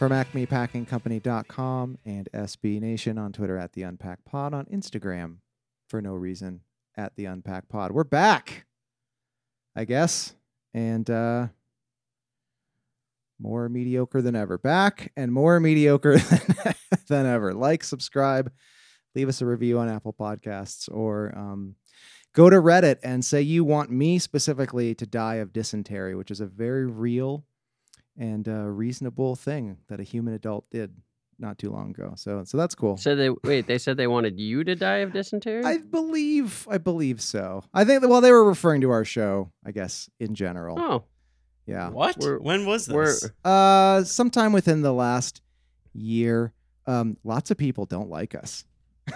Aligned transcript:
from 0.00 0.12
acmepackingcompany.com 0.12 1.98
and 2.06 2.26
SB 2.32 2.80
Nation 2.80 3.18
on 3.18 3.34
Twitter 3.34 3.58
at 3.58 3.74
the 3.74 3.82
Unpack 3.82 4.24
Pod, 4.24 4.54
on 4.54 4.64
Instagram 4.72 5.40
for 5.90 6.00
no 6.00 6.14
reason 6.14 6.62
at 6.96 7.14
the 7.16 7.26
Unpack 7.26 7.68
Pod. 7.68 7.92
We're 7.92 8.04
back, 8.04 8.64
I 9.76 9.84
guess, 9.84 10.34
and 10.72 11.10
uh, 11.10 11.48
more 13.38 13.68
mediocre 13.68 14.22
than 14.22 14.34
ever. 14.34 14.56
Back 14.56 15.12
and 15.18 15.30
more 15.34 15.60
mediocre 15.60 16.16
than, 16.16 16.74
than 17.08 17.26
ever. 17.26 17.52
Like, 17.52 17.84
subscribe, 17.84 18.50
leave 19.14 19.28
us 19.28 19.42
a 19.42 19.46
review 19.46 19.78
on 19.78 19.90
Apple 19.90 20.14
Podcasts, 20.18 20.88
or 20.90 21.30
um, 21.36 21.74
go 22.34 22.48
to 22.48 22.56
Reddit 22.56 23.00
and 23.02 23.22
say 23.22 23.42
you 23.42 23.64
want 23.64 23.90
me 23.90 24.18
specifically 24.18 24.94
to 24.94 25.04
die 25.04 25.34
of 25.34 25.52
dysentery, 25.52 26.14
which 26.14 26.30
is 26.30 26.40
a 26.40 26.46
very 26.46 26.86
real 26.86 27.44
and 28.20 28.46
uh, 28.48 28.66
reasonable 28.66 29.34
thing 29.34 29.78
that 29.88 29.98
a 29.98 30.04
human 30.04 30.34
adult 30.34 30.70
did 30.70 30.92
not 31.40 31.58
too 31.58 31.70
long 31.70 31.90
ago. 31.90 32.12
So, 32.16 32.44
so 32.44 32.58
that's 32.58 32.74
cool. 32.74 32.98
So 32.98 33.16
they 33.16 33.30
wait. 33.30 33.66
They 33.66 33.78
said 33.78 33.96
they 33.96 34.06
wanted 34.06 34.38
you 34.38 34.62
to 34.62 34.76
die 34.76 34.98
of 34.98 35.12
dysentery. 35.14 35.64
I 35.64 35.78
believe, 35.78 36.68
I 36.70 36.76
believe 36.78 37.20
so. 37.22 37.64
I 37.72 37.84
think 37.84 38.02
that 38.02 38.08
well, 38.08 38.20
they 38.20 38.30
were 38.30 38.44
referring 38.44 38.82
to 38.82 38.90
our 38.90 39.04
show, 39.06 39.50
I 39.64 39.70
guess, 39.72 40.10
in 40.20 40.34
general. 40.34 40.78
oh, 40.78 41.04
Yeah. 41.66 41.88
What? 41.88 42.18
We're- 42.20 42.38
when 42.40 42.66
was 42.66 42.88
we're 42.88 43.06
this? 43.06 43.30
Uh, 43.44 44.04
sometime 44.04 44.52
within 44.52 44.82
the 44.82 44.92
last 44.92 45.40
year, 45.94 46.52
um, 46.86 47.16
lots 47.24 47.50
of 47.50 47.56
people 47.56 47.86
don't 47.86 48.10
like 48.10 48.34
us. 48.34 48.64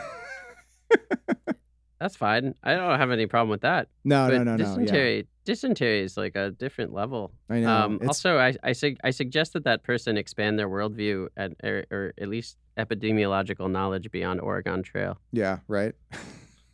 that's 2.01 2.17
fine. 2.17 2.55
I 2.63 2.75
don't 2.75 2.99
have 2.99 3.11
any 3.11 3.27
problem 3.27 3.51
with 3.51 3.63
that. 3.63 3.89
No, 4.05 4.29
but 4.29 4.39
no, 4.39 4.45
no, 4.45 4.57
no. 4.57 4.65
Yeah. 4.65 4.65
dysentery, 4.65 5.27
dysentery 5.45 6.01
is 6.03 6.17
like 6.17 6.37
a 6.37 6.51
different 6.51 6.93
level. 6.93 7.33
I 7.49 7.61
know. 7.61 7.71
Um, 7.71 8.01
also, 8.07 8.39
I 8.39 8.55
I, 8.63 8.73
sug- 8.73 8.99
I 9.05 9.11
suggest 9.11 9.53
that 9.55 9.65
that 9.65 9.83
person 9.85 10.17
expand 10.17 10.59
their 10.59 10.69
worldview 10.69 11.29
at, 11.37 11.53
or, 11.63 11.85
or 11.91 12.15
at 12.21 12.29
least 12.29 12.57
epidemiological 12.77 13.71
knowledge 13.71 14.11
beyond 14.11 14.41
Oregon 14.41 14.83
Trail. 14.83 15.19
Yeah, 15.33 15.59
right. 15.69 15.95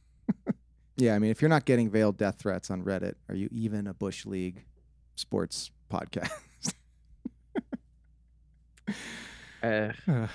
yeah, 0.97 1.15
I 1.15 1.19
mean, 1.19 1.31
if 1.31 1.43
you're 1.43 1.49
not 1.49 1.65
getting 1.65 1.91
veiled 1.91 2.17
death 2.17 2.39
threats 2.39 2.71
on 2.71 2.83
Reddit, 2.83 3.15
are 3.29 3.35
you 3.35 3.49
even 3.53 3.87
a 3.87 3.95
Bush 3.95 4.25
League 4.27 4.65
sports 5.17 5.71
podcast? 5.91 6.31
Uh, 9.63 9.91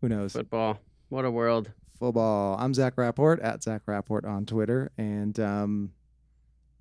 Who 0.00 0.08
knows? 0.08 0.32
football, 0.32 0.78
what 1.08 1.24
a 1.24 1.30
world! 1.30 1.70
Football. 1.98 2.56
I'm 2.58 2.74
Zach 2.74 2.96
Rapport 2.96 3.40
at 3.42 3.62
Zach 3.62 3.82
Rapport 3.86 4.26
on 4.26 4.46
Twitter, 4.46 4.90
and 4.98 5.38
um, 5.40 5.92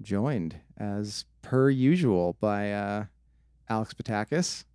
joined 0.02 0.58
as 0.78 1.26
per 1.42 1.70
usual 1.70 2.36
by 2.40 2.72
uh, 2.72 3.06
Alex 3.70 3.94
Patakis 3.94 4.66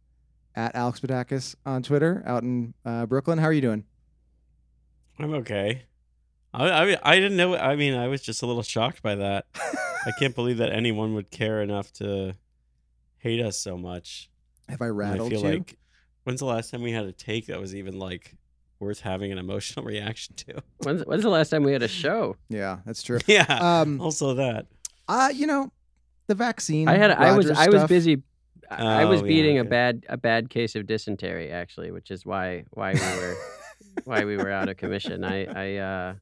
at 0.54 0.74
Alex 0.74 1.00
Patakis 1.00 1.54
on 1.66 1.82
Twitter 1.82 2.22
out 2.26 2.42
in 2.42 2.74
uh, 2.84 3.06
Brooklyn. 3.06 3.38
How 3.38 3.46
are 3.46 3.52
you 3.52 3.60
doing? 3.60 3.84
I'm 5.18 5.34
okay. 5.34 5.82
I, 6.54 6.70
I 6.70 6.96
I 7.02 7.20
didn't 7.20 7.36
know. 7.36 7.54
I 7.56 7.76
mean, 7.76 7.94
I 7.94 8.08
was 8.08 8.22
just 8.22 8.42
a 8.42 8.46
little 8.46 8.62
shocked 8.62 9.02
by 9.02 9.14
that. 9.16 9.46
I 9.54 10.12
can't 10.18 10.34
believe 10.34 10.56
that 10.56 10.72
anyone 10.72 11.14
would 11.14 11.30
care 11.30 11.60
enough 11.62 11.92
to 11.94 12.34
hate 13.18 13.40
us 13.40 13.58
so 13.58 13.76
much. 13.76 14.30
Have 14.68 14.80
I 14.80 14.86
And 14.86 14.96
rattled 14.96 15.32
I 15.32 15.36
feel 15.36 15.44
you? 15.44 15.58
like 15.58 15.76
when's 16.24 16.40
the 16.40 16.46
last 16.46 16.70
time 16.70 16.80
we 16.82 16.92
had 16.92 17.04
a 17.04 17.12
take 17.12 17.46
that 17.46 17.60
was 17.60 17.74
even 17.74 17.98
like 17.98 18.34
worth 18.80 19.00
having 19.00 19.30
an 19.30 19.38
emotional 19.38 19.84
reaction 19.94 20.34
to? 20.36 20.62
When's, 20.82 21.02
when's 21.04 21.22
the 21.22 21.28
last 21.30 21.50
time 21.50 21.62
we 21.62 21.72
had 21.72 21.82
a 21.82 21.88
show? 21.88 22.36
yeah, 22.48 22.78
that's 22.84 23.02
true. 23.02 23.18
yeah. 23.26 23.44
Um, 23.82 24.00
also 24.00 24.34
that. 24.34 24.66
uh, 25.08 25.30
you 25.32 25.46
know, 25.46 25.70
the 26.26 26.34
vaccine. 26.34 26.88
I 26.88 26.96
had 26.96 27.10
I 27.10 27.36
was 27.36 27.46
Rogers 27.46 27.58
I 27.58 27.68
was 27.70 27.84
busy. 27.84 28.22
I 28.70 29.02
I 29.02 29.04
was 29.04 29.20
Oh, 29.20 29.24
yeah, 29.24 29.28
beating 29.28 29.58
a 29.58 29.64
bad 29.64 30.06
a 30.08 30.16
bad 30.16 30.48
case 30.48 30.74
of 30.76 30.86
dysentery 30.86 31.50
actually, 31.50 31.90
which 31.90 32.10
is 32.10 32.24
why 32.24 32.64
why 32.70 32.92
we 32.94 33.00
were 33.00 33.36
why 34.04 34.24
we 34.24 34.36
were 34.36 34.50
out 34.50 34.68
of 34.68 34.76
commission. 34.76 35.24
I 35.24 35.44
I 35.44 35.76
uh, 35.76 36.14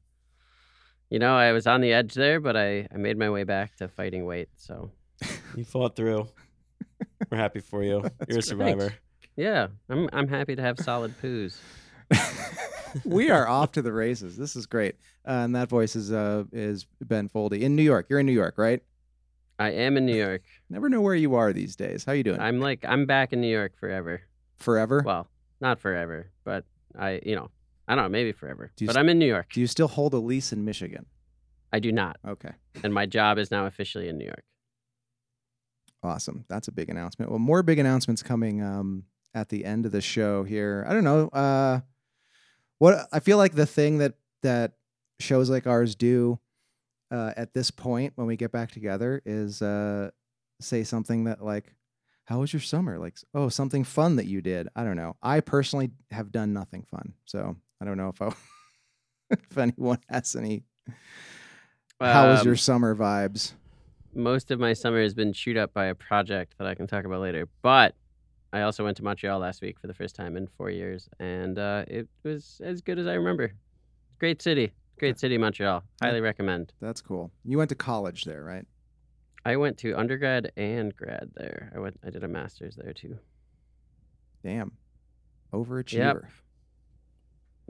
you 1.11 1.19
know 1.19 1.35
I 1.35 1.51
was 1.51 1.67
on 1.67 1.81
the 1.81 1.93
edge 1.93 2.13
there, 2.15 2.39
but 2.39 2.57
I 2.57 2.87
I 2.93 2.97
made 2.97 3.17
my 3.19 3.29
way 3.29 3.43
back 3.43 3.75
to 3.77 3.87
fighting 3.87 4.25
weight. 4.25 4.49
So 4.57 4.91
You 5.55 5.63
fought 5.63 5.95
through. 5.95 6.27
We're 7.29 7.37
happy 7.37 7.59
for 7.59 7.83
you. 7.83 8.03
You're 8.27 8.39
a 8.39 8.41
survivor. 8.41 8.93
yeah, 9.35 9.67
I'm 9.89 10.09
I'm 10.11 10.27
happy 10.27 10.55
to 10.55 10.61
have 10.63 10.79
solid 10.79 11.13
poos. 11.21 11.57
we 13.05 13.29
are 13.29 13.47
off 13.47 13.71
to 13.73 13.81
the 13.81 13.91
races. 13.91 14.37
This 14.37 14.55
is 14.55 14.65
great. 14.65 14.95
Uh, 15.27 15.43
and 15.43 15.55
that 15.55 15.69
voice 15.69 15.95
is 15.95 16.11
uh 16.11 16.43
is 16.51 16.85
Ben 17.01 17.29
Foldy 17.29 17.61
in 17.61 17.75
New 17.75 17.83
York. 17.83 18.07
You're 18.09 18.19
in 18.19 18.25
New 18.25 18.31
York, 18.33 18.57
right? 18.57 18.81
I 19.59 19.71
am 19.71 19.97
in 19.97 20.05
New 20.05 20.15
York. 20.15 20.41
Never 20.69 20.89
know 20.89 21.01
where 21.01 21.15
you 21.15 21.35
are 21.35 21.51
these 21.53 21.75
days. 21.75 22.05
How 22.05 22.13
you 22.13 22.23
doing? 22.23 22.39
I'm 22.39 22.59
like 22.59 22.83
I'm 22.87 23.05
back 23.05 23.33
in 23.33 23.41
New 23.41 23.51
York 23.51 23.73
forever. 23.79 24.21
Forever? 24.57 25.03
Well, 25.05 25.27
not 25.61 25.79
forever, 25.79 26.31
but 26.45 26.65
I 26.97 27.19
you 27.25 27.35
know 27.35 27.51
I 27.87 27.95
don't 27.95 28.05
know 28.05 28.09
maybe 28.09 28.31
forever. 28.31 28.71
But 28.79 28.89
s- 28.91 28.95
I'm 28.95 29.09
in 29.09 29.19
New 29.19 29.25
York. 29.27 29.47
Do 29.53 29.59
you 29.59 29.67
still 29.67 29.87
hold 29.87 30.13
a 30.13 30.17
lease 30.19 30.51
in 30.53 30.63
Michigan? 30.65 31.05
I 31.71 31.79
do 31.79 31.91
not, 31.91 32.17
Okay. 32.27 32.49
and 32.83 32.91
my 32.91 33.05
job 33.05 33.37
is 33.37 33.51
now 33.51 33.67
officially 33.67 34.09
in 34.09 34.17
New 34.17 34.25
York. 34.25 34.43
Awesome. 36.01 36.45
That's 36.47 36.67
a 36.67 36.71
big 36.71 36.89
announcement. 36.89 37.29
Well, 37.29 37.39
more 37.39 37.61
big 37.61 37.77
announcements 37.77 38.23
coming 38.23 38.63
um, 38.63 39.03
at 39.35 39.49
the 39.49 39.65
end 39.65 39.85
of 39.85 39.91
the 39.91 40.01
show 40.01 40.43
here. 40.43 40.85
I 40.87 40.93
don't 40.93 41.03
know. 41.03 41.27
Uh, 41.27 41.81
what 42.79 43.07
I 43.13 43.19
feel 43.19 43.37
like 43.37 43.53
the 43.53 43.65
thing 43.65 43.99
that 43.99 44.15
that 44.41 44.73
shows 45.19 45.49
like 45.49 45.67
ours 45.67 45.95
do 45.95 46.39
uh, 47.11 47.33
at 47.37 47.53
this 47.53 47.71
point 47.71 48.13
when 48.15 48.25
we 48.27 48.35
get 48.37 48.51
back 48.51 48.71
together 48.71 49.21
is 49.25 49.61
uh, 49.61 50.09
say 50.61 50.83
something 50.83 51.25
that 51.25 51.43
like, 51.43 51.75
"How 52.25 52.39
was 52.39 52.51
your 52.53 52.61
summer?" 52.61 52.97
Like, 52.99 53.17
"Oh, 53.33 53.49
something 53.49 53.83
fun 53.83 54.15
that 54.17 54.25
you 54.25 54.41
did." 54.41 54.67
I 54.75 54.83
don't 54.83 54.95
know. 54.97 55.15
I 55.21 55.39
personally 55.41 55.91
have 56.11 56.31
done 56.31 56.53
nothing 56.53 56.83
fun, 56.89 57.13
so 57.25 57.55
I 57.81 57.85
don't 57.85 57.97
know 57.97 58.09
if 58.09 58.21
I, 58.21 58.31
if 59.31 59.57
anyone 59.57 59.99
has 60.09 60.35
any. 60.35 60.63
How 62.01 62.29
was 62.29 62.45
your 62.45 62.53
Um, 62.53 62.57
summer 62.57 62.95
vibes? 62.95 63.53
most 64.15 64.49
of 64.51 64.59
my 64.59 64.73
summer 64.73 65.01
has 65.01 65.13
been 65.13 65.33
chewed 65.33 65.55
up 65.57 65.73
by 65.73 65.85
a 65.85 65.95
project 65.95 66.55
that 66.57 66.67
I 66.67 66.73
can 66.75 66.87
talk 66.87 67.05
about 67.05 67.21
later. 67.21 67.47
But 67.61 67.93
I 68.51 68.61
also 68.61 68.83
went 68.83 68.97
to 68.97 69.03
Montreal 69.03 69.39
last 69.39 69.61
week 69.61 69.79
for 69.79 69.87
the 69.87 69.93
first 69.93 70.15
time 70.15 70.35
in 70.35 70.47
four 70.47 70.69
years, 70.71 71.07
and 71.19 71.59
uh, 71.59 71.85
it 71.87 72.07
was 72.23 72.59
as 72.63 72.81
good 72.81 72.97
as 72.97 73.05
I 73.07 73.13
remember. 73.13 73.53
Great 74.19 74.41
city, 74.41 74.71
great 74.97 75.19
city, 75.19 75.37
Montreal. 75.37 75.83
Highly 76.01 76.21
recommend. 76.21 76.73
That's 76.81 77.01
cool. 77.01 77.31
You 77.45 77.57
went 77.57 77.69
to 77.69 77.75
college 77.75 78.23
there, 78.25 78.43
right? 78.43 78.65
I 79.45 79.55
went 79.55 79.77
to 79.79 79.93
undergrad 79.95 80.51
and 80.57 80.95
grad 80.95 81.31
there. 81.35 81.71
I 81.75 81.79
went. 81.79 81.99
I 82.05 82.09
did 82.09 82.23
a 82.23 82.27
master's 82.27 82.75
there 82.75 82.93
too. 82.93 83.17
Damn. 84.43 84.71
Overachiever. 85.53 86.25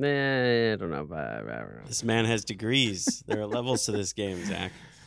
Eh, 0.01 0.73
I 0.73 0.75
don't 0.77 0.91
know. 0.91 1.05
But, 1.05 1.19
I 1.19 1.37
don't 1.39 1.75
know. 1.75 1.81
This 1.85 2.03
man 2.03 2.25
has 2.25 2.45
degrees. 2.45 3.23
there 3.27 3.41
are 3.41 3.45
levels 3.47 3.85
to 3.85 3.91
this 3.91 4.13
game, 4.13 4.43
Zach. 4.45 4.71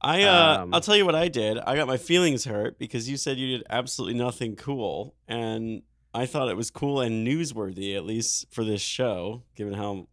I 0.00 0.22
uh, 0.22 0.62
Um, 0.62 0.74
I'll 0.74 0.80
tell 0.80 0.96
you 0.96 1.06
what 1.06 1.14
I 1.14 1.28
did. 1.28 1.58
I 1.58 1.76
got 1.76 1.86
my 1.86 1.96
feelings 1.96 2.44
hurt 2.44 2.78
because 2.78 3.08
you 3.08 3.16
said 3.16 3.38
you 3.38 3.56
did 3.58 3.66
absolutely 3.70 4.18
nothing 4.18 4.56
cool, 4.56 5.14
and 5.26 5.82
I 6.14 6.26
thought 6.26 6.48
it 6.48 6.56
was 6.56 6.70
cool 6.70 7.00
and 7.00 7.26
newsworthy, 7.26 7.96
at 7.96 8.04
least 8.04 8.46
for 8.50 8.64
this 8.64 8.80
show, 8.80 9.42
given 9.54 9.74
how 9.74 10.08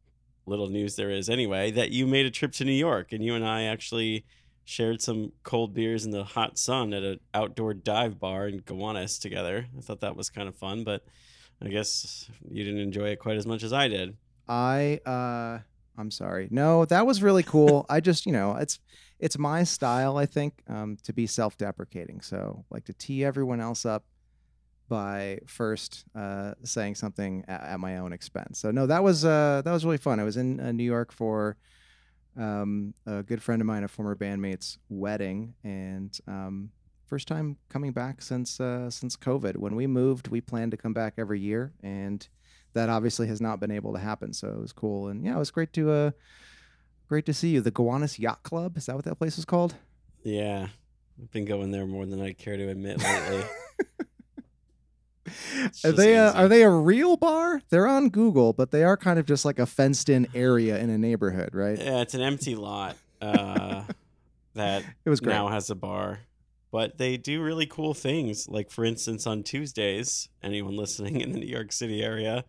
little 0.46 0.68
news 0.70 0.96
there 0.96 1.10
is 1.10 1.30
anyway. 1.30 1.72
That 1.72 1.92
you 1.92 2.08
made 2.08 2.26
a 2.26 2.32
trip 2.32 2.52
to 2.54 2.66
New 2.66 2.72
York, 2.72 3.12
and 3.12 3.24
you 3.24 3.36
and 3.36 3.46
I 3.46 3.64
actually 3.64 4.26
shared 4.66 5.02
some 5.02 5.34
cold 5.44 5.74
beers 5.74 6.06
in 6.06 6.12
the 6.12 6.24
hot 6.24 6.58
sun 6.58 6.94
at 6.94 7.04
an 7.04 7.20
outdoor 7.34 7.74
dive 7.74 8.20
bar 8.20 8.48
in 8.48 8.60
Gowanus 8.60 9.20
together. 9.20 9.68
I 9.78 9.82
thought 9.82 10.00
that 10.02 10.16
was 10.16 10.30
kind 10.30 10.48
of 10.48 10.56
fun, 10.56 10.84
but 10.86 11.04
I 11.62 11.68
guess 11.68 12.30
you 12.50 12.64
didn't 12.64 12.80
enjoy 12.80 13.10
it 13.10 13.20
quite 13.20 13.38
as 13.38 13.46
much 13.46 13.64
as 13.64 13.74
I 13.74 13.88
did. 13.90 14.16
I 14.48 15.00
uh 15.06 15.60
I'm 15.98 16.12
sorry. 16.12 16.48
No, 16.52 16.86
that 16.86 17.06
was 17.06 17.22
really 17.22 17.44
cool. 17.44 17.86
I 17.90 18.00
just, 18.00 18.26
you 18.26 18.32
know, 18.32 18.56
it's 18.56 18.80
it's 19.20 19.38
my 19.38 19.64
style, 19.64 20.18
I 20.18 20.26
think, 20.26 20.62
um, 20.68 20.98
to 21.04 21.14
be 21.14 21.28
self-deprecating. 21.28 22.22
So, 22.22 22.66
like 22.70 22.86
to 22.86 22.94
tee 22.94 23.24
everyone 23.24 23.62
else 23.62 23.86
up 23.86 24.04
by 24.90 25.40
first 25.46 26.06
uh, 26.16 26.54
saying 26.64 26.96
something 26.96 27.46
at, 27.48 27.64
at 27.64 27.80
my 27.80 27.98
own 27.98 28.12
expense. 28.12 28.60
So, 28.60 28.72
no, 28.72 28.88
that 28.88 29.04
was 29.04 29.24
uh, 29.24 29.62
that 29.64 29.72
was 29.72 29.86
really 29.86 29.98
fun. 29.98 30.20
I 30.20 30.24
was 30.24 30.38
in 30.38 30.60
uh, 30.60 30.72
New 30.72 30.84
York 30.84 31.12
for 31.12 31.58
um, 32.38 32.94
a 33.06 33.24
good 33.24 33.42
friend 33.42 33.62
of 33.62 33.68
mine, 33.68 33.84
a 33.84 33.88
former 33.88 34.16
bandmate's 34.16 34.80
wedding, 34.90 35.54
and 35.64 36.18
um, 36.28 36.72
first 37.06 37.28
time 37.28 37.58
coming 37.70 37.92
back 37.92 38.22
since 38.22 38.60
uh, 38.60 38.90
since 38.90 39.16
COVID. 39.16 39.58
When 39.58 39.76
we 39.76 39.88
moved, 39.88 40.30
we 40.30 40.42
planned 40.42 40.72
to 40.72 40.78
come 40.78 40.94
back 40.94 41.14
every 41.18 41.40
year, 41.40 41.72
and 41.84 42.28
that 42.74 42.90
obviously 42.90 43.28
has 43.28 43.40
not 43.42 43.60
been 43.60 43.72
able 43.72 43.94
to 43.94 44.00
happen. 44.00 44.34
So 44.34 44.48
it 44.50 44.60
was 44.60 44.72
cool, 44.74 45.08
and 45.08 45.24
yeah, 45.26 45.36
it 45.36 45.40
was 45.40 45.52
great 45.52 45.74
to 45.74 45.92
uh, 45.92 46.12
great 47.08 47.26
to 47.28 47.34
see 47.34 47.50
you. 47.50 47.62
The 47.62 47.72
Gowanus 47.72 48.20
Yacht 48.20 48.44
Club 48.44 48.78
is 48.78 48.86
that 48.88 48.96
what 48.96 49.06
that 49.06 49.16
place 49.16 49.38
is 49.38 49.46
called? 49.46 49.76
Yeah, 50.24 50.68
I've 51.22 51.32
been 51.32 51.46
going 51.46 51.72
there 51.72 51.86
more 51.86 52.06
than 52.06 52.22
I 52.22 52.34
care 52.34 52.58
to 52.58 52.70
admit 52.70 53.00
lately. 53.02 53.44
Are 55.86 55.92
they 55.94 56.16
a, 56.16 56.32
are 56.34 56.48
they 56.50 56.64
a 56.64 56.70
real 56.70 57.16
bar? 57.16 57.62
They're 57.70 57.88
on 57.88 58.10
Google, 58.10 58.52
but 58.52 58.72
they 58.72 58.84
are 58.84 58.98
kind 58.98 59.18
of 59.18 59.26
just 59.26 59.46
like 59.46 59.58
a 59.58 59.66
fenced 59.66 60.10
in 60.10 60.28
area 60.36 60.78
in 60.78 60.90
a 60.90 60.98
neighborhood, 60.98 61.52
right? 61.56 61.78
Yeah, 61.80 62.02
it's 62.02 62.14
an 62.14 62.22
empty 62.22 62.56
lot 62.56 62.98
uh, 63.22 63.84
that 64.54 64.84
It 65.06 65.10
was 65.10 65.22
great. 65.22 65.34
now 65.34 65.48
has 65.48 65.70
a 65.70 65.76
bar. 65.76 66.20
But 66.72 66.98
they 66.98 67.16
do 67.18 67.42
really 67.42 67.66
cool 67.66 67.94
things. 67.94 68.50
Like, 68.50 68.70
for 68.70 68.84
instance, 68.84 69.26
on 69.26 69.44
Tuesdays, 69.44 70.28
anyone 70.44 70.76
listening 70.76 71.22
in 71.22 71.32
the 71.32 71.40
New 71.40 71.48
York 71.48 71.72
City 71.72 72.04
area, 72.04 72.44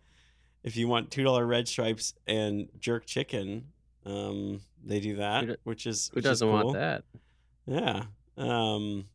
if 0.65 0.75
you 0.75 0.87
want 0.89 1.09
$2 1.11 1.47
red 1.47 1.67
stripes 1.69 2.13
and 2.27 2.67
jerk 2.79 3.05
chicken, 3.05 3.67
um, 4.05 4.59
they 4.83 4.99
do 4.99 5.15
that, 5.15 5.47
do- 5.47 5.55
which 5.63 5.85
is 5.87 6.09
Who 6.09 6.15
which 6.17 6.25
is 6.25 6.31
doesn't 6.31 6.49
want 6.49 6.63
cool. 6.65 6.73
that? 6.73 7.03
Yeah. 7.65 8.03
Um, 8.37 9.05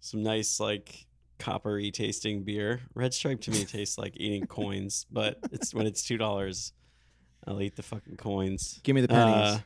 some 0.00 0.22
nice, 0.22 0.60
like, 0.60 1.06
coppery 1.38 1.90
tasting 1.90 2.42
beer. 2.44 2.80
Red 2.94 3.14
stripe 3.14 3.40
to 3.42 3.50
me 3.50 3.64
tastes 3.64 3.96
like 3.98 4.14
eating 4.16 4.46
coins, 4.46 5.06
but 5.10 5.38
it's 5.52 5.72
when 5.72 5.86
it's 5.86 6.02
$2, 6.06 6.72
I'll 7.46 7.62
eat 7.62 7.76
the 7.76 7.82
fucking 7.82 8.16
coins. 8.16 8.80
Give 8.82 8.94
me 8.94 9.00
the 9.00 9.08
pennies. 9.08 9.34
Uh, 9.36 9.58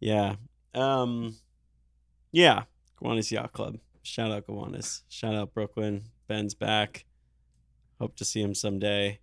yeah. 0.00 0.34
Um 0.74 1.36
yeah. 2.32 2.64
Gowanus 3.00 3.30
Yacht 3.30 3.52
Club. 3.52 3.78
Shout 4.02 4.30
out 4.32 4.46
Gowanus. 4.46 5.02
Shout 5.08 5.34
out 5.34 5.54
Brooklyn. 5.54 6.02
Ben's 6.26 6.54
back. 6.54 7.04
Hope 8.00 8.16
to 8.16 8.24
see 8.24 8.40
him 8.42 8.54
someday. 8.54 9.20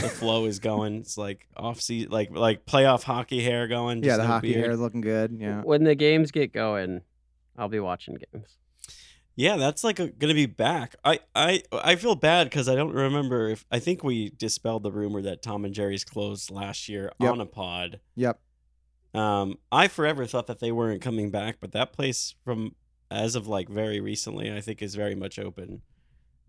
The 0.00 0.08
flow 0.08 0.44
is 0.46 0.58
going. 0.58 0.96
It's 0.96 1.16
like 1.18 1.46
off 1.56 1.80
season 1.80 2.10
like 2.10 2.30
like 2.30 2.66
playoff 2.66 3.02
hockey 3.02 3.42
hair 3.42 3.66
going. 3.68 4.02
yeah, 4.04 4.16
the 4.16 4.22
no 4.22 4.28
hockey 4.28 4.52
beard. 4.52 4.64
hair 4.64 4.70
is 4.72 4.78
looking 4.80 5.00
good. 5.00 5.36
Yeah. 5.40 5.62
When 5.62 5.84
the 5.84 5.94
games 5.94 6.30
get 6.30 6.52
going, 6.52 7.00
I'll 7.56 7.68
be 7.68 7.80
watching 7.80 8.16
games. 8.32 8.56
Yeah, 9.38 9.56
that's 9.56 9.84
like 9.84 9.98
a, 9.98 10.08
gonna 10.08 10.32
be 10.34 10.46
back. 10.46 10.96
I 11.04 11.20
I 11.34 11.62
I 11.72 11.96
feel 11.96 12.14
bad 12.14 12.44
because 12.44 12.68
I 12.68 12.74
don't 12.74 12.92
remember 12.92 13.48
if 13.50 13.64
I 13.70 13.78
think 13.78 14.02
we 14.02 14.30
dispelled 14.30 14.82
the 14.82 14.90
rumor 14.92 15.20
that 15.22 15.42
Tom 15.42 15.64
and 15.64 15.74
Jerry's 15.74 16.04
closed 16.04 16.50
last 16.50 16.88
year 16.88 17.12
Yep. 17.20 17.30
on 17.32 17.40
a 17.40 17.46
pod. 17.46 18.00
Yep. 18.14 18.40
Um, 19.14 19.58
I 19.72 19.88
forever 19.88 20.26
thought 20.26 20.46
that 20.46 20.58
they 20.60 20.72
weren't 20.72 21.00
coming 21.02 21.30
back, 21.30 21.56
but 21.60 21.72
that 21.72 21.92
place 21.92 22.34
from 22.44 22.74
as 23.10 23.34
of 23.34 23.46
like 23.46 23.68
very 23.68 24.00
recently, 24.00 24.50
I 24.52 24.60
think 24.60 24.82
is 24.82 24.94
very 24.94 25.14
much 25.14 25.38
open. 25.38 25.82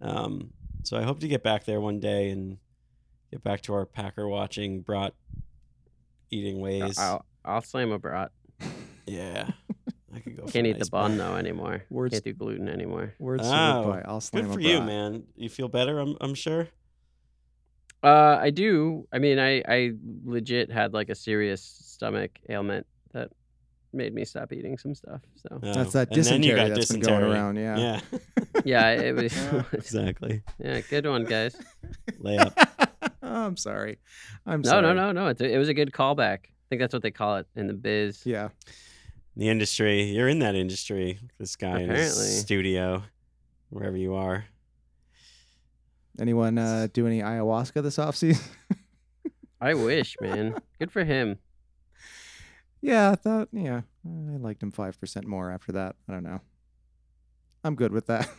Um, 0.01 0.51
so 0.83 0.97
I 0.97 1.03
hope 1.03 1.19
to 1.21 1.27
get 1.27 1.43
back 1.43 1.65
there 1.65 1.79
one 1.81 2.00
day 2.00 2.29
and 2.29 2.57
get 3.31 3.44
back 3.44 3.62
to 3.62 3.74
our 3.74 3.85
Packer 3.85 4.27
watching, 4.27 4.81
brat 4.81 5.13
eating 6.31 6.59
ways. 6.59 6.97
I'll 7.00 7.25
I'll 7.45 7.62
slam 7.62 7.91
a 7.91 8.00
brat. 8.00 8.31
Yeah, 9.09 9.51
I 10.13 10.19
could 10.19 10.35
go. 10.35 10.44
Can't 10.47 10.68
a 10.68 10.71
eat 10.71 10.79
the 10.79 10.85
bun 10.91 11.15
brat. 11.15 11.29
though 11.29 11.35
anymore. 11.38 11.83
Words- 11.89 12.12
Can't 12.12 12.25
do 12.25 12.33
gluten 12.33 12.68
anymore. 12.68 13.13
Words 13.19 13.44
to 13.44 13.47
Oh, 13.47 13.88
live. 13.89 14.03
I'll 14.06 14.19
slam 14.19 14.44
Good 14.44 14.50
a 14.51 14.53
for 14.56 14.59
you, 14.59 14.81
man. 14.81 15.24
You 15.38 15.47
feel 15.47 15.69
better? 15.69 15.97
I'm 16.00 16.18
I'm 16.19 16.33
sure. 16.33 16.68
Uh, 18.03 18.38
I 18.39 18.50
do. 18.50 19.07
I 19.13 19.19
mean, 19.19 19.39
I 19.39 19.63
I 19.68 19.91
legit 20.25 20.69
had 20.71 20.94
like 20.94 21.07
a 21.09 21.15
serious 21.15 21.62
stomach 21.63 22.31
ailment 22.50 22.85
that 23.13 23.29
made 23.94 24.13
me 24.13 24.25
stop 24.25 24.51
eating 24.51 24.77
some 24.77 24.94
stuff. 24.94 25.21
So 25.35 25.47
Oh, 25.63 25.74
That's 25.74 25.94
that 25.94 26.09
and 26.13 26.24
then 26.24 26.44
you 26.44 26.51
dysentery 26.51 26.69
got 26.69 26.75
that's 26.75 26.91
been 26.91 27.00
going 27.00 27.24
around. 27.24 27.56
Yeah. 27.56 27.77
Yeah, 27.77 28.01
yeah, 28.65 28.89
it 28.91 29.15
was. 29.15 29.38
exactly. 29.71 30.44
yeah, 30.59 30.81
good 30.81 31.06
one, 31.07 31.24
guys. 31.24 31.56
Lay 32.19 32.38
up. 32.38 32.53
oh, 33.23 33.45
I'm 33.45 33.57
sorry. 33.57 33.99
I'm 34.45 34.61
No, 34.61 34.69
sorry. 34.69 34.81
no, 34.83 34.93
no, 34.93 35.11
no. 35.11 35.31
no. 35.31 35.33
a, 35.39 35.43
it 35.43 35.57
was 35.57 35.69
a 35.69 35.73
good 35.73 35.91
callback. 35.91 36.39
I 36.45 36.69
think 36.69 36.81
that's 36.81 36.93
what 36.93 37.01
they 37.03 37.11
call 37.11 37.37
it 37.37 37.47
in 37.55 37.67
the 37.67 37.73
biz. 37.73 38.25
Yeah. 38.25 38.49
the 39.35 39.49
industry. 39.49 40.03
You're 40.03 40.27
in 40.27 40.39
that 40.39 40.55
industry. 40.55 41.19
This 41.39 41.55
guy 41.55 41.79
in 41.81 41.89
Apparently. 41.89 41.97
his 42.25 42.39
studio, 42.39 43.03
wherever 43.69 43.95
you 43.97 44.15
are. 44.15 44.45
Anyone 46.19 46.57
uh, 46.57 46.87
do 46.91 47.05
any 47.05 47.21
ayahuasca 47.21 47.83
this 47.83 47.97
offseason? 47.97 48.41
I 49.61 49.73
wish, 49.75 50.15
man. 50.19 50.55
Good 50.79 50.91
for 50.91 51.03
him. 51.03 51.37
yeah, 52.81 53.11
I 53.11 53.15
thought. 53.15 53.49
Yeah, 53.51 53.81
I 54.05 54.37
liked 54.37 54.61
him 54.63 54.71
five 54.71 54.99
percent 54.99 55.25
more 55.27 55.51
after 55.51 55.71
that. 55.73 55.95
I 56.09 56.13
don't 56.13 56.23
know. 56.23 56.41
I'm 57.63 57.75
good 57.75 57.91
with 57.91 58.07
that. 58.07 58.29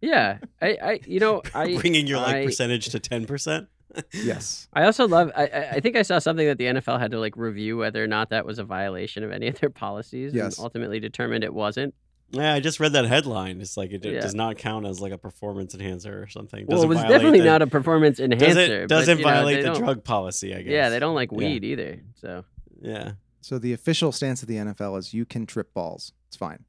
Yeah, 0.00 0.38
I, 0.60 0.68
I, 0.82 1.00
you 1.06 1.18
know, 1.18 1.42
I, 1.54 1.76
bringing 1.78 2.06
your 2.06 2.18
like 2.18 2.34
I- 2.36 2.44
percentage 2.46 2.86
to 2.90 2.98
ten 3.00 3.26
percent. 3.26 3.68
Yes. 4.12 4.68
I 4.72 4.84
also 4.84 5.06
love. 5.08 5.30
I, 5.36 5.44
I 5.46 5.68
I 5.72 5.80
think 5.80 5.96
I 5.96 6.02
saw 6.02 6.18
something 6.18 6.46
that 6.46 6.58
the 6.58 6.64
NFL 6.66 6.98
had 6.98 7.10
to 7.12 7.18
like 7.20 7.36
review 7.36 7.76
whether 7.76 8.02
or 8.02 8.06
not 8.06 8.30
that 8.30 8.44
was 8.46 8.58
a 8.58 8.64
violation 8.64 9.22
of 9.24 9.32
any 9.32 9.48
of 9.48 9.58
their 9.60 9.70
policies. 9.70 10.32
Yes. 10.34 10.56
And 10.58 10.64
ultimately 10.64 11.00
determined 11.00 11.44
it 11.44 11.54
wasn't. 11.54 11.94
Yeah, 12.30 12.54
I 12.54 12.60
just 12.60 12.80
read 12.80 12.94
that 12.94 13.04
headline. 13.04 13.60
It's 13.60 13.76
like 13.76 13.92
it, 13.92 14.04
it 14.04 14.14
Yeah. 14.14 14.20
does 14.20 14.34
not 14.34 14.56
count 14.58 14.86
as 14.86 15.00
like 15.00 15.12
a 15.12 15.18
performance 15.18 15.74
enhancer 15.74 16.20
or 16.22 16.26
something. 16.26 16.66
well, 16.66 16.78
it 16.78 16.88
Doesn't 16.88 16.88
was 16.88 16.98
definitely 17.12 17.40
the- 17.40 17.44
not 17.46 17.62
a 17.62 17.66
performance 17.68 18.18
enhancer. 18.18 18.86
Doesn't 18.86 18.88
doesn't 18.88 19.16
but, 19.16 19.18
you 19.20 19.24
know, 19.26 19.30
violate 19.30 19.64
the 19.64 19.74
drug 19.74 20.02
policy. 20.04 20.54
I 20.54 20.62
guess. 20.62 20.72
Yeah, 20.72 20.88
they 20.88 20.98
don't 20.98 21.14
like 21.14 21.30
Yeah. 21.30 21.38
weed 21.38 21.64
either. 21.64 22.00
So 22.20 22.44
Yeah. 22.80 23.12
So 23.40 23.58
the 23.58 23.72
official 23.74 24.10
stance 24.10 24.42
of 24.42 24.48
the 24.48 24.56
NFL 24.56 24.96
is 24.98 25.12
you 25.14 25.24
can 25.26 25.46
trip 25.46 25.72
balls. 25.74 26.12
It's 26.28 26.36
fine. 26.36 26.64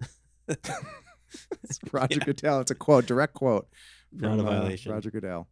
it's 0.48 1.78
Roger 1.92 2.18
Yeah. 2.18 2.24
Goodell. 2.24 2.60
It's 2.60 2.70
a 2.70 2.74
quote, 2.74 3.06
direct 3.06 3.34
quote 3.34 3.68
Not 4.12 4.36
from 4.36 4.46
a 4.46 4.50
uh, 4.50 4.60
violation. 4.60 4.92
Roger 4.92 5.10
Goodell. 5.10 5.48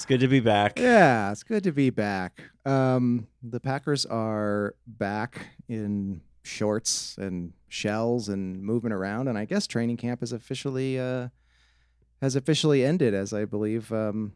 It's 0.00 0.06
good 0.06 0.20
to 0.20 0.28
be 0.28 0.40
back. 0.40 0.78
Yeah, 0.78 1.30
it's 1.30 1.42
good 1.42 1.62
to 1.64 1.72
be 1.72 1.90
back. 1.90 2.40
Um, 2.64 3.26
the 3.42 3.60
Packers 3.60 4.06
are 4.06 4.74
back 4.86 5.48
in 5.68 6.22
shorts 6.42 7.18
and 7.18 7.52
shells 7.68 8.30
and 8.30 8.62
moving 8.62 8.92
around, 8.92 9.28
and 9.28 9.36
I 9.36 9.44
guess 9.44 9.66
training 9.66 9.98
camp 9.98 10.22
is 10.22 10.32
officially 10.32 10.98
uh, 10.98 11.28
has 12.22 12.34
officially 12.34 12.82
ended, 12.82 13.12
as 13.12 13.34
I 13.34 13.44
believe 13.44 13.92
um, 13.92 14.32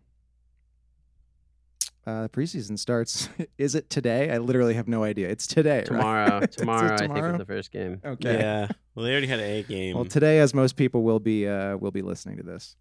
uh, 2.07 2.29
preseason 2.29 2.79
starts. 2.79 3.31
is 3.57 3.75
it 3.75 3.89
today? 3.89 4.31
I 4.31 4.37
literally 4.37 4.75
have 4.75 4.87
no 4.87 5.03
idea. 5.03 5.31
It's 5.31 5.47
today. 5.47 5.79
right? 5.79 5.87
tomorrow, 5.87 6.39
it 6.43 6.53
tomorrow, 6.53 6.93
I 6.93 6.97
think 6.99 7.15
tomorrow? 7.15 7.33
is 7.33 7.39
the 7.39 7.47
first 7.47 7.73
game. 7.73 8.03
Okay. 8.05 8.39
Yeah. 8.39 8.69
Well, 8.95 9.07
they 9.07 9.13
already 9.13 9.29
had 9.29 9.41
a 9.41 9.63
game. 9.63 9.97
Well, 9.97 10.05
today, 10.05 10.41
as 10.41 10.53
most 10.53 10.77
people 10.77 11.03
will 11.03 11.21
be 11.21 11.49
uh, 11.49 11.79
will 11.79 11.91
be 11.91 12.03
listening 12.03 12.37
to 12.37 12.43
this. 12.43 12.77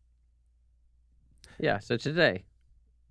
Yeah. 1.60 1.79
So 1.79 1.98
today, 1.98 2.43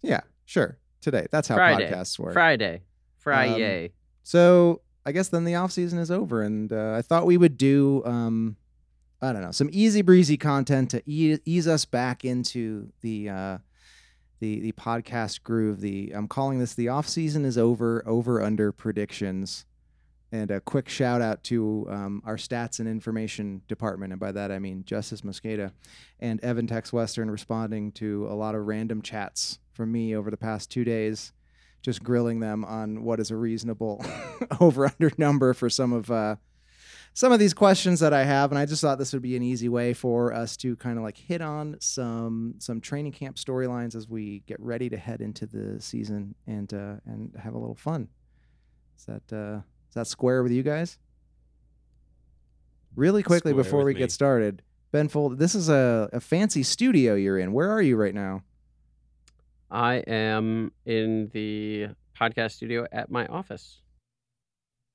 Yeah, 0.03 0.21
sure. 0.45 0.79
Today. 1.01 1.27
That's 1.31 1.49
how 1.49 1.57
Friday. 1.57 1.91
podcasts 1.91 2.19
work. 2.19 2.33
Friday, 2.33 2.83
Friday. 3.19 3.93
So 4.23 4.83
I 5.05 5.11
guess 5.13 5.29
then 5.29 5.45
the 5.45 5.57
off 5.57 5.73
season 5.73 5.99
is 5.99 6.11
over, 6.11 6.43
and 6.43 6.73
uh, 6.73 6.95
I 6.97 7.03
thought 7.03 7.27
we 7.27 7.37
would 7.37 7.57
do 7.57 8.03
um, 8.05 8.57
I 9.21 9.33
don't 9.33 9.43
know 9.43 9.51
some 9.53 9.69
easy 9.73 10.03
breezy 10.03 10.37
content 10.37 10.91
to 10.91 11.03
e- 11.07 11.39
ease 11.45 11.67
us 11.67 11.85
back 11.85 12.25
into 12.25 12.93
the 13.01 13.29
uh, 13.29 13.59
the 14.41 14.61
the 14.61 14.73
podcast 14.73 15.43
groove. 15.43 15.81
The 15.81 16.13
I'm 16.15 16.29
calling 16.29 16.59
this 16.61 16.75
the 16.75 16.89
off 16.89 17.09
season 17.09 17.45
is 17.45 17.59
over 17.59 18.03
over 18.07 18.41
under 18.43 18.71
predictions, 18.71 19.65
and 20.33 20.51
a 20.51 20.61
quick 20.61 20.89
shout 20.89 21.23
out 21.23 21.45
to 21.45 21.87
um, 21.89 22.23
our 22.25 22.37
stats 22.37 22.81
and 22.81 22.89
information 22.89 23.63
department, 23.69 24.13
and 24.13 24.19
by 24.19 24.33
that 24.33 24.51
I 24.51 24.59
mean 24.59 24.83
Justis 24.85 25.23
Mosqueda 25.23 25.73
and 26.19 26.43
Evan 26.43 26.67
Tex 26.67 26.93
Western 26.93 27.31
responding 27.31 27.93
to 27.93 28.27
a 28.29 28.35
lot 28.35 28.55
of 28.55 28.67
random 28.67 29.03
chats 29.03 29.61
from 29.73 29.93
me 29.93 30.17
over 30.17 30.31
the 30.31 30.37
past 30.37 30.71
two 30.71 30.85
days 30.85 31.33
just 31.83 32.03
grilling 32.03 32.41
them 32.41 32.65
on 32.65 33.03
what 33.03 33.21
is 33.21 33.31
a 33.31 33.37
reasonable 33.37 34.05
over 34.61 34.87
under 34.87 35.11
number 35.19 35.53
for 35.53 35.69
some 35.69 35.93
of 35.93 36.11
uh, 36.11 36.37
some 37.15 37.31
of 37.31 37.39
these 37.39 37.53
questions 37.53 38.01
that 38.01 38.15
I 38.15 38.25
have, 38.25 38.53
and 38.53 38.59
I 38.59 38.65
just 38.65 38.81
thought 38.81 38.99
this 38.99 39.13
would 39.13 39.21
be 39.21 39.37
an 39.37 39.43
easy 39.43 39.69
way 39.69 39.93
for 39.93 40.33
us 40.33 40.57
to 40.59 40.77
kind 40.77 40.97
of 40.97 41.05
like 41.05 41.19
hit 41.19 41.43
on 41.43 41.77
some 41.81 42.55
some 42.59 42.81
training 42.81 43.13
camp 43.13 43.37
storylines 43.37 43.95
as 43.95 44.09
we 44.09 44.43
get 44.47 44.59
ready 44.61 44.89
to 44.89 44.97
head 44.97 45.21
into 45.21 45.45
the 45.45 45.81
season 45.81 46.35
and 46.47 46.73
uh, 46.73 46.95
and 47.05 47.35
have 47.39 47.55
a 47.55 47.59
little 47.59 47.75
fun. 47.75 48.09
Is 48.97 49.05
that 49.07 49.33
uh, 49.33 49.61
is 49.93 49.95
that 49.97 50.07
square 50.07 50.43
with 50.43 50.53
you 50.53 50.63
guys? 50.63 50.97
Really 52.97 53.23
quickly 53.23 53.53
Square 53.53 53.63
before 53.65 53.79
with 53.81 53.89
we 53.89 53.95
me. 53.95 53.99
get 53.99 54.11
started, 54.11 54.63
Ben 54.91 55.11
Foldy, 55.11 55.37
this 55.37 55.55
is 55.55 55.69
a, 55.69 56.09
a 56.15 56.21
fancy 56.21 56.63
studio 56.63 57.15
you're 57.15 57.39
in. 57.39 57.53
Where 57.53 57.71
are 57.71 57.83
you 57.83 57.97
right 57.97 58.15
now? 58.15 58.43
I 59.71 59.97
am 60.07 60.73
in 60.87 61.29
the 61.35 61.89
podcast 62.19 62.53
studio 62.53 62.87
at 62.91 63.11
my 63.11 63.27
office. 63.27 63.83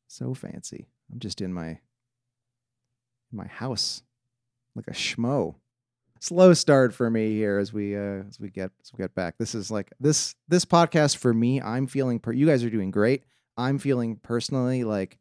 So 0.08 0.34
fancy. 0.34 0.88
I'm 1.14 1.20
just 1.20 1.42
in 1.42 1.54
my 1.54 1.78
my 3.32 3.46
house, 3.46 4.02
like 4.76 4.88
a 4.88 4.94
schmo. 4.94 5.56
Slow 6.22 6.56
start 6.56 6.92
for 6.92 7.12
me 7.12 7.34
here 7.36 7.60
as 7.60 7.72
we 7.72 7.96
uh 7.96 8.24
as 8.28 8.40
we 8.40 8.50
get 8.50 8.72
as 8.82 8.92
we 8.94 8.98
get 8.98 9.14
back. 9.14 9.36
This 9.38 9.54
is 9.54 9.70
like 9.70 9.92
this 10.00 10.34
this 10.48 10.66
podcast 10.66 11.18
for 11.18 11.36
me. 11.36 11.62
I'm 11.62 11.86
feeling. 11.86 12.18
Per- 12.20 12.34
you 12.34 12.48
guys 12.48 12.64
are 12.64 12.70
doing 12.72 12.90
great. 12.90 13.24
I'm 13.58 13.80
feeling 13.80 14.18
personally 14.18 14.84
like 14.84 15.18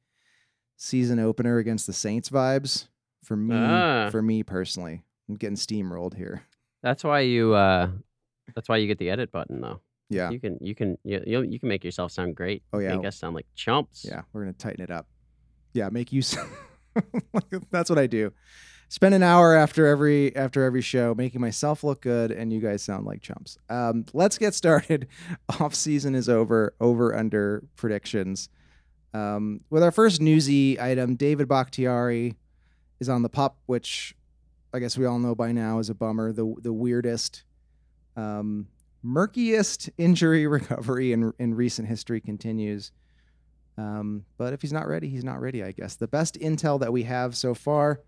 season 0.77 1.19
opener 1.19 1.59
against 1.59 1.87
the 1.87 1.93
Saints 1.93 2.29
vibes 2.29 2.89
for 3.25 3.37
me. 3.37 3.57
Ah. 3.57 4.09
For 4.11 4.21
me 4.23 4.43
personally, 4.43 5.03
I'm 5.29 5.37
getting 5.37 5.57
steamrolled 5.57 6.15
here. 6.15 6.43
That's 6.83 7.03
why 7.03 7.21
you. 7.21 7.55
uh 7.55 7.89
That's 8.55 8.69
why 8.69 8.77
you 8.77 8.87
get 8.87 8.99
the 8.99 9.11
edit 9.11 9.33
button, 9.33 9.61
though. 9.61 9.81
Yeah, 10.09 10.31
You 10.31 10.39
can. 10.39 10.59
You 10.61 10.75
can. 10.75 10.97
You, 11.03 11.23
you 11.27 11.43
you 11.43 11.59
can 11.59 11.69
make 11.69 11.83
yourself 11.83 12.13
sound 12.13 12.37
great. 12.37 12.63
Oh, 12.73 12.79
yeah. 12.79 12.95
Make 12.97 13.07
us 13.07 13.17
sound 13.17 13.35
like 13.35 13.47
chumps. 13.57 14.05
yeah. 14.09 14.23
We're 14.33 14.43
gonna 14.43 14.53
tighten 14.53 14.83
it 14.85 14.91
up. 14.91 15.09
Yeah, 15.73 15.89
make 15.91 16.13
use. 16.13 16.37
That's 17.71 17.91
what 17.91 17.99
I 17.99 18.07
do. 18.07 18.33
Spend 18.89 19.15
an 19.15 19.23
hour 19.23 19.55
after 19.55 19.87
every 19.87 20.35
after 20.37 20.63
every 20.63 20.81
show 20.81 21.15
making 21.15 21.41
myself 21.41 21.83
look 21.83 22.01
good, 22.03 22.31
and 22.31 22.53
you 22.53 22.61
guys 22.61 22.83
sound 22.83 23.05
like 23.05 23.21
chumps. 23.21 23.59
Um, 23.69 24.05
let's 24.13 24.39
get 24.39 24.55
started. 24.55 25.09
Off 25.61 25.75
season 25.75 26.15
is 26.15 26.29
over. 26.29 26.75
Over 26.81 27.17
under 27.17 27.65
predictions. 27.77 28.49
Um, 29.13 29.63
with 29.71 29.83
our 29.83 29.91
first 29.91 30.21
newsy 30.21 30.81
item, 30.81 31.17
David 31.17 31.49
Bakhtiari 31.49 32.37
is 33.01 33.09
on 33.09 33.23
the 33.23 33.29
pop 33.29 33.57
which 33.67 34.15
I 34.73 34.79
guess 34.79 34.99
we 34.99 35.07
all 35.07 35.19
know 35.19 35.35
by 35.35 35.53
now 35.53 35.79
is 35.79 35.91
a 35.91 35.95
bummer. 35.95 36.33
The 36.33 36.55
the 36.61 36.73
weirdest, 36.73 37.45
um, 38.17 38.69
murkiest 39.03 39.91
injury 39.99 40.47
recovery 40.47 41.13
in 41.13 41.33
in 41.39 41.55
recent 41.55 41.89
history 41.89 42.21
continues. 42.21 42.93
Um, 43.79 44.25
but 44.39 44.53
if 44.53 44.63
he's 44.63 44.73
not 44.73 44.87
ready, 44.87 45.09
he's 45.09 45.25
not 45.25 45.41
ready. 45.41 45.63
I 45.63 45.73
guess 45.73 45.97
the 45.97 46.09
best 46.09 46.39
intel 46.41 46.81
that 46.81 46.93
we 46.93 47.03
have 47.03 47.37
so 47.37 47.55
far, 47.55 48.01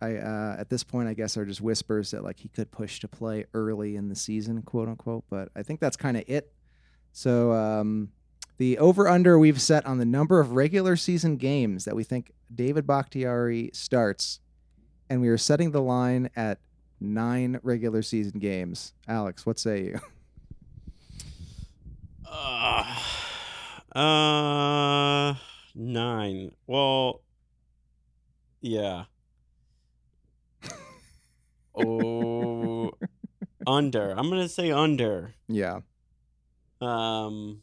I 0.00 0.16
uh, 0.16 0.56
at 0.58 0.68
this 0.68 0.84
point, 0.84 1.08
I 1.08 1.14
guess, 1.14 1.36
are 1.36 1.44
just 1.44 1.60
whispers 1.60 2.10
that 2.10 2.22
like 2.22 2.38
he 2.38 2.48
could 2.48 2.70
push 2.70 3.00
to 3.00 3.08
play 3.08 3.46
early 3.54 3.96
in 3.96 4.08
the 4.08 4.16
season, 4.16 4.62
quote 4.62 4.88
unquote. 4.88 5.24
But 5.30 5.48
I 5.56 5.62
think 5.62 5.80
that's 5.80 5.96
kind 5.96 6.16
of 6.16 6.24
it. 6.26 6.52
So 7.12 7.52
um, 7.52 8.10
the 8.58 8.78
over 8.78 9.08
under 9.08 9.38
we've 9.38 9.60
set 9.60 9.86
on 9.86 9.98
the 9.98 10.04
number 10.04 10.40
of 10.40 10.52
regular 10.52 10.96
season 10.96 11.36
games 11.36 11.84
that 11.84 11.96
we 11.96 12.04
think 12.04 12.32
David 12.54 12.86
Bakhtiari 12.86 13.70
starts, 13.72 14.40
and 15.08 15.20
we 15.20 15.28
are 15.28 15.38
setting 15.38 15.70
the 15.70 15.82
line 15.82 16.30
at 16.36 16.58
nine 17.00 17.58
regular 17.62 18.02
season 18.02 18.38
games. 18.38 18.92
Alex, 19.08 19.46
what 19.46 19.58
say 19.58 19.84
you? 19.84 20.00
Uh, 22.28 22.84
uh, 23.94 25.34
nine. 25.74 26.52
Well, 26.66 27.22
yeah. 28.60 29.04
Oh, 31.76 32.90
under. 33.66 34.10
I'm 34.10 34.28
gonna 34.30 34.48
say 34.48 34.70
under. 34.70 35.34
yeah, 35.48 35.80
Um, 36.80 37.62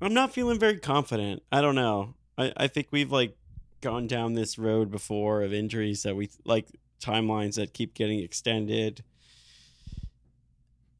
I'm 0.00 0.14
not 0.14 0.32
feeling 0.32 0.58
very 0.58 0.78
confident. 0.78 1.42
I 1.52 1.60
don't 1.60 1.74
know. 1.74 2.14
I 2.38 2.52
I 2.56 2.66
think 2.68 2.88
we've 2.90 3.12
like 3.12 3.36
gone 3.80 4.06
down 4.06 4.34
this 4.34 4.58
road 4.58 4.90
before 4.90 5.42
of 5.42 5.52
injuries 5.52 6.02
that 6.02 6.16
we 6.16 6.30
like 6.44 6.68
timelines 7.00 7.54
that 7.56 7.72
keep 7.74 7.94
getting 7.94 8.20
extended. 8.20 9.02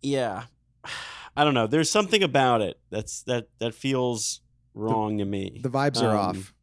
Yeah. 0.02 0.44
I 1.36 1.44
don't 1.44 1.54
know. 1.54 1.66
There's 1.66 1.90
something 1.90 2.22
about 2.22 2.62
it 2.62 2.78
that's 2.90 3.22
that 3.24 3.48
that 3.58 3.74
feels 3.74 4.40
wrong 4.74 5.18
to 5.18 5.24
me. 5.24 5.60
the 5.62 5.68
vibes 5.70 6.02
are 6.02 6.10
Um, 6.16 6.16
off. 6.38 6.54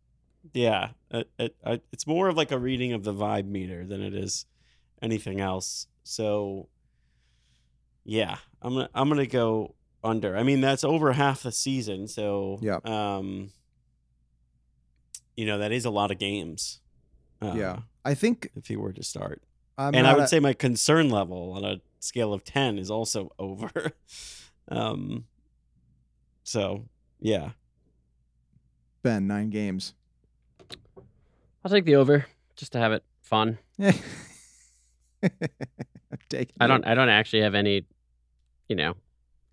Yeah, 0.54 0.90
it, 1.12 1.30
it, 1.40 1.56
I- 1.66 1.82
it's 1.92 2.06
more 2.08 2.28
of 2.28 2.36
like 2.38 2.52
a 2.52 2.58
reading 2.60 2.94
of 2.94 3.04
the 3.04 3.14
vibe 3.14 3.46
meter 3.48 3.86
than 3.86 4.02
it 4.02 4.14
is 4.14 4.46
anything 5.04 5.40
else. 5.42 5.86
So, 6.04 6.70
yeah, 8.04 8.38
I'm 8.62 8.74
gonna 8.74 8.90
I'm 8.96 9.10
gonna 9.10 9.28
go 9.28 9.76
under. 10.04 10.36
I 10.36 10.42
mean, 10.44 10.62
that's 10.62 10.84
over 10.84 11.12
half 11.14 11.44
the 11.44 11.52
season, 11.52 12.08
so 12.08 12.58
yeah. 12.62 12.80
Um, 12.84 13.52
you 15.38 15.46
know 15.46 15.58
that 15.60 15.72
is 15.72 15.86
a 15.86 15.90
lot 15.90 16.12
of 16.12 16.18
games. 16.18 16.80
Uh, 17.42 17.54
yeah, 17.56 17.80
I 18.06 18.14
think 18.14 18.50
if 18.56 18.68
he 18.68 18.76
were 18.76 18.94
to 18.94 19.04
start, 19.04 19.42
I'm 19.78 19.94
and 19.96 20.08
I 20.08 20.14
would 20.14 20.24
a- 20.24 20.28
say 20.28 20.40
my 20.40 20.54
concern 20.54 21.10
level 21.10 21.54
on 21.54 21.64
a 21.66 21.82
scale 22.00 22.34
of 22.34 22.44
ten 22.44 22.78
is 22.80 22.90
also 22.92 23.32
over. 23.40 23.92
um, 24.70 25.26
so 26.44 26.86
yeah, 27.20 27.52
Ben 29.02 29.28
nine 29.28 29.50
games. 29.50 29.94
I'll 31.66 31.72
take 31.72 31.86
the 31.86 31.96
over 31.96 32.26
just 32.58 32.74
to 32.74 32.78
have 32.80 32.92
it 32.92 33.04
fun. 33.22 33.58
I 36.60 36.68
don't. 36.68 36.86
I 36.86 36.96
don't 36.96 37.10
actually 37.10 37.42
have 37.42 37.56
any. 37.56 37.86
You 38.68 38.76
know, 38.76 38.96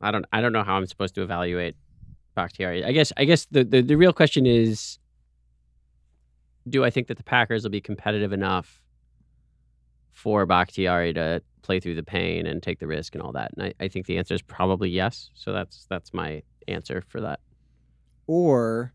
I 0.00 0.10
don't. 0.10 0.24
I 0.32 0.40
don't 0.40 0.52
know 0.52 0.62
how 0.62 0.76
I'm 0.76 0.86
supposed 0.86 1.14
to 1.16 1.22
evaluate 1.22 1.76
Bakhtiari. 2.34 2.84
I 2.84 2.92
guess. 2.92 3.12
I 3.16 3.24
guess 3.24 3.46
the 3.50 3.64
the, 3.64 3.82
the 3.82 3.96
real 3.96 4.12
question 4.12 4.46
is, 4.46 4.98
do 6.68 6.84
I 6.84 6.90
think 6.90 7.08
that 7.08 7.16
the 7.16 7.24
Packers 7.24 7.62
will 7.62 7.70
be 7.70 7.80
competitive 7.80 8.32
enough 8.32 8.80
for 10.12 10.46
Bakhtiari 10.46 11.12
to 11.14 11.42
play 11.62 11.80
through 11.80 11.94
the 11.94 12.02
pain 12.02 12.46
and 12.46 12.62
take 12.62 12.78
the 12.78 12.86
risk 12.86 13.14
and 13.14 13.22
all 13.22 13.32
that? 13.32 13.52
And 13.56 13.66
I, 13.66 13.84
I 13.84 13.88
think 13.88 14.06
the 14.06 14.18
answer 14.18 14.34
is 14.34 14.42
probably 14.42 14.90
yes. 14.90 15.30
So 15.34 15.52
that's 15.52 15.86
that's 15.88 16.12
my 16.12 16.42
answer 16.68 17.02
for 17.08 17.20
that. 17.20 17.40
Or, 18.26 18.92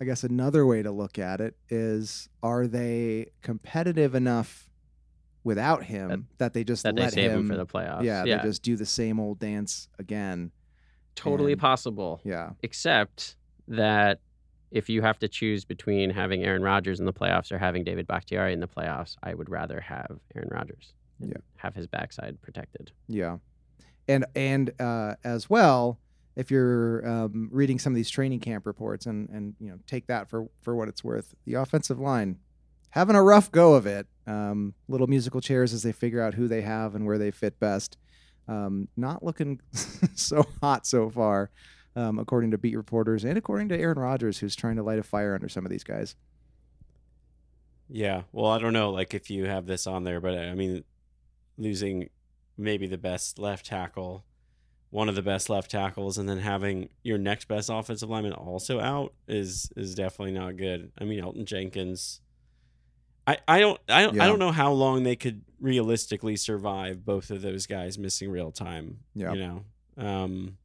I 0.00 0.04
guess 0.04 0.22
another 0.22 0.64
way 0.64 0.82
to 0.82 0.90
look 0.90 1.18
at 1.18 1.40
it 1.40 1.56
is: 1.68 2.28
Are 2.42 2.66
they 2.66 3.32
competitive 3.42 4.14
enough 4.14 4.69
without 5.44 5.84
him 5.84 6.26
that, 6.38 6.52
they 6.52 6.64
just 6.64 6.82
That 6.82 6.96
they 6.96 7.02
let 7.02 7.12
save 7.12 7.30
him, 7.32 7.40
him 7.40 7.48
for 7.48 7.56
the 7.56 7.66
playoffs. 7.66 8.04
Yeah, 8.04 8.24
yeah, 8.24 8.38
they 8.38 8.48
just 8.48 8.62
do 8.62 8.76
the 8.76 8.86
same 8.86 9.18
old 9.20 9.38
dance 9.38 9.88
again. 9.98 10.50
totally 11.14 11.52
and- 11.52 11.60
possible. 11.60 12.20
Yeah, 12.24 12.50
except 12.62 13.36
that 13.68 14.20
if 14.70 14.88
you 14.88 15.02
have 15.02 15.18
to 15.18 15.28
choose 15.28 15.64
between 15.64 16.10
having 16.10 16.44
Aaron 16.44 16.62
Rodgers 16.62 17.00
in 17.00 17.06
the 17.06 17.12
playoffs 17.12 17.50
or 17.50 17.58
having 17.58 17.82
David 17.84 18.06
Bakhtiari 18.06 18.52
in 18.52 18.60
the 18.60 18.68
playoffs, 18.68 19.16
I 19.22 19.34
would 19.34 19.50
rather 19.50 19.80
have 19.80 20.18
Aaron 20.36 20.48
Rodgers. 20.50 20.92
and 21.20 21.30
Yeah. 21.30 21.36
Have 21.56 21.74
his 21.74 21.86
backside 21.86 22.40
protected. 22.40 22.92
yeah, 23.08 23.38
and 24.08 24.24
and 24.34 24.70
uh, 24.80 25.14
as 25.24 25.50
well, 25.50 25.98
if 26.36 26.50
you're 26.50 27.06
um, 27.06 27.48
reading 27.52 27.78
some 27.78 27.92
of 27.92 27.96
these 27.96 28.08
training 28.10 28.40
camp 28.40 28.64
reports 28.66 29.06
and 29.06 29.28
and 29.30 29.54
you 29.60 29.68
know 29.70 29.78
take 29.86 30.06
that 30.06 30.28
for 30.30 30.48
for 30.62 30.74
what 30.76 30.88
it's 30.88 31.02
worth, 31.04 31.34
the 31.44 31.54
offensive 31.54 31.98
line 31.98 32.38
having 32.90 33.16
a 33.16 33.22
rough 33.22 33.50
go 33.50 33.74
of 33.74 33.86
it. 33.86 34.06
Um, 34.26 34.74
little 34.88 35.06
musical 35.06 35.40
chairs 35.40 35.72
as 35.72 35.82
they 35.82 35.92
figure 35.92 36.22
out 36.22 36.34
who 36.34 36.46
they 36.46 36.62
have 36.62 36.94
and 36.94 37.04
where 37.06 37.18
they 37.18 37.30
fit 37.30 37.58
best. 37.58 37.96
Um, 38.46 38.88
not 38.96 39.22
looking 39.22 39.60
so 40.14 40.44
hot 40.60 40.86
so 40.86 41.10
far, 41.10 41.50
um, 41.96 42.18
according 42.18 42.50
to 42.52 42.58
beat 42.58 42.76
reporters 42.76 43.24
and 43.24 43.36
according 43.36 43.68
to 43.70 43.78
Aaron 43.78 43.98
Rodgers, 43.98 44.38
who's 44.38 44.56
trying 44.56 44.76
to 44.76 44.82
light 44.82 44.98
a 44.98 45.02
fire 45.02 45.34
under 45.34 45.48
some 45.48 45.64
of 45.64 45.70
these 45.70 45.84
guys. 45.84 46.14
Yeah. 47.88 48.22
Well, 48.32 48.50
I 48.50 48.58
don't 48.58 48.72
know, 48.72 48.90
like 48.90 49.14
if 49.14 49.30
you 49.30 49.46
have 49.46 49.66
this 49.66 49.86
on 49.86 50.04
there, 50.04 50.20
but 50.20 50.38
I 50.38 50.54
mean, 50.54 50.84
losing 51.58 52.08
maybe 52.56 52.86
the 52.86 52.98
best 52.98 53.38
left 53.38 53.66
tackle, 53.66 54.24
one 54.90 55.08
of 55.08 55.14
the 55.14 55.22
best 55.22 55.48
left 55.50 55.70
tackles, 55.70 56.18
and 56.18 56.28
then 56.28 56.38
having 56.38 56.88
your 57.02 57.18
next 57.18 57.48
best 57.48 57.68
offensive 57.72 58.08
lineman 58.08 58.32
also 58.32 58.80
out 58.80 59.12
is 59.26 59.72
is 59.76 59.94
definitely 59.94 60.34
not 60.34 60.56
good. 60.56 60.92
I 61.00 61.04
mean, 61.04 61.22
Elgton 61.22 61.44
Jenkins. 61.44 62.20
I, 63.30 63.56
I 63.56 63.60
don't 63.60 63.80
I 63.88 64.02
don't 64.02 64.14
Yeah. 64.14 64.24
I 64.24 64.26
don't 64.26 64.38
know 64.38 64.52
how 64.52 64.72
long 64.72 65.02
they 65.02 65.16
could 65.16 65.42
realistically 65.60 66.36
survive 66.36 67.04
both 67.04 67.30
of 67.30 67.42
those 67.42 67.66
guys 67.66 67.98
missing 67.98 68.30
real 68.30 68.50
time. 68.50 69.00
Yeah. 69.14 69.32
You 69.32 69.38
know. 69.40 69.64
Um 69.96 70.56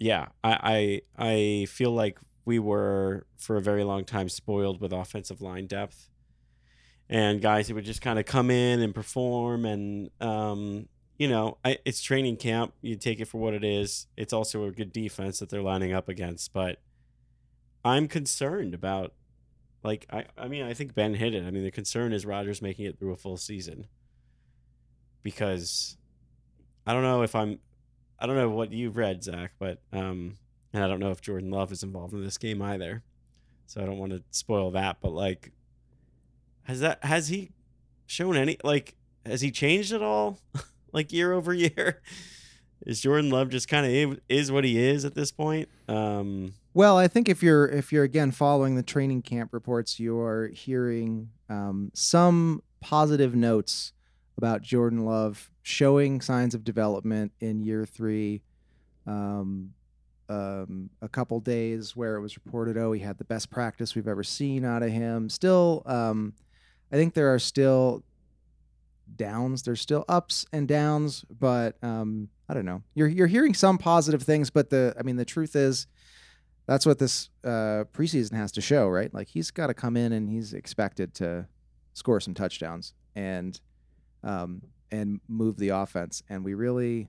yeah, 0.00 0.26
I, 0.44 1.02
I 1.18 1.30
I 1.30 1.66
feel 1.66 1.90
like 1.90 2.18
we 2.44 2.58
were 2.58 3.26
for 3.36 3.56
a 3.56 3.62
very 3.62 3.84
long 3.84 4.04
time 4.04 4.28
spoiled 4.28 4.80
with 4.80 4.92
offensive 4.92 5.40
line 5.40 5.66
depth 5.66 6.08
and 7.10 7.40
guys 7.40 7.68
who 7.68 7.74
would 7.74 7.84
just 7.84 8.00
kind 8.00 8.18
of 8.18 8.24
come 8.26 8.50
in 8.50 8.80
and 8.80 8.94
perform 8.94 9.64
and 9.64 10.10
um 10.20 10.88
you 11.18 11.28
know 11.28 11.58
I, 11.64 11.78
it's 11.84 12.02
training 12.02 12.36
camp 12.36 12.74
you 12.80 12.96
take 12.96 13.20
it 13.20 13.26
for 13.26 13.38
what 13.38 13.54
it 13.54 13.64
is 13.64 14.06
it's 14.16 14.32
also 14.32 14.64
a 14.64 14.70
good 14.70 14.92
defense 14.92 15.38
that 15.38 15.48
they're 15.48 15.62
lining 15.62 15.92
up 15.92 16.08
against 16.08 16.52
but 16.52 16.80
i'm 17.84 18.08
concerned 18.08 18.74
about 18.74 19.12
like 19.82 20.06
i 20.10 20.24
i 20.36 20.48
mean 20.48 20.64
i 20.64 20.74
think 20.74 20.94
ben 20.94 21.14
hit 21.14 21.34
it. 21.34 21.44
I 21.44 21.50
mean 21.50 21.64
the 21.64 21.70
concern 21.70 22.12
is 22.12 22.26
Rodgers 22.26 22.62
making 22.62 22.86
it 22.86 22.98
through 22.98 23.12
a 23.12 23.16
full 23.16 23.36
season. 23.36 23.86
Because 25.22 25.96
i 26.86 26.92
don't 26.92 27.02
know 27.02 27.22
if 27.22 27.34
i'm 27.34 27.58
i 28.18 28.26
don't 28.26 28.36
know 28.36 28.48
what 28.48 28.72
you've 28.72 28.96
read 28.96 29.22
zach 29.22 29.52
but 29.58 29.80
um 29.92 30.36
and 30.72 30.82
i 30.82 30.88
don't 30.88 31.00
know 31.00 31.10
if 31.10 31.20
jordan 31.20 31.50
love 31.50 31.70
is 31.72 31.82
involved 31.82 32.14
in 32.14 32.24
this 32.24 32.38
game 32.38 32.62
either. 32.62 33.02
So 33.66 33.82
i 33.82 33.84
don't 33.84 33.98
want 33.98 34.12
to 34.12 34.22
spoil 34.30 34.70
that 34.72 34.98
but 35.00 35.12
like 35.12 35.52
has 36.62 36.80
that 36.80 37.04
has 37.04 37.28
he 37.28 37.50
shown 38.06 38.36
any 38.36 38.56
like 38.64 38.96
has 39.26 39.40
he 39.40 39.50
changed 39.50 39.92
at 39.92 40.02
all 40.02 40.38
like 40.92 41.12
year 41.12 41.32
over 41.32 41.52
year 41.52 42.02
is 42.86 43.00
Jordan 43.00 43.30
Love 43.30 43.48
just 43.50 43.68
kind 43.68 43.86
of 43.86 44.20
is 44.28 44.52
what 44.52 44.64
he 44.64 44.78
is 44.78 45.04
at 45.04 45.14
this 45.14 45.30
point? 45.30 45.68
Um, 45.88 46.54
Well, 46.74 46.96
I 46.96 47.08
think 47.08 47.28
if 47.28 47.42
you're 47.42 47.66
if 47.66 47.92
you're 47.92 48.04
again 48.04 48.30
following 48.30 48.76
the 48.76 48.82
training 48.82 49.22
camp 49.22 49.52
reports, 49.52 49.98
you 49.98 50.18
are 50.18 50.48
hearing 50.48 51.30
um, 51.48 51.90
some 51.94 52.62
positive 52.80 53.34
notes 53.34 53.92
about 54.36 54.62
Jordan 54.62 55.04
Love 55.04 55.50
showing 55.62 56.20
signs 56.20 56.54
of 56.54 56.64
development 56.64 57.32
in 57.40 57.60
year 57.60 57.84
three. 57.84 58.42
Um, 59.06 59.74
um, 60.30 60.90
a 61.00 61.08
couple 61.08 61.40
days 61.40 61.96
where 61.96 62.16
it 62.16 62.20
was 62.20 62.36
reported, 62.36 62.76
oh, 62.76 62.92
he 62.92 63.00
had 63.00 63.16
the 63.16 63.24
best 63.24 63.50
practice 63.50 63.94
we've 63.94 64.06
ever 64.06 64.22
seen 64.22 64.64
out 64.64 64.82
of 64.82 64.90
him. 64.90 65.30
Still, 65.30 65.82
um, 65.86 66.34
I 66.92 66.96
think 66.96 67.14
there 67.14 67.32
are 67.32 67.38
still 67.38 68.04
downs. 69.16 69.62
There's 69.62 69.80
still 69.80 70.04
ups 70.06 70.44
and 70.52 70.68
downs, 70.68 71.24
but 71.30 71.76
um, 71.82 72.28
I 72.48 72.54
don't 72.54 72.64
know. 72.64 72.82
You're 72.94 73.08
you're 73.08 73.26
hearing 73.26 73.54
some 73.54 73.78
positive 73.78 74.22
things, 74.22 74.50
but 74.50 74.70
the 74.70 74.94
I 74.98 75.02
mean 75.02 75.16
the 75.16 75.24
truth 75.24 75.54
is 75.54 75.86
that's 76.66 76.86
what 76.86 76.98
this 76.98 77.30
uh, 77.44 77.84
preseason 77.92 78.34
has 78.34 78.52
to 78.52 78.60
show, 78.60 78.88
right? 78.88 79.12
Like 79.12 79.28
he's 79.28 79.50
got 79.50 79.68
to 79.68 79.74
come 79.74 79.96
in 79.96 80.12
and 80.12 80.28
he's 80.28 80.52
expected 80.52 81.14
to 81.14 81.46
score 81.94 82.20
some 82.20 82.34
touchdowns 82.34 82.94
and 83.14 83.60
um, 84.22 84.62
and 84.90 85.20
move 85.28 85.58
the 85.58 85.70
offense, 85.70 86.22
and 86.28 86.44
we 86.44 86.54
really 86.54 87.08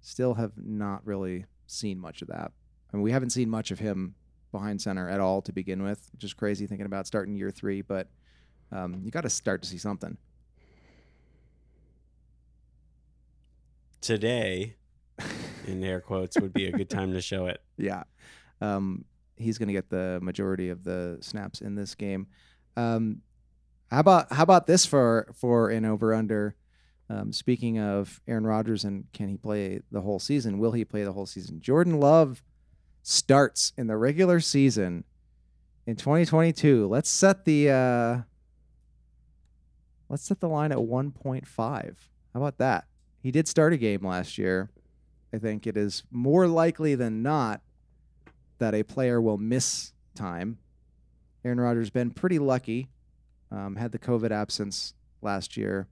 still 0.00 0.34
have 0.34 0.52
not 0.56 1.04
really 1.06 1.46
seen 1.66 1.98
much 1.98 2.22
of 2.22 2.28
that. 2.28 2.52
I 2.92 2.96
mean, 2.96 3.02
we 3.02 3.12
haven't 3.12 3.30
seen 3.30 3.50
much 3.50 3.70
of 3.70 3.78
him 3.78 4.14
behind 4.52 4.80
center 4.80 5.08
at 5.08 5.20
all 5.20 5.42
to 5.42 5.52
begin 5.52 5.82
with, 5.82 6.10
is 6.20 6.32
crazy 6.32 6.66
thinking 6.66 6.86
about 6.86 7.06
starting 7.06 7.34
year 7.34 7.50
three. 7.50 7.82
But 7.82 8.08
um, 8.72 9.00
you 9.02 9.10
got 9.10 9.22
to 9.22 9.30
start 9.30 9.62
to 9.62 9.68
see 9.68 9.78
something. 9.78 10.16
Today, 14.06 14.76
in 15.66 15.82
air 15.82 16.00
quotes, 16.00 16.38
would 16.40 16.52
be 16.52 16.66
a 16.66 16.72
good 16.72 16.88
time 16.88 17.12
to 17.12 17.20
show 17.20 17.46
it. 17.46 17.60
Yeah. 17.78 18.04
Um, 18.62 19.04
he's 19.36 19.58
going 19.58 19.66
to 19.66 19.74
get 19.74 19.90
the 19.90 20.18
majority 20.22 20.70
of 20.70 20.82
the 20.82 21.18
snaps 21.20 21.60
in 21.60 21.74
this 21.74 21.94
game. 21.94 22.26
Um, 22.74 23.20
how 23.90 24.00
about 24.00 24.32
how 24.32 24.42
about 24.42 24.66
this 24.66 24.86
for 24.86 25.28
for 25.34 25.68
an 25.68 25.84
over 25.84 26.14
under? 26.14 26.56
Um, 27.10 27.34
speaking 27.34 27.78
of 27.78 28.22
Aaron 28.26 28.46
Rodgers 28.46 28.82
and 28.84 29.04
can 29.12 29.28
he 29.28 29.36
play 29.36 29.82
the 29.92 30.00
whole 30.00 30.18
season? 30.18 30.58
Will 30.58 30.72
he 30.72 30.86
play 30.86 31.04
the 31.04 31.12
whole 31.12 31.26
season? 31.26 31.60
Jordan 31.60 32.00
Love 32.00 32.42
starts 33.02 33.74
in 33.76 33.88
the 33.88 33.96
regular 33.98 34.40
season 34.40 35.04
in 35.86 35.96
2022. 35.96 36.88
Let's 36.88 37.10
set 37.10 37.44
the 37.44 37.70
uh, 37.70 38.22
let's 40.08 40.24
set 40.24 40.40
the 40.40 40.48
line 40.48 40.72
at 40.72 40.78
1.5. 40.78 41.46
How 41.56 41.94
about 42.34 42.56
that? 42.56 42.86
He 43.22 43.30
did 43.30 43.48
start 43.48 43.72
a 43.72 43.76
game 43.76 44.06
last 44.06 44.38
year. 44.38 44.70
I 45.32 45.38
think 45.38 45.66
it 45.66 45.76
is 45.76 46.04
more 46.10 46.46
likely 46.46 46.94
than 46.94 47.22
not 47.22 47.60
that 48.58 48.74
a 48.74 48.82
player 48.82 49.20
will 49.20 49.38
miss 49.38 49.92
time. 50.14 50.58
Aaron 51.44 51.60
Rodgers 51.60 51.90
been 51.90 52.10
pretty 52.10 52.38
lucky. 52.38 52.88
Um, 53.50 53.76
had 53.76 53.92
the 53.92 53.98
COVID 53.98 54.30
absence 54.30 54.94
last 55.22 55.56
year. 55.56 55.86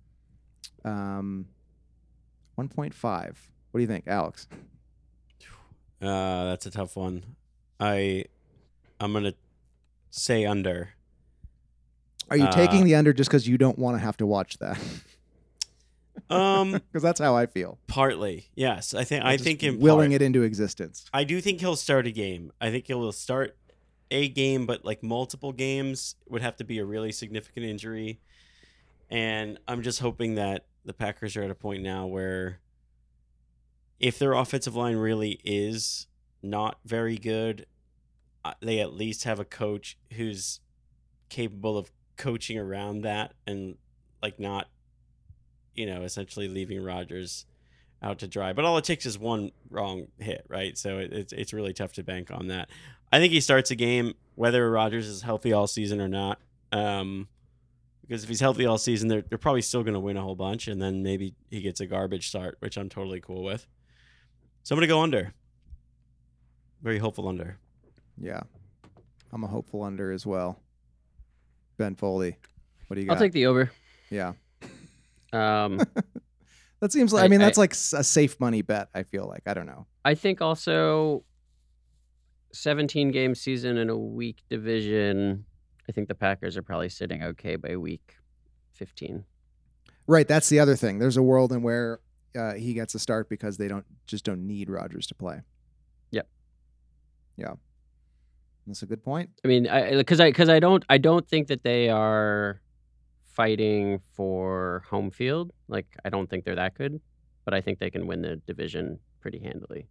Um, 0.84 1.46
1.5. 2.58 2.94
What 3.70 3.78
do 3.78 3.80
you 3.80 3.86
think, 3.86 4.06
Alex? 4.06 4.46
Uh, 6.00 6.44
that's 6.44 6.66
a 6.66 6.70
tough 6.70 6.96
one. 6.96 7.24
I, 7.80 8.24
I'm 9.00 9.12
gonna 9.12 9.34
say 10.10 10.44
under. 10.44 10.90
Are 12.30 12.36
you 12.36 12.44
Uh, 12.44 12.52
taking 12.52 12.84
the 12.84 12.94
under 12.94 13.12
just 13.12 13.30
because 13.30 13.48
you 13.48 13.58
don't 13.58 13.78
want 13.78 13.96
to 13.96 14.02
have 14.02 14.16
to 14.18 14.26
watch 14.26 14.58
that? 14.58 14.78
Um, 16.30 16.72
Because 16.92 17.02
that's 17.02 17.20
how 17.20 17.36
I 17.36 17.46
feel. 17.46 17.78
partly, 17.86 18.46
yes. 18.54 18.94
I 18.94 19.04
think 19.04 19.24
I 19.24 19.36
think 19.36 19.62
in 19.62 19.78
willing 19.78 20.10
part, 20.10 20.22
it 20.22 20.24
into 20.24 20.42
existence. 20.42 21.04
I 21.12 21.24
do 21.24 21.40
think 21.40 21.60
he'll 21.60 21.76
start 21.76 22.06
a 22.06 22.10
game. 22.10 22.52
I 22.60 22.70
think 22.70 22.86
he'll 22.86 23.12
start 23.12 23.56
a 24.10 24.28
game, 24.28 24.66
but 24.66 24.84
like 24.84 25.02
multiple 25.02 25.52
games 25.52 26.16
would 26.28 26.42
have 26.42 26.56
to 26.56 26.64
be 26.64 26.78
a 26.78 26.84
really 26.84 27.12
significant 27.12 27.66
injury. 27.66 28.20
And 29.10 29.58
I'm 29.68 29.82
just 29.82 30.00
hoping 30.00 30.36
that 30.36 30.66
the 30.84 30.92
Packers 30.92 31.36
are 31.36 31.42
at 31.42 31.50
a 31.50 31.54
point 31.54 31.82
now 31.82 32.06
where 32.06 32.60
if 34.00 34.18
their 34.18 34.32
offensive 34.32 34.74
line 34.74 34.96
really 34.96 35.40
is 35.44 36.06
not 36.42 36.78
very 36.84 37.16
good, 37.16 37.66
uh, 38.44 38.52
they 38.60 38.80
at 38.80 38.92
least 38.92 39.24
have 39.24 39.40
a 39.40 39.44
coach 39.44 39.96
who's 40.14 40.60
capable 41.28 41.78
of 41.78 41.90
coaching 42.16 42.58
around 42.58 43.00
that 43.02 43.34
and 43.46 43.76
like 44.22 44.38
not, 44.38 44.68
you 45.74 45.86
know, 45.86 46.02
essentially 46.02 46.48
leaving 46.48 46.82
Rodgers 46.82 47.46
out 48.02 48.18
to 48.20 48.28
dry. 48.28 48.52
But 48.52 48.64
all 48.64 48.76
it 48.78 48.84
takes 48.84 49.06
is 49.06 49.18
one 49.18 49.50
wrong 49.70 50.08
hit, 50.18 50.44
right? 50.48 50.76
So 50.76 50.98
it, 50.98 51.12
it's 51.12 51.32
it's 51.32 51.52
really 51.52 51.72
tough 51.72 51.92
to 51.94 52.02
bank 52.02 52.30
on 52.30 52.48
that. 52.48 52.68
I 53.12 53.18
think 53.18 53.32
he 53.32 53.40
starts 53.40 53.70
a 53.70 53.76
game 53.76 54.14
whether 54.34 54.68
Rodgers 54.70 55.06
is 55.06 55.22
healthy 55.22 55.52
all 55.52 55.66
season 55.66 56.00
or 56.00 56.08
not. 56.08 56.38
Um, 56.72 57.28
because 58.02 58.22
if 58.22 58.28
he's 58.28 58.40
healthy 58.40 58.66
all 58.66 58.76
season, 58.78 59.08
they're 59.08 59.22
they're 59.22 59.38
probably 59.38 59.62
still 59.62 59.82
going 59.82 59.94
to 59.94 60.00
win 60.00 60.16
a 60.16 60.22
whole 60.22 60.34
bunch, 60.34 60.68
and 60.68 60.80
then 60.82 61.02
maybe 61.02 61.34
he 61.50 61.60
gets 61.62 61.80
a 61.80 61.86
garbage 61.86 62.28
start, 62.28 62.56
which 62.58 62.76
I'm 62.76 62.88
totally 62.90 63.20
cool 63.20 63.42
with. 63.42 63.66
So 64.62 64.74
I'm 64.74 64.78
gonna 64.78 64.88
go 64.88 65.00
under. 65.00 65.32
Very 66.82 66.98
hopeful 66.98 67.28
under. 67.28 67.58
Yeah. 68.20 68.42
I'm 69.32 69.42
a 69.42 69.46
hopeful 69.46 69.82
under 69.82 70.12
as 70.12 70.26
well. 70.26 70.60
Ben 71.78 71.96
Foldy, 71.96 72.36
what 72.86 72.94
do 72.94 73.00
you 73.00 73.06
got? 73.08 73.14
I'll 73.14 73.20
take 73.20 73.32
the 73.32 73.46
over. 73.46 73.70
yeah. 74.10 74.32
Um, 75.34 75.80
That 76.80 76.92
seems 76.92 77.14
like, 77.14 77.22
I, 77.22 77.24
I- 77.24 77.28
mean, 77.28 77.40
I- 77.40 77.44
that's 77.46 77.56
like 77.56 77.72
a 77.72 78.04
safe 78.04 78.38
money 78.40 78.60
bet, 78.60 78.88
I 78.94 79.04
feel 79.04 79.26
like. 79.26 79.42
I 79.46 79.54
don't 79.54 79.64
know. 79.64 79.86
I 80.04 80.14
think 80.14 80.42
also 80.42 81.24
17 82.52 83.10
game 83.10 83.34
season 83.34 83.78
in 83.78 83.88
a 83.88 83.96
weak 83.96 84.42
division. 84.50 85.46
I 85.88 85.92
think 85.92 86.08
the 86.08 86.14
Packers 86.14 86.56
are 86.58 86.62
probably 86.62 86.90
sitting 86.90 87.22
okay 87.22 87.56
by 87.56 87.76
week 87.76 88.16
15. 88.72 89.24
Right. 90.06 90.28
That's 90.28 90.50
the 90.50 90.60
other 90.60 90.76
thing. 90.76 90.98
There's 90.98 91.16
a 91.16 91.22
world 91.22 91.52
in 91.52 91.62
where 91.62 92.00
uh, 92.38 92.52
he 92.54 92.74
gets 92.74 92.94
a 92.94 92.98
start 92.98 93.30
because 93.30 93.56
they 93.56 93.68
don't 93.68 93.86
just 94.06 94.24
don't 94.24 94.46
need 94.46 94.68
Rodgers 94.68 95.06
to 95.06 95.14
play. 95.14 95.40
Yep. 96.10 96.28
Yeah. 97.38 97.52
That's 98.66 98.82
a 98.82 98.86
good 98.86 99.02
point. 99.02 99.30
I 99.44 99.48
mean, 99.48 99.68
I 99.68 99.96
because 99.96 100.20
I 100.20 100.28
because 100.28 100.48
I 100.50 100.58
don't 100.60 100.84
I 100.90 100.98
don't 100.98 101.26
think 101.26 101.48
that 101.48 101.62
they 101.62 101.88
are 101.88 102.60
fighting 103.34 104.00
for 104.12 104.84
home 104.88 105.10
field. 105.10 105.52
Like 105.68 105.86
I 106.04 106.08
don't 106.08 106.28
think 106.28 106.44
they're 106.44 106.54
that 106.56 106.74
good, 106.74 107.00
but 107.44 107.54
I 107.54 107.60
think 107.60 107.78
they 107.78 107.90
can 107.90 108.06
win 108.06 108.22
the 108.22 108.36
division 108.46 108.98
pretty 109.20 109.38
handily. 109.40 109.88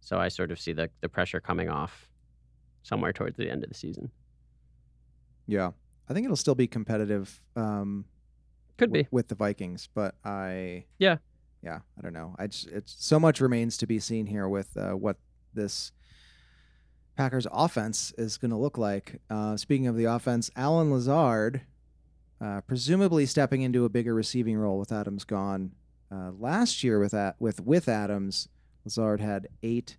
So 0.00 0.18
I 0.18 0.28
sort 0.28 0.50
of 0.50 0.60
see 0.60 0.72
the 0.72 0.90
the 1.00 1.08
pressure 1.08 1.40
coming 1.40 1.68
off 1.68 2.10
somewhere 2.82 3.12
towards 3.12 3.36
the 3.36 3.50
end 3.50 3.62
of 3.64 3.68
the 3.70 3.74
season. 3.74 4.10
Yeah. 5.46 5.70
I 6.08 6.14
think 6.14 6.24
it'll 6.24 6.36
still 6.36 6.54
be 6.54 6.66
competitive 6.66 7.42
um, 7.54 8.06
Could 8.78 8.90
w- 8.90 9.04
be. 9.04 9.08
with 9.10 9.28
the 9.28 9.34
Vikings, 9.34 9.88
but 9.94 10.14
I 10.24 10.84
Yeah. 10.98 11.18
yeah, 11.62 11.80
I 11.98 12.00
don't 12.00 12.12
know. 12.14 12.34
I 12.38 12.46
just 12.46 12.68
it's 12.68 12.94
so 12.98 13.20
much 13.20 13.40
remains 13.40 13.76
to 13.78 13.86
be 13.86 13.98
seen 13.98 14.26
here 14.26 14.48
with 14.48 14.74
uh, 14.76 14.92
what 14.92 15.16
this 15.54 15.92
Packers 17.16 17.46
offense 17.50 18.12
is 18.16 18.38
going 18.38 18.52
to 18.52 18.56
look 18.56 18.78
like. 18.78 19.20
Uh, 19.28 19.56
speaking 19.56 19.86
of 19.88 19.96
the 19.96 20.04
offense, 20.04 20.50
Allen 20.56 20.90
Lazard, 20.92 21.62
uh, 22.40 22.60
presumably 22.62 23.26
stepping 23.26 23.62
into 23.62 23.84
a 23.84 23.88
bigger 23.88 24.14
receiving 24.14 24.56
role 24.56 24.78
with 24.78 24.92
Adams 24.92 25.24
gone. 25.24 25.72
Uh, 26.10 26.30
last 26.38 26.82
year 26.82 26.98
with 26.98 27.12
that 27.12 27.36
with 27.38 27.60
with 27.60 27.88
Adams, 27.88 28.48
Lazard 28.84 29.20
had 29.20 29.48
eight 29.62 29.98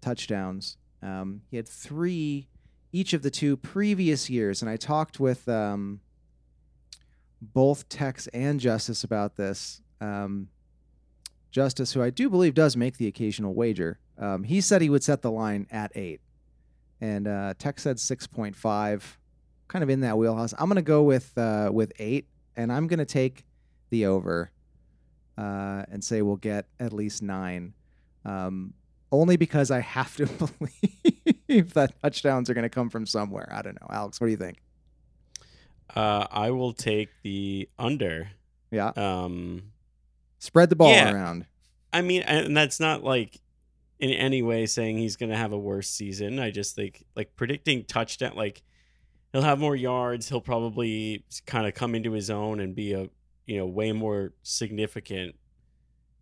touchdowns. 0.00 0.76
Um, 1.02 1.42
he 1.50 1.56
had 1.56 1.68
three 1.68 2.48
each 2.92 3.12
of 3.12 3.22
the 3.22 3.30
two 3.30 3.56
previous 3.56 4.30
years, 4.30 4.62
and 4.62 4.70
I 4.70 4.76
talked 4.76 5.20
with 5.20 5.48
um, 5.48 6.00
both 7.42 7.88
Tex 7.88 8.26
and 8.28 8.60
Justis 8.60 9.04
about 9.04 9.36
this. 9.36 9.82
Um, 10.00 10.48
Justis, 11.52 11.92
who 11.92 12.02
I 12.02 12.10
do 12.10 12.30
believe 12.30 12.54
does 12.54 12.76
make 12.76 12.96
the 12.96 13.06
occasional 13.06 13.52
wager, 13.52 13.98
um, 14.18 14.44
he 14.44 14.60
said 14.60 14.80
he 14.80 14.90
would 14.90 15.04
set 15.04 15.22
the 15.22 15.30
line 15.30 15.66
at 15.70 15.92
eight, 15.94 16.20
and 17.00 17.28
uh, 17.28 17.54
Tex 17.58 17.82
said 17.82 18.00
six 18.00 18.26
point 18.26 18.56
five, 18.56 19.18
kind 19.68 19.82
of 19.82 19.90
in 19.90 20.00
that 20.00 20.16
wheelhouse. 20.18 20.54
I'm 20.58 20.68
gonna 20.68 20.82
go 20.82 21.02
with 21.02 21.36
uh, 21.38 21.70
with 21.72 21.92
eight, 21.98 22.26
and 22.56 22.72
I'm 22.72 22.86
gonna 22.86 23.04
take 23.04 23.44
the 23.90 24.06
over, 24.06 24.50
uh, 25.38 25.84
and 25.90 26.02
say 26.02 26.22
we'll 26.22 26.36
get 26.36 26.66
at 26.80 26.92
least 26.92 27.22
nine, 27.22 27.74
um, 28.24 28.74
only 29.12 29.36
because 29.36 29.70
I 29.70 29.80
have 29.80 30.16
to 30.16 30.26
believe 31.48 31.74
that 31.74 32.00
touchdowns 32.02 32.48
are 32.50 32.54
gonna 32.54 32.68
come 32.68 32.90
from 32.90 33.06
somewhere. 33.06 33.48
I 33.52 33.62
don't 33.62 33.80
know, 33.80 33.86
Alex. 33.90 34.20
What 34.20 34.26
do 34.28 34.30
you 34.32 34.36
think? 34.36 34.58
Uh, 35.94 36.26
I 36.30 36.50
will 36.50 36.72
take 36.72 37.10
the 37.22 37.68
under. 37.78 38.28
Yeah, 38.70 38.88
Um, 38.96 39.62
spread 40.38 40.70
the 40.70 40.76
ball 40.76 40.90
Yeah. 40.90 41.12
around. 41.12 41.46
I 41.92 42.00
mean, 42.02 42.22
and 42.22 42.56
that's 42.56 42.80
not 42.80 43.04
like 43.04 43.38
in 44.00 44.10
any 44.10 44.42
way 44.42 44.66
saying 44.66 44.98
he's 44.98 45.14
going 45.16 45.30
to 45.30 45.36
have 45.36 45.52
a 45.52 45.58
worse 45.58 45.88
season. 45.88 46.40
I 46.40 46.50
just 46.50 46.74
think 46.74 47.04
like 47.14 47.36
predicting 47.36 47.84
touchdown, 47.84 48.32
like 48.34 48.62
he'll 49.34 49.42
have 49.42 49.58
more 49.58 49.74
yards. 49.76 50.28
He'll 50.28 50.40
probably 50.40 51.24
kind 51.44 51.66
of 51.66 51.74
come 51.74 51.94
into 51.94 52.12
his 52.12 52.30
own 52.30 52.60
and 52.60 52.74
be 52.74 52.92
a 52.94 53.10
you 53.46 53.58
know 53.58 53.66
way 53.66 53.92
more 53.92 54.32
significant 54.42 55.34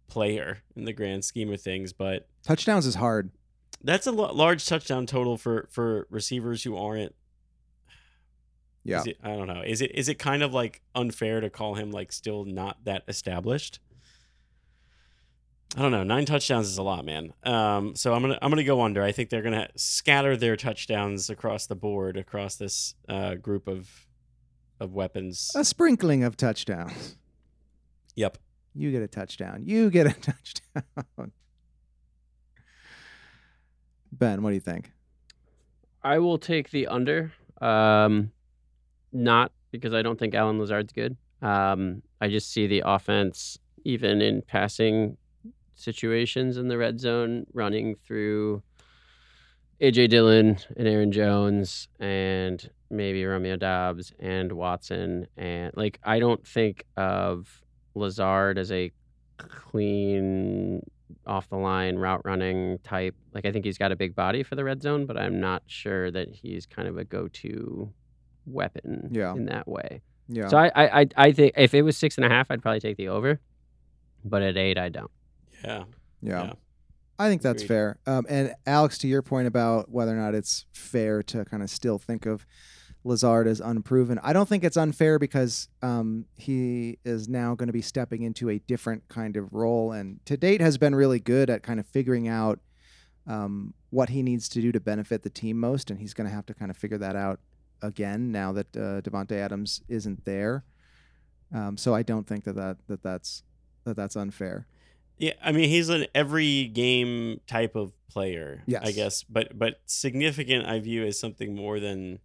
player 0.09 0.62
in 0.75 0.85
the 0.87 0.92
grand 0.92 1.25
scheme 1.25 1.53
of 1.53 1.61
things, 1.61 1.92
but 1.92 2.27
Touchdowns 2.42 2.87
is 2.87 2.96
hard. 2.96 3.31
that's 3.85 4.07
a 4.09 4.11
large 4.12 4.66
touchdown 4.66 5.07
total 5.07 5.37
for 5.37 5.68
for 5.70 6.09
receivers 6.11 6.64
who 6.64 6.77
aren't. 6.77 7.14
Yeah. 8.85 9.01
Is 9.01 9.07
it, 9.09 9.18
I 9.22 9.37
don't 9.37 9.46
know. 9.46 9.62
Is 9.64 9.81
it 9.81 9.92
is 9.94 10.09
it 10.09 10.18
kind 10.18 10.42
of 10.42 10.53
like 10.53 10.81
unfair 10.94 11.40
to 11.40 11.51
call 11.51 11.75
him 11.75 11.92
like 11.92 12.11
still 12.12 12.44
not 12.44 12.83
that 12.85 13.05
established? 13.07 13.79
I 15.76 15.80
don't 15.80 15.90
know. 15.90 16.02
Nine 16.02 16.26
touchdowns 16.26 16.68
is 16.68 16.76
a 16.76 16.82
lot, 16.82 17.04
man. 17.04 17.32
Um, 17.44 17.96
so 17.96 18.12
I'm 18.12 18.20
gonna 18.20 18.38
I'm 18.42 18.50
gonna 18.50 18.64
go 18.64 18.82
under. 18.82 19.02
I 19.02 19.12
think 19.12 19.30
they're 19.30 19.42
gonna 19.42 19.68
scatter 19.74 20.37
their 20.37 20.56
touchdowns 20.56 21.30
across 21.30 21.66
the 21.66 21.74
board 21.74 22.16
across 22.16 22.56
this 22.56 22.94
uh, 23.08 23.37
group 23.37 23.68
of 23.68 24.06
of 24.80 24.92
weapons. 24.92 25.50
A 25.54 25.64
sprinkling 25.64 26.24
of 26.24 26.37
touchdowns. 26.37 27.16
Yep. 28.16 28.37
You 28.74 28.90
get 28.90 29.02
a 29.02 29.08
touchdown. 29.08 29.62
You 29.64 29.90
get 29.90 30.06
a 30.06 30.12
touchdown. 30.20 31.32
Ben, 34.12 34.42
what 34.42 34.50
do 34.50 34.54
you 34.54 34.61
think? 34.61 34.92
I 36.02 36.18
will 36.18 36.38
take 36.38 36.70
the 36.70 36.88
under. 36.88 37.32
Um, 37.61 38.32
not 39.12 39.52
because 39.70 39.94
I 39.94 40.02
don't 40.02 40.18
think 40.18 40.35
Allen 40.35 40.58
Lazard's 40.58 40.92
good. 40.92 41.16
Um, 41.40 42.02
I 42.20 42.28
just 42.28 42.52
see 42.52 42.66
the 42.66 42.82
offense, 42.85 43.58
even 43.85 44.20
in 44.20 44.42
passing 44.42 45.16
situations 45.74 46.56
in 46.56 46.68
the 46.68 46.78
red 46.78 47.00
zone, 47.00 47.46
running 47.52 47.96
through 47.96 48.62
AJ 49.80 50.11
Dillon 50.11 50.58
and 50.76 50.87
Aaron 50.88 51.11
Jones 51.12 51.88
and 51.98 52.70
maybe 52.90 53.24
Romeo 53.24 53.56
Doubs 53.56 54.12
and 54.20 54.52
Watson. 54.52 55.26
And 55.37 55.72
like, 55.76 55.98
I 56.04 56.18
don't 56.20 56.46
think 56.46 56.85
of 56.96 57.62
Lazard 57.94 58.58
as 58.58 58.70
a 58.70 58.92
clean 59.38 60.82
off 61.26 61.48
the 61.48 61.56
line 61.56 61.96
route 61.96 62.22
running 62.24 62.78
type. 62.85 63.14
Like 63.35 63.44
I 63.46 63.52
think 63.52 63.64
he's 63.64 63.78
got 63.78 63.92
a 63.92 63.96
big 63.96 64.14
body 64.14 64.42
for 64.42 64.54
the 64.54 64.64
red 64.64 64.82
zone, 64.82 65.06
but 65.06 65.16
I'm 65.16 65.40
not 65.40 65.62
sure 65.66 66.11
that 66.11 66.28
he's 66.28 66.64
kind 66.66 66.87
of 66.88 66.96
a 66.96 67.04
go-to 67.04 67.92
weapon 68.46 69.08
Yeah. 69.12 69.32
in 69.35 69.46
that 69.46 69.66
way. 69.68 70.02
Yeah. 70.28 70.48
So 70.48 70.56
I, 70.56 70.70
I 70.74 71.00
I 71.00 71.06
I 71.16 71.32
think 71.32 71.54
if 71.56 71.74
it 71.74 71.82
was 71.82 71.96
six 71.96 72.16
and 72.16 72.24
a 72.24 72.28
half, 72.28 72.50
I'd 72.50 72.62
probably 72.62 72.80
take 72.80 72.96
the 72.96 73.08
over. 73.08 73.40
But 74.24 74.42
at 74.42 74.56
eight, 74.56 74.78
I 74.78 74.88
don't. 74.88 75.11
Yeah. 75.64 75.85
yeah. 76.20 76.44
yeah. 76.44 76.53
I 77.18 77.29
think 77.29 77.42
that's 77.42 77.62
Agreed. 77.62 77.68
fair. 77.68 77.98
Um, 78.07 78.27
and 78.29 78.55
Alex, 78.66 78.98
to 78.98 79.09
your 79.09 79.22
point 79.22 79.46
about 79.46 79.90
whether 79.90 80.12
or 80.12 80.20
not 80.20 80.35
it's 80.35 80.66
fair 80.72 81.22
to 81.25 81.44
kind 81.44 81.62
of 81.62 81.70
still 81.70 81.98
think 81.98 82.27
of 82.27 82.46
Lazard 83.05 83.46
as 83.46 83.61
unproven, 83.61 84.18
I 84.22 84.33
don't 84.33 84.48
think 84.48 84.64
it's 84.64 84.77
unfair 84.77 85.18
because 85.18 85.68
um, 85.83 86.25
he 86.37 86.98
is 87.05 87.29
now 87.29 87.55
going 87.55 87.68
to 87.68 87.72
be 87.72 87.83
stepping 87.83 88.22
into 88.22 88.51
a 88.51 88.59
different 88.61 89.07
kind 89.09 89.37
of 89.37 89.53
role, 89.53 89.92
and 89.92 90.25
to 90.27 90.37
date 90.37 90.61
has 90.61 90.79
been 90.79 90.94
really 90.94 91.20
good 91.20 91.51
at 91.51 91.62
kind 91.62 91.79
of 91.79 91.87
figuring 91.87 92.29
out 92.29 92.61
um, 93.27 93.75
what 93.90 94.09
he 94.09 94.22
needs 94.22 94.48
to 94.51 94.61
do 94.61 94.72
to 94.72 94.81
benefit 94.81 95.22
the 95.22 95.31
team 95.31 95.59
most, 95.61 95.90
and 95.90 96.01
he's 96.01 96.14
going 96.14 96.29
to 96.29 96.35
have 96.35 96.46
to 96.46 96.55
kind 96.55 96.70
of 96.70 96.77
figure 96.77 96.98
that 96.98 97.14
out 97.14 97.38
again 97.83 98.33
now 98.33 98.53
that 98.53 98.77
uh, 98.77 99.01
Davante 99.01 99.33
Adams 99.33 99.83
isn't 99.88 100.25
there. 100.25 100.64
Um, 101.55 101.77
so 101.77 101.94
I 101.94 102.03
don't 102.03 102.27
think 102.27 102.44
that, 102.44 102.57
that 102.57 102.79
that 102.88 103.03
that's 103.03 103.42
that 103.85 103.96
that's 103.96 104.16
unfair. 104.16 104.66
Yeah, 105.22 105.35
I 105.40 105.52
mean 105.52 105.68
he's 105.68 105.88
an 105.88 106.06
every 106.16 106.64
game 106.66 107.40
type 107.46 107.76
of 107.76 107.92
player. 108.08 108.64
I 108.82 108.90
guess, 108.90 109.22
but 109.22 109.56
but 109.56 109.80
significant 109.87 110.66
I 110.66 110.80
view 110.80 111.04
as 111.06 111.16
something 111.20 111.54
more 111.54 111.78
than 111.78 112.18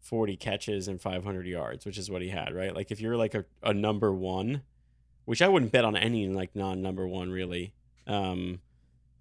forty 0.00 0.36
catches 0.36 0.86
and 0.86 1.00
five 1.00 1.24
hundred 1.24 1.48
yards, 1.48 1.84
which 1.84 1.98
is 1.98 2.08
what 2.08 2.22
he 2.22 2.28
had, 2.28 2.54
right? 2.54 2.72
Like 2.72 2.92
if 2.92 3.00
you're 3.00 3.16
like 3.16 3.34
a, 3.34 3.44
a 3.64 3.74
number 3.74 4.12
one, 4.12 4.62
which 5.24 5.42
I 5.42 5.48
wouldn't 5.48 5.72
bet 5.72 5.84
on 5.84 5.96
any 5.96 6.28
like 6.28 6.54
non 6.54 6.80
number 6.82 7.04
one 7.08 7.30
really, 7.32 7.74
um, 8.06 8.60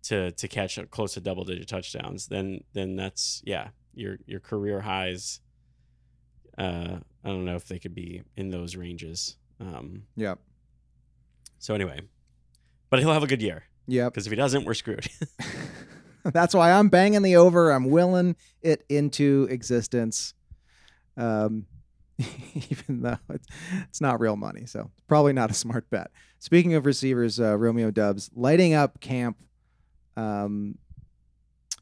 to 0.03 0.31
to 0.33 0.47
catch 0.47 0.77
close 0.91 1.15
to 1.15 1.19
double 1.19 1.45
digit 1.45 1.67
touchdowns, 1.67 2.27
then 2.27 2.63
then 2.73 2.95
that's 2.95 3.41
yeah 3.43 3.69
your 3.95 4.19
your 4.27 4.39
career 4.39 4.81
highs. 4.81 5.39
Uh, 6.59 6.97
I 7.23 7.29
don't 7.29 7.45
know 7.45 7.55
if 7.55 7.67
they 7.67 7.79
could 7.79 7.95
be 7.95 8.21
in 8.37 8.51
those 8.51 8.75
ranges. 8.75 9.37
Um, 9.59 10.03
Yep. 10.15 10.37
so 11.57 11.73
anyway, 11.73 12.01
but 12.93 12.99
he'll 12.99 13.11
have 13.11 13.23
a 13.23 13.27
good 13.27 13.41
year 13.41 13.63
Yep. 13.87 14.13
because 14.13 14.27
if 14.27 14.31
he 14.31 14.35
doesn't, 14.35 14.65
we're 14.65 14.75
screwed. 14.75 15.07
That's 16.25 16.53
why 16.53 16.71
I'm 16.71 16.89
banging 16.89 17.23
the 17.23 17.37
over. 17.37 17.71
I'm 17.71 17.89
willing 17.89 18.35
it 18.61 18.85
into 18.87 19.47
existence. 19.49 20.35
Um, 21.17 21.65
even 22.53 23.01
though 23.01 23.17
it's, 23.31 23.47
it's 23.89 23.99
not 23.99 24.19
real 24.19 24.35
money. 24.35 24.67
So 24.67 24.91
probably 25.07 25.33
not 25.33 25.49
a 25.49 25.55
smart 25.55 25.89
bet. 25.89 26.11
Speaking 26.37 26.75
of 26.75 26.85
receivers, 26.85 27.39
uh, 27.39 27.57
Romeo 27.57 27.89
Doubs 27.89 28.29
lighting 28.35 28.75
up 28.75 28.99
camp. 28.99 29.37
Um, 30.15 30.77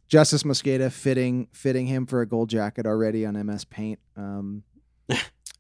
Justis 0.10 0.46
Mosqueda 0.46 0.90
fitting 0.94 1.50
fitting 1.52 1.88
him 1.88 2.06
for 2.06 2.22
a 2.22 2.26
gold 2.26 2.50
jacket 2.50 2.86
already 2.86 3.26
on 3.26 3.34
MS 3.46 3.66
Paint. 3.66 4.00
Um, 4.16 4.64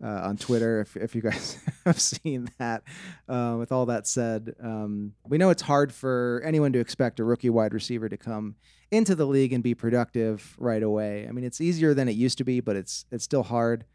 uh, 0.03 0.21
on 0.23 0.37
Twitter, 0.37 0.81
if, 0.81 0.95
if 0.97 1.15
you 1.15 1.21
guys 1.21 1.59
have 1.85 1.99
seen 1.99 2.49
that. 2.57 2.83
Uh, 3.27 3.55
with 3.59 3.71
all 3.71 3.85
that 3.85 4.07
said, 4.07 4.55
um, 4.61 5.13
we 5.27 5.37
know 5.37 5.49
it's 5.49 5.61
hard 5.61 5.93
for 5.93 6.41
anyone 6.45 6.73
to 6.73 6.79
expect 6.79 7.19
a 7.19 7.23
rookie 7.23 7.49
wide 7.49 7.73
receiver 7.73 8.09
to 8.09 8.17
come 8.17 8.55
into 8.89 9.15
the 9.15 9.25
league 9.25 9.53
and 9.53 9.63
be 9.63 9.75
productive 9.75 10.55
right 10.57 10.83
away. 10.83 11.27
I 11.27 11.31
mean, 11.31 11.45
it's 11.45 11.61
easier 11.61 11.93
than 11.93 12.09
it 12.09 12.13
used 12.13 12.37
to 12.39 12.43
be, 12.43 12.59
but 12.59 12.75
it's 12.75 13.05
it's 13.11 13.23
still 13.23 13.43
hard. 13.43 13.85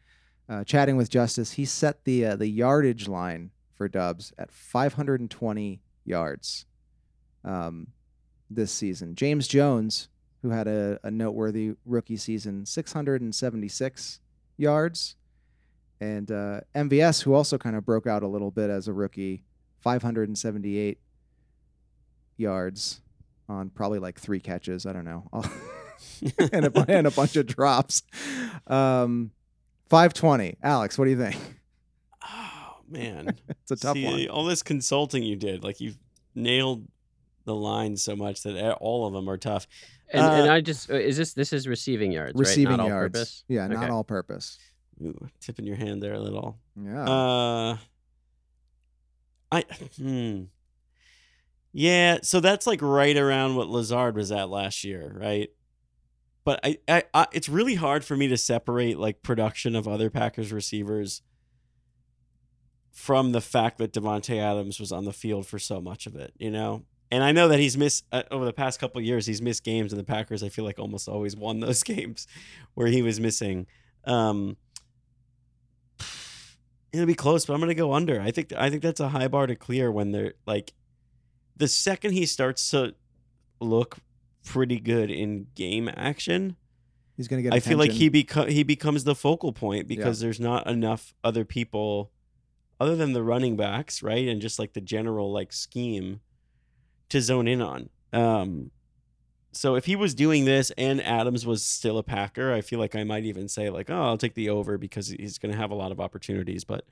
Uh, 0.49 0.63
chatting 0.63 0.95
with 0.95 1.09
Justis, 1.09 1.53
he 1.53 1.65
set 1.65 2.05
the 2.05 2.25
uh, 2.25 2.35
the 2.35 2.47
yardage 2.47 3.07
line 3.07 3.51
for 3.75 3.87
Doubs 3.87 4.33
at 4.37 4.51
520 4.51 5.81
yards 6.03 6.65
um, 7.43 7.87
this 8.49 8.71
season. 8.71 9.13
James 9.13 9.47
Jones, 9.47 10.09
who 10.41 10.49
had 10.49 10.67
a, 10.67 10.99
a 11.03 11.11
noteworthy 11.11 11.73
rookie 11.85 12.17
season, 12.17 12.65
676 12.65 14.19
yards, 14.57 15.15
and 15.99 16.31
uh, 16.31 16.61
MVS, 16.75 17.23
who 17.23 17.33
also 17.33 17.57
kind 17.57 17.75
of 17.75 17.85
broke 17.85 18.07
out 18.07 18.23
a 18.23 18.27
little 18.27 18.51
bit 18.51 18.69
as 18.69 18.87
a 18.87 18.93
rookie, 18.93 19.43
578 19.81 20.99
yards 22.37 23.01
on 23.49 23.69
probably 23.69 23.99
like 23.99 24.19
three 24.19 24.39
catches. 24.39 24.85
I 24.85 24.93
don't 24.93 25.05
know. 25.05 25.29
and, 26.51 26.65
a, 26.65 26.85
and 26.87 27.07
a 27.07 27.11
bunch 27.11 27.35
of 27.35 27.45
drops. 27.45 28.03
Um, 28.67 29.31
520. 29.89 30.57
Alex, 30.61 30.97
what 30.97 31.05
do 31.05 31.11
you 31.11 31.17
think? 31.17 31.37
oh 32.23 32.75
man, 32.89 33.35
It's 33.49 33.71
a 33.71 33.75
tough 33.75 33.95
See, 33.95 34.05
one. 34.05 34.27
All 34.29 34.45
this 34.45 34.63
consulting 34.63 35.23
you 35.23 35.35
did, 35.35 35.63
like 35.63 35.79
you've 35.79 35.97
nailed 36.35 36.85
the 37.45 37.55
lines 37.55 38.03
so 38.03 38.15
much 38.15 38.43
that 38.43 38.75
all 38.75 39.07
of 39.07 39.13
them 39.13 39.29
are 39.29 39.37
tough. 39.37 39.67
And, 40.11 40.23
and 40.25 40.49
Uh, 40.49 40.53
I 40.53 40.61
just 40.61 40.89
uh, 40.89 40.95
is 40.95 41.17
this 41.17 41.33
this 41.33 41.53
is 41.53 41.67
receiving 41.67 42.11
yards, 42.11 42.37
Receiving 42.37 42.71
right? 42.71 42.77
Not 42.77 42.87
yards. 42.87 43.17
all 43.17 43.21
purpose. 43.21 43.43
Yeah, 43.47 43.67
not 43.67 43.89
all 43.89 44.03
purpose. 44.03 44.57
Ooh, 45.01 45.27
tipping 45.39 45.65
your 45.65 45.75
hand 45.75 46.01
there 46.01 46.13
a 46.13 46.19
little. 46.19 46.57
Yeah. 46.75 47.09
Uh, 47.09 47.77
I 49.51 49.63
hmm. 49.97 50.43
Yeah, 51.73 52.19
so 52.23 52.39
that's 52.39 52.65
like 52.65 52.81
right 52.81 53.15
around 53.15 53.55
what 53.55 53.69
Lazard 53.69 54.15
was 54.15 54.31
at 54.31 54.49
last 54.49 54.83
year, 54.83 55.15
right? 55.15 55.49
But 56.43 56.59
I, 56.63 56.77
I, 56.87 57.03
I 57.13 57.27
it's 57.33 57.49
really 57.49 57.75
hard 57.75 58.03
for 58.03 58.17
me 58.17 58.27
to 58.29 58.37
separate 58.37 58.97
like 58.97 59.21
production 59.21 59.75
of 59.75 59.87
other 59.87 60.09
Packers 60.09 60.51
receivers 60.51 61.21
from 62.91 63.31
the 63.31 63.41
fact 63.41 63.77
that 63.77 63.93
Davante 63.93 64.37
Adams 64.37 64.79
was 64.79 64.91
on 64.91 65.05
the 65.05 65.13
field 65.13 65.45
for 65.45 65.59
so 65.59 65.79
much 65.79 66.07
of 66.07 66.15
it, 66.15 66.33
you 66.39 66.49
know. 66.49 66.83
And 67.11 67.23
I 67.23 67.31
know 67.31 67.47
that 67.49 67.59
he's 67.59 67.77
missed 67.77 68.05
uh, 68.11 68.23
over 68.31 68.43
the 68.43 68.53
past 68.53 68.79
couple 68.79 68.99
of 68.99 69.05
years. 69.05 69.25
He's 69.25 69.41
missed 69.41 69.63
games, 69.63 69.93
and 69.93 69.99
the 69.99 70.03
Packers 70.05 70.41
I 70.41 70.49
feel 70.49 70.65
like 70.65 70.79
almost 70.79 71.07
always 71.07 71.35
won 71.35 71.59
those 71.59 71.83
games 71.95 72.27
where 72.73 72.87
he 72.87 73.01
was 73.01 73.19
missing. 73.19 73.67
Um, 74.05 74.57
it'll 76.93 77.05
be 77.05 77.15
close, 77.15 77.45
but 77.45 77.53
I'm 77.53 77.59
gonna 77.59 77.73
go 77.73 77.93
under. 77.93 78.21
I 78.21 78.31
think 78.31 78.53
I 78.53 78.69
think 78.69 78.81
that's 78.81 78.99
a 78.99 79.09
high 79.09 79.27
bar 79.27 79.47
to 79.47 79.55
clear 79.55 79.91
when 79.91 80.11
they're 80.11 80.33
like 80.45 80.73
the 81.55 81.67
second 81.67 82.13
he 82.13 82.25
starts 82.25 82.69
to 82.71 82.93
look 83.59 83.97
pretty 84.45 84.79
good 84.79 85.09
in 85.09 85.47
game 85.55 85.89
action. 85.89 86.55
He's 87.15 87.27
going 87.27 87.43
to 87.43 87.49
get 87.49 87.55
I 87.55 87.59
feel 87.59 87.79
like 87.79 87.91
he 87.91 88.11
beco- 88.11 88.47
he 88.47 88.61
becomes 88.61 89.03
the 89.03 89.15
focal 89.15 89.51
point 89.51 89.87
because 89.87 90.19
there's 90.19 90.39
not 90.39 90.67
enough 90.67 91.15
other 91.23 91.43
people 91.43 92.11
other 92.79 92.95
than 92.95 93.13
the 93.13 93.23
running 93.23 93.57
backs, 93.57 94.03
right? 94.03 94.27
And 94.27 94.39
just 94.39 94.59
like 94.59 94.73
the 94.73 94.81
general 94.81 95.31
like 95.31 95.51
scheme 95.51 96.21
to 97.09 97.19
zone 97.19 97.47
in 97.47 97.61
on. 97.61 97.89
Um 98.13 98.71
so 99.57 99.75
if 99.75 99.85
he 99.85 99.95
was 99.95 100.13
doing 100.13 100.45
this 100.45 100.71
and 100.77 101.01
Adams 101.01 101.45
was 101.45 101.65
still 101.65 101.97
a 101.97 102.03
Packer, 102.03 102.53
I 102.53 102.61
feel 102.61 102.79
like 102.79 102.95
I 102.95 103.03
might 103.03 103.25
even 103.25 103.47
say 103.47 103.69
like, 103.69 103.89
"Oh, 103.89 104.01
I'll 104.01 104.17
take 104.17 104.35
the 104.35 104.49
over 104.49 104.77
because 104.77 105.07
he's 105.09 105.37
going 105.37 105.51
to 105.51 105.57
have 105.57 105.71
a 105.71 105.75
lot 105.75 105.91
of 105.91 105.99
opportunities." 105.99 106.63
But 106.63 106.85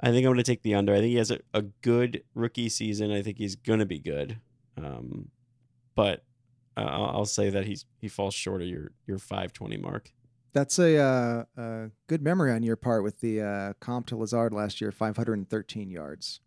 I 0.00 0.06
think 0.10 0.26
I'm 0.26 0.32
going 0.32 0.38
to 0.38 0.42
take 0.42 0.62
the 0.62 0.74
under. 0.74 0.92
I 0.94 0.98
think 0.98 1.10
he 1.10 1.16
has 1.16 1.30
a, 1.30 1.40
a 1.54 1.62
good 1.62 2.24
rookie 2.34 2.68
season. 2.68 3.12
I 3.12 3.22
think 3.22 3.38
he's 3.38 3.56
going 3.56 3.78
to 3.78 3.86
be 3.86 3.98
good. 3.98 4.38
Um, 4.76 5.28
but 5.94 6.24
uh, 6.76 6.80
I'll 6.80 7.26
say 7.26 7.50
that 7.50 7.66
he's 7.66 7.84
he 8.00 8.08
falls 8.08 8.34
short 8.34 8.62
of 8.62 8.68
your 8.68 8.92
your 9.06 9.18
520 9.18 9.76
mark. 9.76 10.12
That's 10.54 10.78
a, 10.78 10.98
uh, 10.98 11.44
a 11.56 11.90
good 12.08 12.22
memory 12.22 12.52
on 12.52 12.62
your 12.62 12.76
part 12.76 13.02
with 13.02 13.20
the 13.20 13.40
uh, 13.40 13.72
comp 13.80 14.06
to 14.08 14.16
Lazard 14.16 14.52
last 14.52 14.82
year, 14.82 14.92
513 14.92 15.90
yards. 15.90 16.40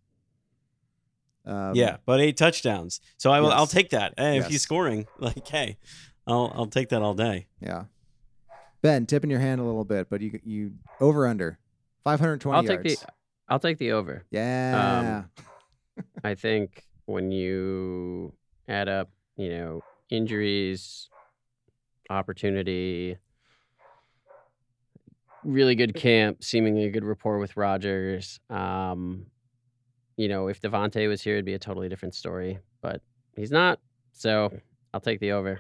Um, 1.46 1.76
yeah, 1.76 1.98
but 2.06 2.20
eight 2.20 2.38
touchdowns. 2.38 3.02
So 3.18 3.32
I 3.32 3.40
will. 3.40 3.52
I'll 3.52 3.68
take 3.68 3.90
that. 3.92 4.14
Hey, 4.18 4.38
if 4.40 4.48
he's 4.48 4.62
scoring, 4.62 5.06
like, 5.20 5.48
hey, 5.48 5.78
I'll 6.26 6.52
I'll 6.56 6.66
take 6.68 6.90
that 6.90 7.02
all 7.02 7.14
day. 7.14 7.48
yeah. 7.60 7.86
Ben, 8.82 9.08
tipping 9.08 9.32
your 9.32 9.40
hand 9.40 9.60
a 9.60 9.64
little 9.64 9.84
bit, 9.86 10.10
but 10.10 10.22
you 10.22 10.40
you 10.44 10.74
over 11.00 11.28
under 11.28 11.58
five 12.04 12.20
hundred 12.20 12.42
twenty 12.42 12.58
I'll 12.58 12.64
yards. 12.64 12.84
take 12.84 13.00
the 13.00 13.08
I'll 13.50 13.60
take 13.60 13.78
the 13.78 13.92
over. 13.94 14.26
yeah. 14.32 15.24
I 16.24 16.36
think 16.36 16.84
when 17.06 17.32
you 17.32 18.34
add 18.68 18.90
up, 18.90 19.10
you 19.38 19.50
know, 19.50 19.82
injuries, 20.10 21.10
opportunity, 22.10 23.18
really 25.44 25.76
good 25.76 25.96
camp, 25.96 26.44
seemingly 26.44 26.86
a 26.86 26.90
good 26.92 27.06
rapport 27.06 27.38
with 27.38 27.56
Rodgers. 27.56 28.40
Um, 28.50 29.28
you 30.18 30.28
know, 30.28 30.48
if 30.48 30.62
Davante 30.62 31.08
was 31.08 31.22
here, 31.22 31.34
it'd 31.34 31.46
be 31.46 31.54
a 31.54 31.60
totally 31.60 31.90
different 31.90 32.16
story, 32.16 32.60
but 32.82 33.02
he's 33.36 33.52
not. 33.52 33.80
So 34.12 34.52
I'll 34.94 35.02
take 35.02 35.20
the 35.20 35.34
over. 35.34 35.60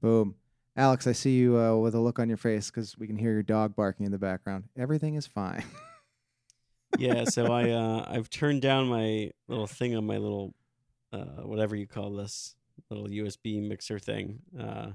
Boom. 0.00 0.34
Alex, 0.76 1.06
I 1.06 1.12
see 1.12 1.36
you 1.36 1.58
uh, 1.58 1.76
with 1.76 1.94
a 1.94 2.00
look 2.00 2.18
on 2.18 2.28
your 2.28 2.36
face 2.36 2.70
because 2.70 2.98
we 2.98 3.06
can 3.06 3.16
hear 3.16 3.32
your 3.32 3.42
dog 3.42 3.74
barking 3.74 4.04
in 4.04 4.12
the 4.12 4.18
background. 4.18 4.64
Everything 4.76 5.14
is 5.14 5.26
fine. 5.26 5.64
Yeah. 6.98 7.24
So 7.24 7.52
I 7.52 7.70
uh, 7.72 8.04
I've 8.08 8.28
turned 8.28 8.62
down 8.62 8.88
my 8.88 9.30
little 9.48 9.66
thing 9.66 9.96
on 9.96 10.04
my 10.04 10.18
little 10.18 10.54
uh, 11.12 11.42
whatever 11.44 11.76
you 11.76 11.86
call 11.86 12.10
this 12.12 12.54
little 12.90 13.06
USB 13.06 13.66
mixer 13.66 13.98
thing 13.98 14.40
uh, 14.60 14.88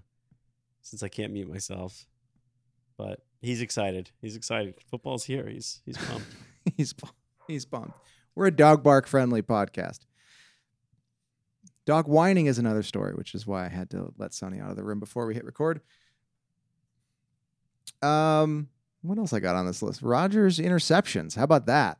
since 0.82 1.02
I 1.04 1.10
can't 1.10 1.34
mute 1.34 1.50
myself. 1.50 2.06
But 2.98 3.22
he's 3.42 3.62
excited. 3.62 4.12
He's 4.22 4.36
excited. 4.36 4.76
Football's 4.90 5.24
here. 5.24 5.48
He's 5.48 5.82
he's 5.86 5.98
pumped. 5.98 6.28
he's 6.78 6.94
pu- 6.94 7.10
he's 7.48 7.66
pumped. 7.66 7.98
We're 8.36 8.48
a 8.48 8.52
dog 8.52 8.84
bark 8.84 9.08
friendly 9.08 9.42
podcast. 9.42 10.00
Dog 11.86 12.08
whining 12.08 12.46
is 12.46 12.60
another 12.60 12.84
story, 12.84 13.14
which 13.14 13.34
is 13.34 13.46
why 13.46 13.66
I 13.66 13.70
had 13.70 13.90
to 13.92 14.14
let 14.18 14.34
Sonny 14.34 14.60
out 14.60 14.70
of 14.70 14.76
the 14.76 14.84
room 14.84 15.00
before 15.00 15.26
we 15.26 15.34
hit 15.34 15.44
record. 15.44 15.82
Um, 18.02 18.70
what 19.02 19.18
else 19.18 19.34
I 19.34 19.40
got 19.40 19.56
on 19.56 19.66
this 19.66 19.82
list? 19.82 20.02
Rodgers 20.02 20.60
interceptions. 20.60 21.36
How 21.36 21.44
about 21.44 21.66
that? 21.66 21.98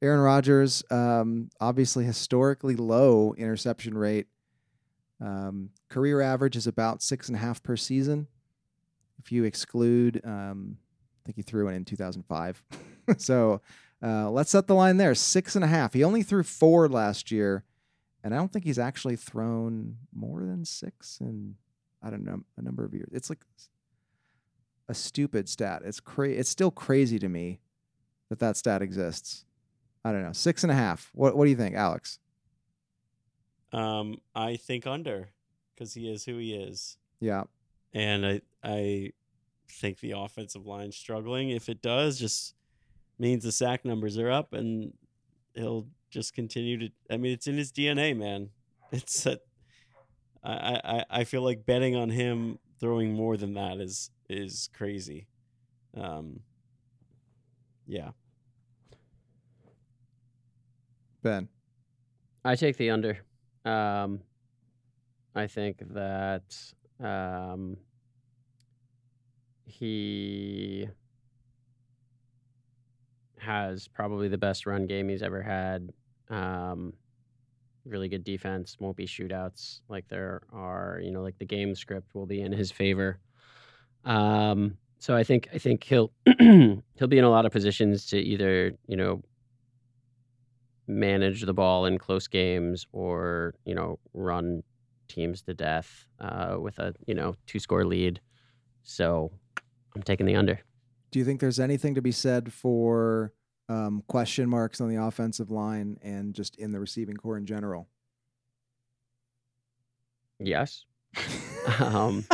Aaron 0.00 0.20
Rodgers, 0.20 0.82
um, 0.90 1.50
obviously 1.60 2.04
historically 2.04 2.74
low 2.74 3.34
interception 3.34 3.96
rate. 3.96 4.26
Um, 5.20 5.70
career 5.88 6.20
average 6.20 6.56
is 6.56 6.66
about 6.66 7.02
six 7.02 7.28
and 7.28 7.36
a 7.36 7.40
half 7.40 7.62
per 7.62 7.76
season. 7.76 8.26
If 9.18 9.30
you 9.30 9.44
exclude, 9.44 10.20
um, 10.24 10.78
I 11.22 11.26
think 11.26 11.36
he 11.36 11.42
threw 11.42 11.66
one 11.66 11.74
in 11.74 11.84
2005. 11.84 12.64
so 13.18 13.60
uh, 14.02 14.30
let's 14.30 14.50
set 14.50 14.66
the 14.66 14.74
line 14.74 14.96
there. 14.96 15.14
Six 15.14 15.54
and 15.54 15.64
a 15.64 15.68
half. 15.68 15.92
He 15.94 16.02
only 16.02 16.22
threw 16.22 16.42
four 16.42 16.88
last 16.88 17.30
year, 17.30 17.64
and 18.24 18.34
I 18.34 18.36
don't 18.38 18.52
think 18.52 18.64
he's 18.64 18.78
actually 18.78 19.16
thrown 19.16 19.96
more 20.14 20.40
than 20.40 20.64
six 20.64 21.18
in 21.20 21.56
I 22.02 22.10
don't 22.10 22.24
know 22.24 22.40
a 22.56 22.62
number 22.62 22.84
of 22.84 22.92
years. 22.94 23.10
It's 23.12 23.30
like 23.30 23.44
a 24.88 24.94
stupid 24.94 25.48
stat. 25.48 25.82
It's 25.84 26.00
crazy. 26.00 26.38
It's 26.38 26.50
still 26.50 26.70
crazy 26.72 27.18
to 27.20 27.28
me 27.28 27.60
that 28.28 28.40
that 28.40 28.56
stat 28.56 28.82
exists. 28.82 29.44
I 30.04 30.10
don't 30.10 30.22
know. 30.24 30.32
Six 30.32 30.64
and 30.64 30.72
a 30.72 30.74
half. 30.74 31.10
What 31.14 31.36
What 31.36 31.44
do 31.44 31.50
you 31.50 31.56
think, 31.56 31.76
Alex? 31.76 32.18
Um, 33.72 34.18
I 34.34 34.56
think 34.56 34.86
under 34.86 35.30
because 35.74 35.94
he 35.94 36.10
is 36.10 36.24
who 36.24 36.38
he 36.38 36.54
is. 36.54 36.98
Yeah. 37.20 37.44
and 37.94 38.26
I 38.26 38.40
I 38.64 39.12
think 39.68 40.00
the 40.00 40.12
offensive 40.12 40.66
line 40.66 40.92
struggling. 40.92 41.50
If 41.50 41.68
it 41.68 41.80
does, 41.80 42.18
just 42.18 42.54
means 43.18 43.44
the 43.44 43.52
sack 43.52 43.84
numbers 43.84 44.18
are 44.18 44.30
up, 44.30 44.52
and 44.52 44.92
he'll 45.54 45.86
just 46.10 46.34
continue 46.34 46.78
to. 46.78 46.88
I 47.10 47.16
mean, 47.16 47.32
it's 47.32 47.46
in 47.46 47.56
his 47.56 47.72
DNA, 47.72 48.16
man. 48.16 48.50
It's 48.92 49.24
a, 49.24 49.38
I 50.44 50.80
I 50.84 51.04
I 51.10 51.24
feel 51.24 51.42
like 51.42 51.64
betting 51.64 51.96
on 51.96 52.10
him 52.10 52.58
throwing 52.78 53.14
more 53.14 53.38
than 53.38 53.54
that 53.54 53.80
is 53.80 54.10
is 54.28 54.68
crazy. 54.74 55.26
Um. 55.96 56.40
Yeah. 57.86 58.10
Ben. 61.22 61.48
I 62.44 62.56
take 62.56 62.76
the 62.76 62.90
under. 62.90 63.18
Um, 63.64 64.20
I 65.34 65.46
think 65.46 65.78
that 65.94 66.54
um, 67.00 67.76
he 69.64 70.88
has 73.42 73.88
probably 73.88 74.28
the 74.28 74.38
best 74.38 74.66
run 74.66 74.86
game 74.86 75.08
he's 75.08 75.22
ever 75.22 75.42
had. 75.42 75.90
Um, 76.30 76.94
really 77.84 78.08
good 78.08 78.24
defense. 78.24 78.76
Won't 78.78 78.96
be 78.96 79.06
shootouts 79.06 79.80
like 79.88 80.08
there 80.08 80.42
are. 80.52 81.00
You 81.02 81.10
know, 81.10 81.22
like 81.22 81.38
the 81.38 81.46
game 81.46 81.74
script 81.74 82.14
will 82.14 82.26
be 82.26 82.40
in 82.40 82.52
his 82.52 82.70
favor. 82.70 83.20
Um, 84.04 84.76
so 84.98 85.16
I 85.16 85.24
think 85.24 85.48
I 85.52 85.58
think 85.58 85.84
he'll 85.84 86.12
he'll 86.38 87.08
be 87.08 87.18
in 87.18 87.24
a 87.24 87.30
lot 87.30 87.46
of 87.46 87.52
positions 87.52 88.06
to 88.06 88.18
either 88.18 88.72
you 88.86 88.96
know 88.96 89.22
manage 90.86 91.42
the 91.42 91.54
ball 91.54 91.86
in 91.86 91.98
close 91.98 92.26
games 92.28 92.86
or 92.92 93.54
you 93.64 93.74
know 93.74 93.98
run 94.14 94.62
teams 95.08 95.42
to 95.42 95.54
death 95.54 96.06
uh, 96.20 96.56
with 96.58 96.78
a 96.78 96.94
you 97.06 97.14
know 97.14 97.34
two 97.46 97.58
score 97.58 97.84
lead. 97.84 98.20
So 98.84 99.30
I'm 99.94 100.02
taking 100.02 100.26
the 100.26 100.36
under. 100.36 100.60
Do 101.12 101.18
you 101.18 101.24
think 101.26 101.40
there's 101.40 101.60
anything 101.60 101.94
to 101.94 102.02
be 102.02 102.10
said 102.10 102.52
for 102.52 103.34
um, 103.68 104.02
question 104.08 104.48
marks 104.48 104.80
on 104.80 104.88
the 104.88 104.96
offensive 104.96 105.50
line 105.50 105.98
and 106.02 106.34
just 106.34 106.56
in 106.56 106.72
the 106.72 106.80
receiving 106.80 107.16
core 107.16 107.36
in 107.36 107.44
general? 107.44 107.86
Yes, 110.40 110.86
um, 111.78 112.24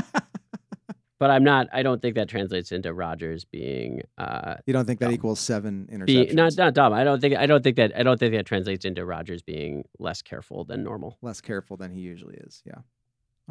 but 1.19 1.31
I'm 1.31 1.43
not. 1.43 1.67
I 1.73 1.83
don't 1.83 2.01
think 2.01 2.15
that 2.15 2.29
translates 2.29 2.71
into 2.71 2.95
Rodgers 2.95 3.45
being 3.45 4.03
uh, 4.17 4.55
you 4.65 4.73
don't 4.73 4.87
think 4.87 5.01
that 5.01 5.07
dumb. 5.07 5.15
equals 5.15 5.41
seven 5.41 5.89
interceptions? 5.93 6.07
being 6.07 6.35
not 6.37 6.57
not 6.57 6.75
dumb. 6.75 6.93
I 6.93 7.03
don't 7.05 7.21
think. 7.21 7.37
I 7.37 7.47
don't 7.47 7.63
think 7.63 7.77
that. 7.77 7.93
I 7.99 8.05
don't 8.05 8.19
think 8.19 8.33
that 8.33 8.47
translates 8.47 8.85
into 8.85 9.05
Rodgers 9.05 9.43
being 9.43 9.85
less 9.99 10.23
careful 10.23 10.65
than 10.65 10.85
normal. 10.85 11.19
less 11.21 11.41
careful 11.41 11.77
than 11.77 11.91
he 11.91 12.01
usually 12.01 12.37
is. 12.37 12.63
Yeah. 12.65 12.79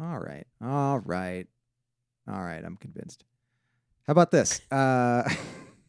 All 0.00 0.18
right. 0.18 0.46
All 0.64 0.98
right. 1.00 1.46
All 2.26 2.42
right. 2.42 2.64
I'm 2.64 2.76
convinced. 2.76 3.24
How 4.08 4.12
about 4.12 4.30
this? 4.30 4.62
Uh, 4.70 5.28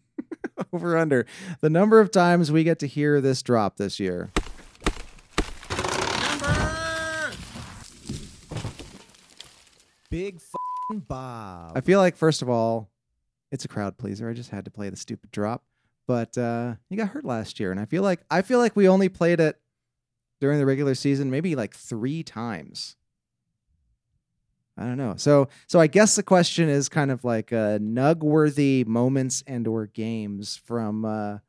over 0.73 0.97
under 0.97 1.25
the 1.61 1.69
number 1.69 2.01
of 2.01 2.11
times 2.11 2.51
we 2.51 2.65
get 2.65 2.77
to 2.79 2.85
hear 2.85 3.21
this 3.21 3.41
drop 3.41 3.77
this 3.77 3.97
year. 3.97 4.29
Big 10.09 10.41
Bob. 11.07 11.77
I 11.77 11.79
feel 11.79 11.99
like 11.99 12.17
first 12.17 12.41
of 12.41 12.49
all, 12.49 12.89
it's 13.53 13.63
a 13.63 13.69
crowd 13.69 13.97
pleaser. 13.97 14.29
I 14.29 14.33
just 14.33 14.49
had 14.49 14.65
to 14.65 14.71
play 14.71 14.89
the 14.89 14.97
stupid 14.97 15.31
drop, 15.31 15.63
but 16.05 16.37
uh, 16.37 16.75
he 16.89 16.97
got 16.97 17.09
hurt 17.09 17.23
last 17.23 17.57
year, 17.57 17.71
and 17.71 17.79
I 17.79 17.85
feel 17.85 18.03
like 18.03 18.19
I 18.29 18.41
feel 18.41 18.59
like 18.59 18.75
we 18.75 18.89
only 18.89 19.07
played 19.07 19.39
it 19.39 19.61
during 20.41 20.59
the 20.59 20.65
regular 20.65 20.93
season 20.93 21.31
maybe 21.31 21.55
like 21.55 21.73
three 21.73 22.23
times. 22.23 22.97
I 24.79 24.83
don't 24.85 24.97
know. 24.97 25.15
So 25.17 25.49
so 25.67 25.81
I 25.81 25.87
guess 25.87 26.15
the 26.15 26.23
question 26.23 26.69
is 26.69 26.87
kind 26.87 27.11
of 27.11 27.25
like 27.25 27.51
uh, 27.51 27.79
nug-worthy 27.79 28.85
moments 28.85 29.43
and 29.45 29.67
or 29.67 29.87
games 29.87 30.55
from 30.55 31.03
uh, 31.03 31.39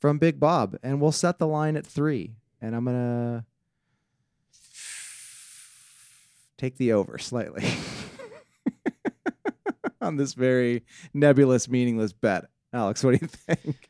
from 0.00 0.18
Big 0.18 0.38
Bob, 0.38 0.76
and 0.84 1.00
we'll 1.00 1.10
set 1.10 1.40
the 1.40 1.48
line 1.48 1.76
at 1.76 1.84
three, 1.84 2.36
and 2.60 2.76
I'm 2.76 2.84
gonna 2.84 3.44
take 6.56 6.76
the 6.76 6.92
over 6.92 7.18
slightly 7.18 7.66
on 10.00 10.16
this 10.16 10.34
very 10.34 10.84
nebulous, 11.12 11.68
meaningless 11.68 12.12
bet. 12.12 12.44
Alex, 12.72 13.02
what 13.02 13.18
do 13.18 13.18
you 13.22 13.26
think? 13.26 13.88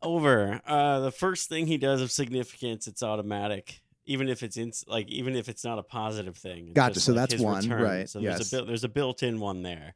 Over. 0.00 0.62
Uh, 0.66 1.00
the 1.00 1.12
first 1.12 1.50
thing 1.50 1.66
he 1.66 1.76
does 1.76 2.00
of 2.00 2.10
significance, 2.10 2.86
it's 2.86 3.02
automatic. 3.02 3.82
Even 4.04 4.28
if 4.28 4.42
it's 4.42 4.56
in, 4.56 4.72
like, 4.88 5.08
even 5.08 5.36
if 5.36 5.48
it's 5.48 5.64
not 5.64 5.78
a 5.78 5.82
positive 5.82 6.36
thing. 6.36 6.72
Gotcha, 6.72 6.94
just, 6.94 7.06
so 7.06 7.12
like, 7.12 7.28
that's 7.28 7.42
one, 7.42 7.62
return. 7.62 7.82
right, 7.82 8.08
So 8.08 8.20
there's 8.20 8.38
yes. 8.38 8.52
a 8.52 8.56
built, 8.56 8.66
there's 8.66 8.84
a 8.84 8.88
built-in 8.88 9.38
one 9.38 9.62
there. 9.62 9.94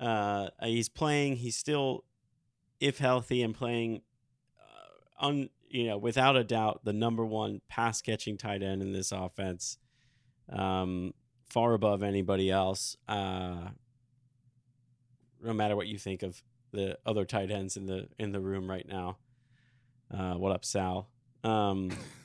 Uh, 0.00 0.48
he's 0.62 0.88
playing. 0.88 1.36
He's 1.36 1.56
still, 1.56 2.04
if 2.80 2.98
healthy 2.98 3.42
and 3.42 3.54
playing, 3.54 4.02
uh, 4.58 5.26
on 5.26 5.50
you 5.68 5.86
know 5.86 5.98
without 5.98 6.36
a 6.36 6.44
doubt 6.44 6.80
the 6.84 6.92
number 6.92 7.24
one 7.24 7.60
pass 7.68 8.02
catching 8.02 8.36
tight 8.36 8.62
end 8.62 8.82
in 8.82 8.92
this 8.92 9.12
offense. 9.12 9.78
Um, 10.48 11.14
far 11.48 11.74
above 11.74 12.02
anybody 12.02 12.50
else. 12.50 12.96
Uh, 13.06 13.68
no 15.42 15.52
matter 15.52 15.76
what 15.76 15.86
you 15.86 15.98
think 15.98 16.22
of 16.22 16.42
the 16.72 16.98
other 17.04 17.24
tight 17.24 17.50
ends 17.50 17.76
in 17.76 17.86
the 17.86 18.08
in 18.18 18.32
the 18.32 18.40
room 18.40 18.68
right 18.68 18.86
now. 18.88 19.18
Uh, 20.12 20.34
what 20.34 20.52
up, 20.52 20.64
Sal? 20.64 21.08
Um, 21.44 21.90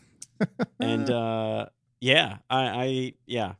and 0.80 1.10
uh, 1.10 1.68
yeah, 2.00 2.38
I, 2.50 2.60
I 2.68 3.14
yeah, 3.26 3.54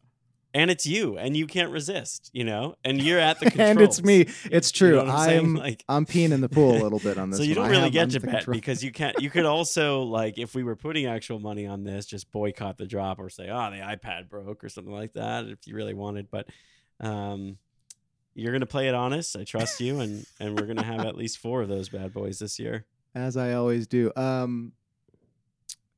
and 0.54 0.72
it's 0.72 0.86
you, 0.86 1.18
and 1.18 1.36
you 1.36 1.46
can't 1.48 1.72
resist, 1.72 2.30
you 2.34 2.44
know, 2.44 2.76
and 2.84 3.02
you're 3.02 3.20
at 3.20 3.40
the 3.40 3.46
controls. 3.52 3.70
and 3.70 3.82
it's 3.82 4.04
me. 4.04 4.28
It's 4.52 4.80
You 4.82 4.92
know 4.92 5.02
true. 5.04 5.10
I'm? 5.12 5.30
I'm 5.46 5.56
Like- 5.64 5.84
I'm 5.90 6.06
peeing 6.06 6.32
in 6.32 6.42
the 6.42 6.50
pool 6.50 6.72
a 6.76 6.82
little 6.84 7.00
bit 7.00 7.18
on 7.18 7.30
this. 7.30 7.40
so 7.40 7.44
you 7.44 7.56
don't 7.56 7.66
I 7.66 7.70
really 7.70 7.90
get 7.90 8.12
to 8.12 8.20
bet 8.20 8.46
because 8.50 8.84
you 8.84 8.92
can't. 8.92 9.20
You 9.22 9.30
could 9.30 9.46
also 9.46 10.04
like 10.04 10.38
if 10.38 10.56
we 10.56 10.64
were 10.64 10.76
putting 10.76 11.06
actual 11.06 11.40
money 11.40 11.66
on 11.68 11.84
this, 11.84 12.06
just 12.06 12.32
boycott 12.32 12.78
the 12.78 12.86
drop 12.88 13.20
or 13.20 13.30
say, 13.30 13.50
"Oh, 13.50 13.70
the 13.72 13.78
iPad 13.78 14.30
broke" 14.30 14.64
or 14.64 14.70
something 14.70 14.94
like 14.94 15.14
that 15.14 15.46
if 15.48 15.66
you 15.68 15.76
really 15.76 15.94
wanted. 15.94 16.30
But 16.32 16.48
um, 17.00 17.58
you're 18.36 18.52
gonna 18.54 18.66
play 18.68 18.88
it 18.88 18.94
honest. 18.96 19.36
I 19.36 19.44
trust 19.44 19.80
you, 19.82 20.00
and 20.00 20.26
and 20.40 20.60
we're 20.60 20.68
gonna 20.68 20.84
have 20.84 21.02
at 21.02 21.16
least 21.16 21.40
four 21.40 21.62
of 21.64 21.70
those 21.70 21.90
bad 21.90 22.14
boys 22.14 22.38
this 22.40 22.60
year. 22.60 22.86
as 23.16 23.36
I 23.36 23.54
always 23.54 23.88
do. 23.88 24.12
Um, 24.16 24.74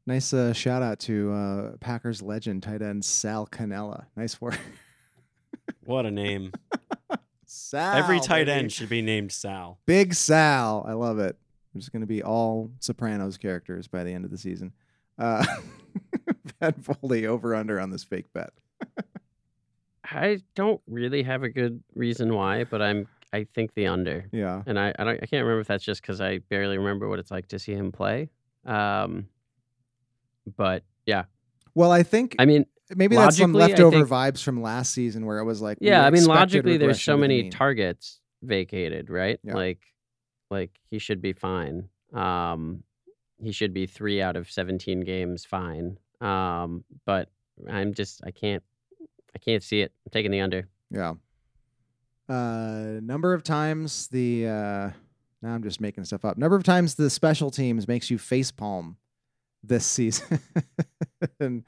nice 0.09 0.33
uh, 0.33 0.51
shout 0.51 0.81
out 0.81 0.99
to 0.99 1.31
uh, 1.31 1.77
Packers 1.79 2.21
legend 2.21 2.63
tight 2.63 2.81
end 2.81 3.05
Sal 3.05 3.47
Canella. 3.47 4.05
Nice 4.17 4.41
work, 4.41 4.59
What 5.85 6.05
a 6.05 6.11
name! 6.11 6.51
Sal. 7.45 7.97
Every 7.97 8.19
tight 8.19 8.45
baby. 8.45 8.59
end 8.59 8.71
should 8.71 8.89
be 8.89 9.01
named 9.01 9.31
Sal. 9.31 9.79
Big 9.85 10.13
Sal. 10.13 10.83
I 10.87 10.93
love 10.93 11.19
it. 11.19 11.37
There's 11.73 11.89
going 11.89 12.01
to 12.01 12.07
be 12.07 12.23
all 12.23 12.71
Sopranos 12.79 13.37
characters 13.37 13.87
by 13.87 14.03
the 14.03 14.11
end 14.11 14.25
of 14.25 14.31
the 14.31 14.37
season. 14.37 14.73
Uh, 15.17 15.45
Pat 16.59 16.75
Foley 16.83 17.27
over 17.27 17.55
under 17.55 17.79
on 17.79 17.91
this 17.91 18.03
fake 18.03 18.33
bet. 18.33 18.51
I 20.03 20.41
don't 20.55 20.81
really 20.87 21.21
have 21.21 21.43
a 21.43 21.49
good 21.49 21.83
reason 21.93 22.33
why, 22.33 22.63
but 22.63 22.81
I'm 22.81 23.07
I 23.31 23.45
think 23.53 23.75
the 23.75 23.85
under. 23.85 24.27
Yeah. 24.31 24.63
And 24.65 24.79
I 24.79 24.93
I, 24.97 25.03
don't, 25.03 25.19
I 25.21 25.25
can't 25.27 25.43
remember 25.43 25.59
if 25.59 25.67
that's 25.67 25.83
just 25.83 26.01
because 26.01 26.19
I 26.19 26.39
barely 26.49 26.79
remember 26.79 27.07
what 27.07 27.19
it's 27.19 27.29
like 27.29 27.47
to 27.49 27.59
see 27.59 27.73
him 27.73 27.91
play. 27.91 28.29
Um, 28.65 29.27
but 30.55 30.83
yeah, 31.05 31.23
Well, 31.75 31.91
I 31.91 32.03
think 32.03 32.35
I 32.39 32.45
mean, 32.45 32.65
maybe 32.95 33.15
that's 33.15 33.38
some 33.38 33.53
leftover 33.53 33.97
think- 33.97 34.07
vibes 34.09 34.43
from 34.43 34.62
last 34.62 34.93
season 34.93 35.25
where 35.25 35.39
it 35.39 35.45
was 35.45 35.62
like, 35.62 35.77
yeah, 35.81 36.05
I 36.05 36.09
mean, 36.12 36.25
logically, 36.25 36.77
there's 36.77 37.01
so 37.01 37.17
many 37.17 37.43
mean. 37.43 37.51
targets 37.51 38.19
vacated, 38.41 39.09
right? 39.09 39.39
Yeah. 39.43 39.53
Like, 39.55 39.79
like 40.49 40.71
he 40.89 40.99
should 40.99 41.21
be 41.21 41.33
fine. 41.33 41.89
Um, 42.13 42.83
he 43.41 43.51
should 43.51 43.73
be 43.73 43.85
three 43.85 44.21
out 44.21 44.35
of 44.35 44.49
17 44.51 45.01
games 45.01 45.45
fine. 45.45 45.97
Um, 46.21 46.83
but 47.05 47.29
I'm 47.69 47.93
just 47.93 48.21
I 48.25 48.31
can't 48.31 48.63
I 49.35 49.39
can't 49.39 49.63
see 49.63 49.81
it. 49.81 49.91
I'm 50.05 50.12
taking 50.12 50.31
the 50.31 50.41
under. 50.41 50.67
Yeah. 50.91 51.13
Uh, 52.27 52.99
number 53.01 53.33
of 53.33 53.43
times 53.43 54.07
the 54.09 54.45
uh, 54.47 54.89
now 55.41 55.53
I'm 55.55 55.63
just 55.63 55.81
making 55.81 56.03
stuff 56.05 56.25
up. 56.25 56.38
Number 56.38 56.55
of 56.55 56.63
times 56.63 56.95
the 56.95 57.09
special 57.09 57.49
teams 57.49 57.88
makes 57.88 58.12
you 58.12 58.17
face 58.17 58.51
palm 58.51 58.97
this 59.63 59.85
season, 59.85 60.39
and 61.39 61.63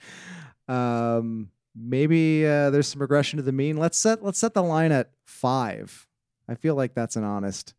um, 0.68 1.50
maybe 1.76 2.46
uh, 2.46 2.70
there's 2.70 2.88
some 2.88 3.02
regression 3.02 3.38
to 3.38 3.44
the 3.44 3.52
mean. 3.52 3.78
Let's 3.78 3.98
set 3.98 4.24
let's 4.24 4.40
set 4.40 4.54
the 4.54 4.64
line 4.64 4.92
at 4.92 5.12
five. 5.26 6.08
I 6.48 6.56
feel 6.56 6.76
like 6.76 6.94
that's 6.94 7.16
an 7.16 7.24
honest 7.24 7.74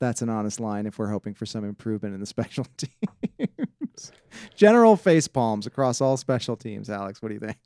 that's 0.00 0.22
an 0.22 0.28
honest 0.28 0.60
line 0.60 0.86
if 0.86 0.98
we're 0.98 1.08
hoping 1.10 1.34
for 1.34 1.44
some 1.46 1.64
improvement 1.64 2.14
in 2.14 2.20
the 2.20 2.26
special 2.34 2.66
teams. 2.76 4.12
General 4.54 4.96
face 4.96 5.26
palms 5.26 5.66
across 5.66 6.00
all 6.00 6.16
special 6.16 6.56
teams. 6.56 6.88
Alex, 6.88 7.20
what 7.20 7.28
do 7.28 7.34
you 7.34 7.40
think? 7.40 7.56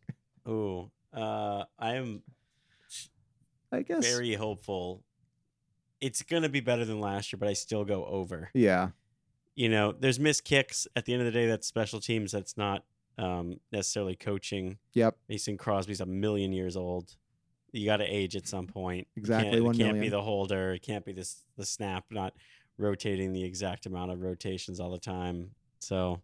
Ooh, 0.49 0.91
uh, 1.13 1.65
I 1.79 1.95
am 1.97 2.23
I 3.71 3.83
guess. 3.83 4.07
very 4.07 4.35
hopeful. 4.35 5.03
It's 6.01 6.23
gonna 6.23 6.49
be 6.49 6.61
better 6.61 6.85
than 6.85 7.01
last 7.01 7.33
year, 7.33 7.39
but 7.39 7.49
I 7.49 7.53
still 7.53 7.85
go 7.85 8.05
over. 8.07 8.51
yeah. 8.55 8.89
You 9.55 9.69
know, 9.69 9.93
there's 9.93 10.19
missed 10.19 10.45
kicks. 10.45 10.87
At 10.97 11.05
the 11.05 11.13
end 11.13 11.23
of 11.23 11.27
the 11.27 11.33
day, 11.33 11.47
that's 11.47 11.67
special 11.67 12.01
teams. 12.01 12.33
That's 12.33 12.57
not 12.57 12.85
um, 13.19 13.61
necessarily 13.71 14.17
coaching. 14.17 14.79
Yep. 14.95 15.17
Mason 15.29 15.57
Crosby's 15.57 16.01
a 16.01 16.07
million 16.07 16.53
years 16.53 16.77
old. 16.77 17.15
You 17.73 17.87
got 17.87 17.99
to 17.99 18.05
age 18.05 18.37
at 18.37 18.47
some 18.47 18.67
point. 18.67 19.09
Exactly 19.17 19.53
Can't, 19.53 19.65
one 19.65 19.75
it 19.75 19.79
can't 19.79 20.01
be 20.01 20.09
the 20.09 20.21
holder. 20.21 20.73
It 20.73 20.83
can't 20.83 21.05
be 21.05 21.13
this 21.13 21.45
the 21.57 21.65
snap, 21.65 22.05
not 22.11 22.35
rotating 22.79 23.33
the 23.33 23.45
exact 23.45 23.87
amount 23.87 24.11
of 24.11 24.21
rotations 24.21 24.79
all 24.79 24.91
the 24.91 24.99
time. 24.99 25.51
So, 25.79 26.21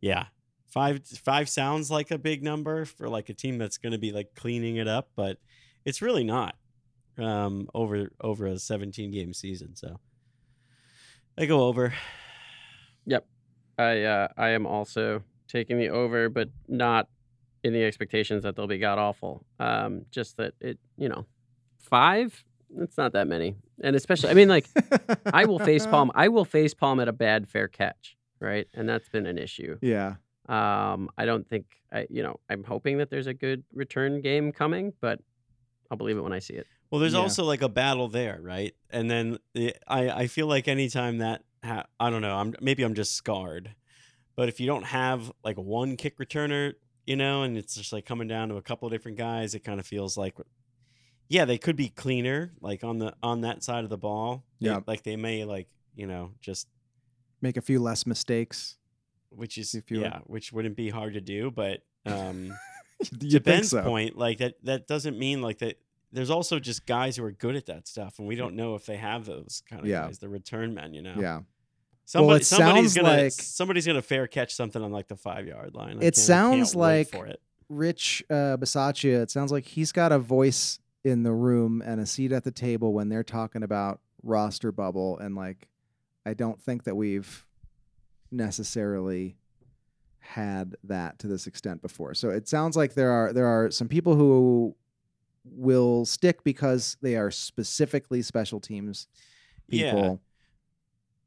yeah, 0.00 0.26
five 0.68 1.04
five 1.24 1.48
sounds 1.48 1.90
like 1.90 2.10
a 2.10 2.18
big 2.18 2.42
number 2.42 2.84
for 2.84 3.08
like 3.08 3.28
a 3.28 3.34
team 3.34 3.58
that's 3.58 3.78
going 3.78 3.92
to 3.92 3.98
be 3.98 4.12
like 4.12 4.34
cleaning 4.36 4.76
it 4.76 4.86
up, 4.86 5.10
but 5.16 5.38
it's 5.84 6.00
really 6.00 6.24
not 6.24 6.54
um, 7.18 7.68
over 7.74 8.12
over 8.20 8.46
a 8.46 8.58
17 8.58 9.10
game 9.10 9.34
season. 9.34 9.74
So, 9.74 9.98
I 11.38 11.46
go 11.46 11.62
over. 11.64 11.94
Yep. 13.06 13.26
I 13.78 14.02
uh, 14.02 14.28
I 14.36 14.50
am 14.50 14.66
also 14.66 15.22
taking 15.48 15.78
the 15.78 15.90
over, 15.90 16.28
but 16.28 16.48
not 16.68 17.08
in 17.64 17.72
the 17.72 17.84
expectations 17.84 18.42
that 18.42 18.56
they'll 18.56 18.66
be 18.66 18.78
god 18.78 18.98
awful. 18.98 19.44
Um, 19.58 20.06
just 20.10 20.36
that 20.36 20.54
it, 20.60 20.78
you 20.96 21.08
know, 21.08 21.26
five. 21.78 22.44
It's 22.78 22.96
not 22.96 23.12
that 23.12 23.28
many, 23.28 23.54
and 23.82 23.94
especially, 23.94 24.30
I 24.30 24.34
mean, 24.34 24.48
like 24.48 24.66
I 25.26 25.44
will 25.44 25.58
face 25.58 25.86
palm. 25.86 26.10
I 26.14 26.28
will 26.28 26.46
face 26.46 26.72
palm 26.72 27.00
at 27.00 27.08
a 27.08 27.12
bad 27.12 27.48
fair 27.48 27.68
catch, 27.68 28.16
right? 28.40 28.66
And 28.72 28.88
that's 28.88 29.10
been 29.10 29.26
an 29.26 29.36
issue. 29.36 29.76
Yeah. 29.82 30.14
Um, 30.48 31.10
I 31.18 31.26
don't 31.26 31.46
think 31.46 31.66
I, 31.92 32.06
you 32.08 32.22
know, 32.22 32.40
I'm 32.48 32.64
hoping 32.64 32.98
that 32.98 33.10
there's 33.10 33.26
a 33.26 33.34
good 33.34 33.62
return 33.74 34.22
game 34.22 34.52
coming, 34.52 34.94
but 35.00 35.20
I'll 35.90 35.98
believe 35.98 36.16
it 36.16 36.22
when 36.22 36.32
I 36.32 36.38
see 36.38 36.54
it. 36.54 36.66
Well, 36.92 37.00
there's 37.00 37.14
Yeah. 37.14 37.20
also 37.20 37.42
like 37.44 37.62
a 37.62 37.68
battle 37.70 38.06
there, 38.08 38.38
right? 38.42 38.74
And 38.90 39.10
then 39.10 39.38
the, 39.54 39.74
I 39.88 40.10
I 40.10 40.26
feel 40.26 40.46
like 40.46 40.68
anytime 40.68 41.18
that 41.18 41.42
ha- 41.64 41.86
I 41.98 42.10
don't 42.10 42.20
know, 42.22 42.36
I'm 42.36 42.54
maybe 42.60 42.82
I'm 42.84 42.92
just 42.94 43.14
scarred, 43.16 43.74
but 44.36 44.48
if 44.50 44.60
you 44.60 44.66
don't 44.66 44.84
have 44.84 45.32
like 45.42 45.56
one 45.56 45.96
kick 45.96 46.18
returner, 46.18 46.74
you 47.06 47.16
know, 47.16 47.42
and 47.44 47.56
it's 47.56 47.74
just 47.74 47.92
like 47.94 48.04
coming 48.04 48.28
down 48.28 48.50
to 48.50 48.56
a 48.56 48.62
couple 48.62 48.86
of 48.86 48.92
different 48.92 49.16
guys, 49.16 49.54
it 49.54 49.60
kind 49.64 49.80
of 49.80 49.86
feels 49.86 50.18
like, 50.18 50.34
yeah, 51.30 51.46
they 51.46 51.56
could 51.56 51.76
be 51.76 51.88
cleaner, 51.88 52.52
like 52.60 52.84
on 52.84 52.98
the 52.98 53.14
on 53.22 53.40
that 53.40 53.64
side 53.64 53.84
of 53.84 53.90
the 53.90 53.96
ball. 53.98 54.44
They- 54.60 54.68
Yeah. 54.68 54.80
like 54.86 55.02
they 55.02 55.16
may 55.16 55.44
like 55.44 55.68
you 55.96 56.06
know 56.06 56.32
just 56.42 56.68
Make 57.40 57.56
a 57.56 57.62
few 57.62 57.80
less 57.80 58.06
mistakes. 58.06 58.76
which 59.30 59.56
is 59.56 59.74
If 59.74 59.90
you 59.90 60.00
were- 60.00 60.04
yeah, 60.04 60.18
which 60.26 60.52
wouldn't 60.52 60.76
be 60.76 60.90
hard 60.90 61.14
to 61.14 61.22
do, 61.22 61.50
but 61.50 61.82
um. 62.04 62.52
you 63.20 63.30
to 63.30 63.40
Ben's 63.40 63.70
so? 63.70 63.82
point, 63.82 64.16
like 64.18 64.38
that 64.38 64.62
that 64.64 64.86
doesn't 64.86 65.18
mean 65.18 65.40
like 65.40 65.58
that. 65.60 65.78
There's 66.12 66.30
also 66.30 66.58
just 66.58 66.84
guys 66.86 67.16
who 67.16 67.24
are 67.24 67.32
good 67.32 67.56
at 67.56 67.66
that 67.66 67.88
stuff, 67.88 68.18
and 68.18 68.28
we 68.28 68.36
don't 68.36 68.54
know 68.54 68.74
if 68.74 68.84
they 68.86 68.96
have 68.96 69.24
those 69.24 69.62
kind 69.68 69.80
of 69.82 69.88
Yeah. 69.88 70.06
guys, 70.06 70.18
the 70.18 70.28
return 70.28 70.74
men. 70.74 70.92
You 70.94 71.02
know, 71.02 71.14
Yeah. 71.18 71.40
Somebody, 72.04 72.42
it 72.42 72.44
somebody's 72.44 72.94
gonna 72.94 73.08
like- 73.08 73.32
somebody's 73.32 73.86
gonna 73.86 74.02
fair 74.02 74.26
catch 74.26 74.54
something 74.54 74.82
on 74.82 74.90
like 74.92 75.08
the 75.08 75.16
five 75.16 75.46
yard 75.46 75.74
line. 75.74 75.98
I 76.02 76.06
It 76.06 76.16
sounds 76.16 76.74
like- 76.74 77.14
it. 77.14 77.40
Rich 77.68 78.22
uh, 78.28 78.58
Bisaccia, 78.58 79.22
it 79.22 79.30
sounds 79.30 79.50
like 79.50 79.64
he's 79.64 79.92
got 79.92 80.12
a 80.12 80.18
voice 80.18 80.78
in 81.04 81.22
the 81.22 81.32
room 81.32 81.82
and 81.84 82.00
a 82.00 82.06
seat 82.06 82.30
at 82.32 82.44
the 82.44 82.50
table 82.50 82.92
when 82.92 83.08
they're 83.08 83.24
talking 83.24 83.62
about 83.62 84.00
roster 84.22 84.70
bubble. 84.70 85.16
And 85.18 85.34
like, 85.34 85.68
I 86.26 86.34
don't 86.34 86.60
think 86.60 86.84
that 86.84 86.96
we've 86.96 87.46
necessarily 88.30 89.36
had 90.18 90.76
that 90.84 91.18
to 91.20 91.26
this 91.28 91.46
extent 91.46 91.82
before. 91.82 92.14
So 92.14 92.30
it 92.30 92.48
sounds 92.48 92.76
like 92.76 92.94
there 92.94 93.10
are 93.10 93.32
there 93.32 93.46
are 93.46 93.70
some 93.70 93.88
people 93.88 94.16
who 94.16 94.74
will 95.44 96.04
stick 96.04 96.44
because 96.44 96.96
they 97.02 97.16
are 97.16 97.30
specifically 97.30 98.22
special 98.22 98.60
teams 98.60 99.08
people. 99.68 100.20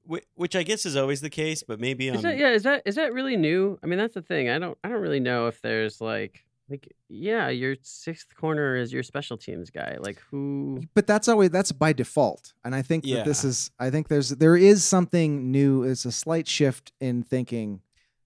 Whi- 0.05 0.21
which 0.35 0.55
I 0.55 0.63
guess 0.63 0.85
is 0.85 0.95
always 0.95 1.21
the 1.21 1.29
case, 1.29 1.63
but 1.63 1.79
maybe 1.79 2.09
Is 2.09 2.17
um, 2.17 2.21
that 2.23 2.37
yeah? 2.37 2.51
Is 2.51 2.63
that 2.63 2.83
is 2.85 2.95
that 2.95 3.13
really 3.13 3.37
new? 3.37 3.79
I 3.83 3.87
mean, 3.87 3.99
that's 3.99 4.13
the 4.13 4.21
thing. 4.21 4.49
I 4.49 4.59
don't 4.59 4.77
I 4.83 4.89
don't 4.89 5.01
really 5.01 5.19
know 5.19 5.47
if 5.47 5.61
there's 5.61 5.99
like 5.99 6.45
like 6.69 6.95
yeah, 7.09 7.49
your 7.49 7.75
sixth 7.81 8.35
corner 8.35 8.75
is 8.75 8.91
your 8.93 9.03
special 9.03 9.37
teams 9.37 9.69
guy. 9.69 9.97
Like 9.99 10.19
who? 10.31 10.81
but 10.93 11.07
that's 11.07 11.27
always 11.27 11.49
that's 11.49 11.71
by 11.71 11.93
default 11.93 12.53
and 12.63 12.75
i 12.75 12.81
think 12.81 13.03
that 13.05 13.23
this 13.25 13.43
is 13.43 13.71
i 13.79 13.89
think 13.89 14.07
there's 14.07 14.29
there 14.29 14.57
is 14.57 14.83
something 14.83 15.51
new 15.51 15.83
it's 15.83 16.05
a 16.05 16.11
slight 16.11 16.47
shift 16.47 16.91
in 16.99 17.23
thinking 17.23 17.81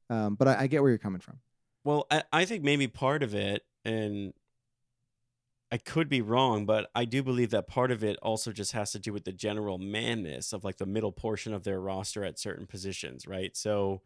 um, 0.10 0.36
but 0.36 0.47
I, 0.47 0.62
I 0.62 0.67
get 0.67 0.82
where 0.82 0.89
you're 0.89 0.97
coming 0.97 1.21
from 1.21 1.39
Well, 1.84 2.08
I, 2.10 2.23
I 2.32 2.45
think 2.45 2.63
maybe 2.63 2.88
part 2.88 3.23
of 3.23 3.34
it, 3.36 3.63
and 3.86 4.34
I 5.71 5.77
could 5.77 6.10
be 6.10 6.21
wrong, 6.21 6.65
but 6.65 6.89
I 6.95 7.05
do 7.05 7.21
believe 7.21 7.51
that 7.51 7.67
part 7.67 7.91
of 7.91 8.03
it 8.03 8.17
also 8.23 8.51
just 8.51 8.71
has 8.71 8.91
to 8.93 8.99
do 8.99 9.13
with 9.13 9.25
the 9.25 9.32
general 9.32 9.77
manness 9.77 10.51
of 10.51 10.63
like 10.63 10.77
the 10.77 10.88
middle 10.88 11.12
portion 11.12 11.53
of 11.53 11.63
their 11.63 11.79
roster 11.79 12.23
at 12.23 12.39
certain 12.39 12.65
positions, 12.65 13.27
right? 13.27 13.55
So 13.55 14.01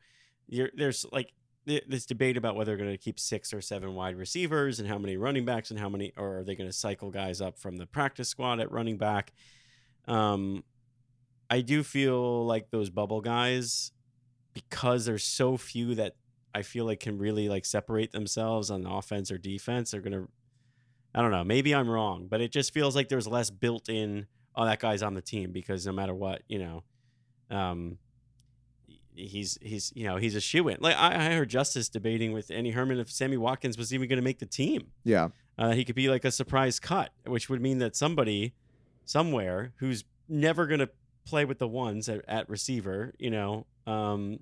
there's 0.49 1.05
like 1.13 1.31
this 1.65 2.05
debate 2.05 2.35
about 2.35 2.57
whether 2.57 2.71
they're 2.71 2.85
going 2.85 2.91
to 2.91 2.97
keep 2.97 3.17
six 3.17 3.53
or 3.53 3.61
seven 3.61 3.95
wide 3.95 4.17
receivers 4.17 4.81
and 4.81 4.89
how 4.89 4.97
many 4.97 5.15
running 5.15 5.45
backs 5.45 5.71
and 5.71 5.79
how 5.79 5.87
many, 5.87 6.11
or 6.17 6.39
are 6.39 6.43
they 6.43 6.55
going 6.55 6.69
to 6.69 6.75
cycle 6.75 7.09
guys 7.09 7.39
up 7.39 7.57
from 7.57 7.77
the 7.77 7.85
practice 7.85 8.27
squad 8.27 8.59
at 8.59 8.69
running 8.69 8.97
back? 8.97 9.31
Um, 10.05 10.65
I 11.49 11.61
do 11.61 11.81
feel 11.83 12.45
like 12.45 12.71
those 12.71 12.89
bubble 12.89 13.21
guys, 13.21 13.93
because 14.53 15.05
there's 15.05 15.23
so 15.23 15.55
few 15.55 15.95
that 15.95 16.17
I 16.53 16.63
feel 16.63 16.83
like 16.83 16.99
can 16.99 17.17
really 17.17 17.47
like 17.47 17.63
separate 17.63 18.11
themselves 18.11 18.69
on 18.69 18.85
offense 18.85 19.31
or 19.31 19.37
defense. 19.37 19.91
They're 19.91 20.01
gonna, 20.01 20.27
I 21.15 21.21
don't 21.21 21.31
know. 21.31 21.43
Maybe 21.43 21.75
I'm 21.75 21.89
wrong, 21.89 22.27
but 22.29 22.41
it 22.41 22.51
just 22.51 22.73
feels 22.73 22.95
like 22.95 23.09
there's 23.09 23.27
less 23.27 23.49
built 23.49 23.89
in. 23.89 24.27
Oh, 24.55 24.65
that 24.65 24.79
guy's 24.79 25.01
on 25.03 25.13
the 25.13 25.21
team 25.21 25.51
because 25.51 25.85
no 25.85 25.91
matter 25.91 26.13
what, 26.13 26.41
you 26.47 26.59
know, 26.59 26.83
um, 27.55 27.97
he's 29.15 29.57
he's 29.61 29.91
you 29.95 30.05
know 30.05 30.17
he's 30.17 30.35
a 30.35 30.41
shoe 30.41 30.67
in. 30.67 30.77
Like 30.79 30.95
I, 30.97 31.27
I 31.27 31.35
heard 31.35 31.49
Justis 31.49 31.91
debating 31.91 32.33
with 32.33 32.49
Andy 32.51 32.71
Herman 32.71 32.99
if 32.99 33.11
Sammy 33.11 33.37
Watkins 33.37 33.77
was 33.77 33.93
even 33.93 34.07
going 34.07 34.17
to 34.17 34.23
make 34.23 34.39
the 34.39 34.45
team. 34.45 34.87
yeah 35.03 35.29
Uh, 35.57 35.71
he 35.71 35.85
could 35.85 35.95
be 35.95 36.09
like 36.09 36.25
a 36.25 36.31
surprise 36.31 36.79
cut, 36.79 37.11
which 37.25 37.49
would 37.49 37.61
mean 37.61 37.77
that 37.79 37.95
somebody 37.95 38.53
somewhere 39.05 39.73
who's 39.77 40.03
never 40.27 40.65
going 40.65 40.79
to 40.79 40.89
play 41.25 41.45
with 41.45 41.59
the 41.59 41.67
ones 41.67 42.09
at, 42.09 42.23
at 42.27 42.49
receiver, 42.49 43.13
you 43.19 43.29
know, 43.29 43.65
um, 43.85 44.39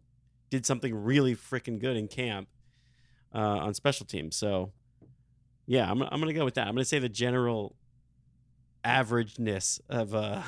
did 0.50 0.66
something 0.66 0.96
really 0.96 1.36
freaking 1.36 1.80
good 1.80 1.98
in 1.98 2.08
camp 2.08 2.48
uh, 3.34 3.38
on 3.38 3.74
special 3.74 4.06
teams. 4.06 4.36
So, 4.36 4.72
yeah, 5.72 5.90
I'm, 5.90 6.02
I'm 6.02 6.20
going 6.20 6.28
to 6.28 6.34
go 6.34 6.44
with 6.44 6.56
that. 6.56 6.68
I'm 6.68 6.74
going 6.74 6.84
to 6.84 6.90
say 6.90 7.00
the 7.00 7.08
general 7.08 7.78
averageness 8.84 9.80
of 9.88 10.14
uh, 10.14 10.42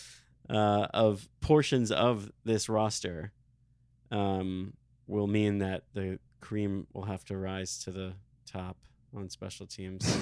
uh, 0.50 0.86
of 0.92 1.26
portions 1.40 1.90
of 1.90 2.30
this 2.44 2.68
roster 2.68 3.32
um, 4.10 4.74
will 5.06 5.28
mean 5.28 5.60
that 5.60 5.84
the 5.94 6.18
cream 6.42 6.86
will 6.92 7.04
have 7.04 7.24
to 7.24 7.38
rise 7.38 7.78
to 7.84 7.90
the 7.90 8.12
top 8.44 8.76
on 9.16 9.30
special 9.30 9.66
teams. 9.66 10.14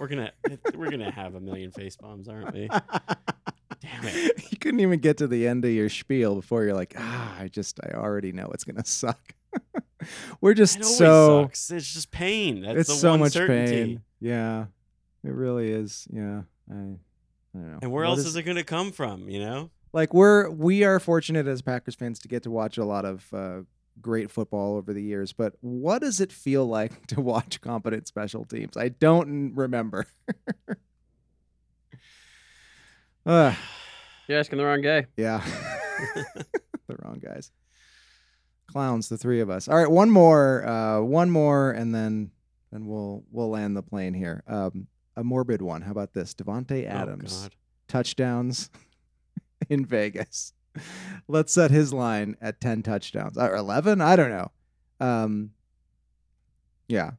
we're 0.00 0.08
gonna 0.08 0.32
we're 0.74 0.90
gonna 0.90 1.10
have 1.14 1.34
a 1.34 1.40
million 1.40 1.70
face 1.70 1.96
bombs, 1.96 2.28
aren't 2.30 2.54
we? 2.54 2.66
Damn 3.80 4.04
it! 4.06 4.50
You 4.50 4.56
couldn't 4.56 4.80
even 4.80 5.00
get 5.00 5.18
to 5.18 5.26
the 5.26 5.46
end 5.46 5.66
of 5.66 5.70
your 5.70 5.90
spiel 5.90 6.36
before 6.36 6.64
you're 6.64 6.72
like, 6.74 6.94
ah, 6.96 7.36
I 7.38 7.48
just, 7.48 7.78
I 7.84 7.94
already 7.94 8.32
know 8.32 8.48
it's 8.54 8.64
gonna 8.64 8.86
suck. 8.86 9.34
We're 10.40 10.54
just 10.54 10.78
It 10.80 10.84
so, 10.84 11.42
sucks. 11.44 11.70
It's 11.70 11.92
just 11.92 12.10
pain. 12.10 12.62
That's 12.62 12.80
it's 12.80 12.88
the 12.88 12.94
so 12.94 13.10
one 13.10 13.20
much 13.20 13.32
certainty. 13.32 13.72
pain. 13.72 14.00
Yeah, 14.20 14.66
it 15.24 15.32
really 15.32 15.70
is. 15.70 16.06
Yeah, 16.12 16.42
I, 16.70 16.74
I 16.74 16.76
don't 16.76 16.96
know. 17.54 17.78
And 17.82 17.92
where 17.92 18.04
What 18.04 18.18
else 18.18 18.26
is, 18.26 18.36
it 18.36 18.42
gonna 18.44 18.64
come 18.64 18.92
from? 18.92 19.28
You 19.28 19.40
know? 19.40 19.70
like 19.92 20.12
we're 20.12 20.50
we 20.50 20.84
are 20.84 21.00
fortunate 21.00 21.46
as 21.46 21.62
Packers 21.62 21.94
fans 21.94 22.18
to 22.20 22.28
get 22.28 22.42
to 22.42 22.50
watch 22.50 22.76
a 22.78 22.84
lot 22.84 23.04
of 23.04 23.26
uh, 23.32 23.60
great 24.00 24.30
football 24.30 24.76
over 24.76 24.92
the 24.92 25.02
years. 25.02 25.32
But 25.32 25.54
what 25.60 26.00
does 26.02 26.20
it 26.20 26.30
feel 26.32 26.66
like 26.66 27.06
to 27.08 27.20
watch 27.20 27.60
competent 27.60 28.06
special 28.06 28.44
teams? 28.44 28.76
I 28.76 28.90
don't 28.90 29.54
remember. 29.54 30.06
uh, 33.26 33.54
You're 34.26 34.38
asking 34.38 34.58
the 34.58 34.64
wrong 34.64 34.82
guy. 34.82 35.06
yeah, 35.16 35.42
the 36.86 36.96
wrong 37.02 37.18
guys, 37.22 37.50
clowns. 38.68 39.08
The 39.08 39.18
three 39.18 39.40
of 39.40 39.50
us. 39.50 39.68
All 39.68 39.76
right, 39.76 39.90
one 39.90 40.10
more, 40.10 40.66
uh, 40.66 41.00
one 41.00 41.30
more, 41.30 41.70
and 41.72 41.94
then 41.94 42.30
then 42.72 42.86
we'll 42.86 43.24
we'll 43.30 43.50
land 43.50 43.76
the 43.76 43.82
plane 43.82 44.14
here. 44.14 44.42
Um, 44.46 44.86
a 45.16 45.24
morbid 45.24 45.60
one. 45.62 45.82
How 45.82 45.90
about 45.90 46.12
this? 46.14 46.34
Davante 46.34 46.86
Adams 46.86 47.36
Oh, 47.38 47.42
God. 47.48 47.54
touchdowns 47.88 48.70
in 49.68 49.84
Vegas. 49.84 50.52
Let's 51.26 51.52
set 51.52 51.72
his 51.72 51.92
line 51.92 52.36
at 52.40 52.60
10 52.60 52.84
touchdowns 52.84 53.36
or 53.36 53.56
11. 53.56 54.00
I 54.00 54.14
don't 54.14 54.30
know. 54.30 54.50
Um, 55.00 55.50
yeah. 56.86 57.12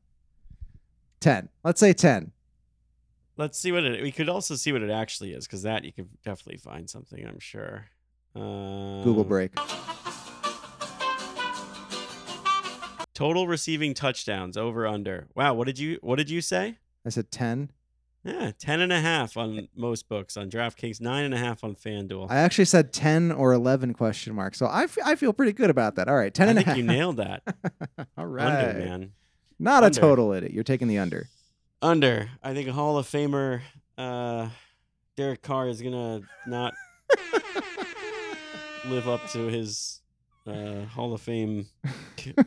10. 1.19 1.49
Let's 1.65 1.81
say 1.81 1.91
10. 1.91 2.31
Let's 3.35 3.59
see 3.59 3.73
what 3.73 3.83
it. 3.83 4.01
We 4.01 4.13
could 4.13 4.29
also 4.29 4.55
see 4.55 4.71
what 4.71 4.81
it 4.81 4.89
actually 4.89 5.33
is, 5.33 5.45
because 5.45 5.63
that 5.63 5.83
you 5.83 5.91
could 5.91 6.07
definitely 6.23 6.59
find 6.59 6.89
something. 6.89 7.25
I'm 7.27 7.39
sure. 7.39 7.87
Uh, 8.33 9.03
Google 9.03 9.25
break. 9.25 9.51
Total 13.19 13.45
receiving 13.45 13.93
touchdowns 13.93 14.55
over 14.55 14.87
under. 14.87 15.27
Wow, 15.35 15.53
what 15.53 15.67
did 15.67 15.77
you 15.77 15.99
what 16.01 16.15
did 16.15 16.29
you 16.29 16.39
say? 16.39 16.77
I 17.05 17.09
said 17.09 17.29
10. 17.31 17.69
Yeah, 18.23 18.51
10 18.57 18.79
and 18.79 18.93
a 18.93 19.01
half 19.01 19.35
on 19.35 19.67
most 19.75 20.07
books 20.07 20.37
on 20.37 20.49
DraftKings, 20.49 21.01
nine 21.01 21.25
and 21.25 21.33
a 21.33 21.37
half 21.37 21.61
on 21.65 21.75
FanDuel. 21.75 22.27
I 22.31 22.37
actually 22.37 22.63
said 22.63 22.93
10 22.93 23.33
or 23.33 23.51
11 23.51 23.93
question 23.93 24.33
mark. 24.33 24.55
So 24.55 24.67
I, 24.67 24.83
f- 24.83 24.97
I 25.03 25.15
feel 25.17 25.33
pretty 25.33 25.51
good 25.51 25.69
about 25.69 25.95
that. 25.95 26.07
All 26.07 26.15
right. 26.15 26.33
10 26.33 26.47
I 26.47 26.49
and 26.51 26.59
a 26.59 26.61
think 26.61 26.67
half. 26.67 26.77
you 26.77 26.83
nailed 26.83 27.17
that. 27.17 27.43
All 28.17 28.25
right. 28.25 28.45
Under, 28.69 28.79
man. 28.79 29.11
Not 29.59 29.83
Under. 29.83 29.99
a 29.99 30.01
total 30.01 30.31
idiot. 30.31 30.53
You're 30.53 30.63
taking 30.63 30.87
the 30.87 30.99
under. 30.99 31.27
Under. 31.81 32.29
I 32.41 32.53
think 32.53 32.69
a 32.69 32.71
Hall 32.73 32.97
of 32.97 33.05
Famer, 33.05 33.59
uh, 33.97 34.47
Derek 35.17 35.41
Carr 35.41 35.67
is 35.67 35.81
gonna 35.81 36.21
not 36.47 36.73
live 38.85 39.09
up 39.09 39.29
to 39.31 39.47
his 39.47 39.98
uh, 40.49 40.85
Hall 40.87 41.13
of 41.13 41.21
Fame 41.21 41.67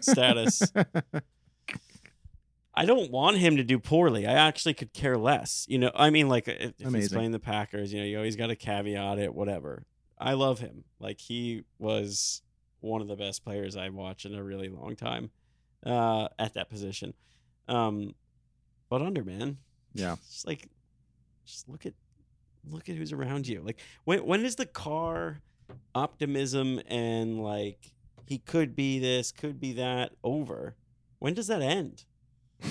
status. 0.00 0.62
I 2.74 2.86
don't 2.86 3.10
want 3.10 3.36
him 3.36 3.58
to 3.58 3.64
do 3.64 3.78
poorly. 3.78 4.26
I 4.26 4.32
actually 4.32 4.72
could 4.74 4.92
care 4.94 5.18
less. 5.18 5.66
You 5.68 5.78
know, 5.78 5.90
I 5.94 6.08
mean, 6.10 6.28
like 6.28 6.48
if 6.48 6.72
if 6.78 6.94
he's 6.94 7.10
playing 7.12 7.32
the 7.32 7.38
Packers, 7.38 7.92
you 7.92 8.00
know, 8.00 8.06
you 8.06 8.16
always 8.16 8.36
got 8.36 8.46
to 8.46 8.56
caveat 8.56 9.18
it, 9.18 9.34
whatever. 9.34 9.84
I 10.18 10.32
love 10.34 10.60
him. 10.60 10.84
Like 10.98 11.20
he 11.20 11.64
was 11.78 12.42
one 12.80 13.02
of 13.02 13.08
the 13.08 13.16
best 13.16 13.44
players 13.44 13.76
I've 13.76 13.94
watched 13.94 14.24
in 14.24 14.34
a 14.34 14.42
really 14.42 14.68
long 14.68 14.96
time 14.96 15.30
uh, 15.84 16.28
at 16.38 16.54
that 16.54 16.70
position. 16.70 17.12
Um, 17.68 18.14
but 18.88 19.02
under 19.02 19.22
man, 19.22 19.58
Yeah. 19.92 20.16
just 20.30 20.46
like, 20.46 20.68
just 21.44 21.68
look 21.68 21.84
at 21.84 21.92
look 22.70 22.88
at 22.88 22.96
who's 22.96 23.12
around 23.12 23.46
you. 23.48 23.60
Like 23.60 23.80
when 24.04 24.24
when 24.24 24.44
is 24.46 24.56
the 24.56 24.66
Carr 24.66 25.42
optimism 25.94 26.80
and 26.88 27.42
like 27.42 27.92
he 28.26 28.38
could 28.38 28.74
be 28.76 28.98
this, 28.98 29.32
could 29.32 29.60
be 29.60 29.72
that 29.74 30.12
over? 30.24 30.76
When 31.18 31.34
does 31.34 31.46
that 31.48 31.62
end? 31.62 32.04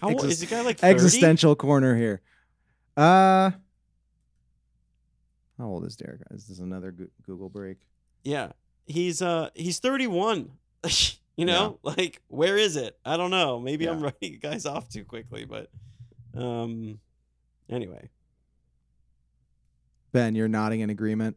How 0.00 0.08
old 0.08 0.22
Exis- 0.22 0.30
is 0.30 0.40
the 0.40 0.46
guy 0.46 0.62
like 0.62 0.78
30? 0.78 0.92
existential 0.94 1.54
corner 1.54 1.96
here. 1.96 2.20
Uh, 2.96 3.50
how 5.58 5.66
old 5.66 5.84
is 5.86 5.96
Derek? 5.96 6.22
Is 6.30 6.46
this 6.48 6.58
another 6.58 6.90
Goo- 6.90 7.10
Google 7.22 7.48
break? 7.48 7.78
Yeah. 8.24 8.52
He's 8.86 9.22
uh 9.22 9.50
he's 9.54 9.78
31. 9.78 10.50
you 11.36 11.44
know? 11.44 11.78
Like 11.82 12.20
where 12.28 12.56
is 12.56 12.76
it? 12.76 12.98
I 13.04 13.16
don't 13.16 13.30
know. 13.30 13.60
Maybe 13.60 13.88
I'm 13.88 13.98
Yeah. 14.00 14.04
writing 14.20 14.32
you 14.32 14.38
guys 14.38 14.66
off 14.66 14.88
too 14.88 15.04
quickly, 15.04 15.44
but 15.44 15.70
um 16.36 16.98
anyway. 17.70 18.10
Ben, 20.12 20.34
you're 20.34 20.48
nodding 20.48 20.80
in 20.80 20.90
agreement. 20.90 21.36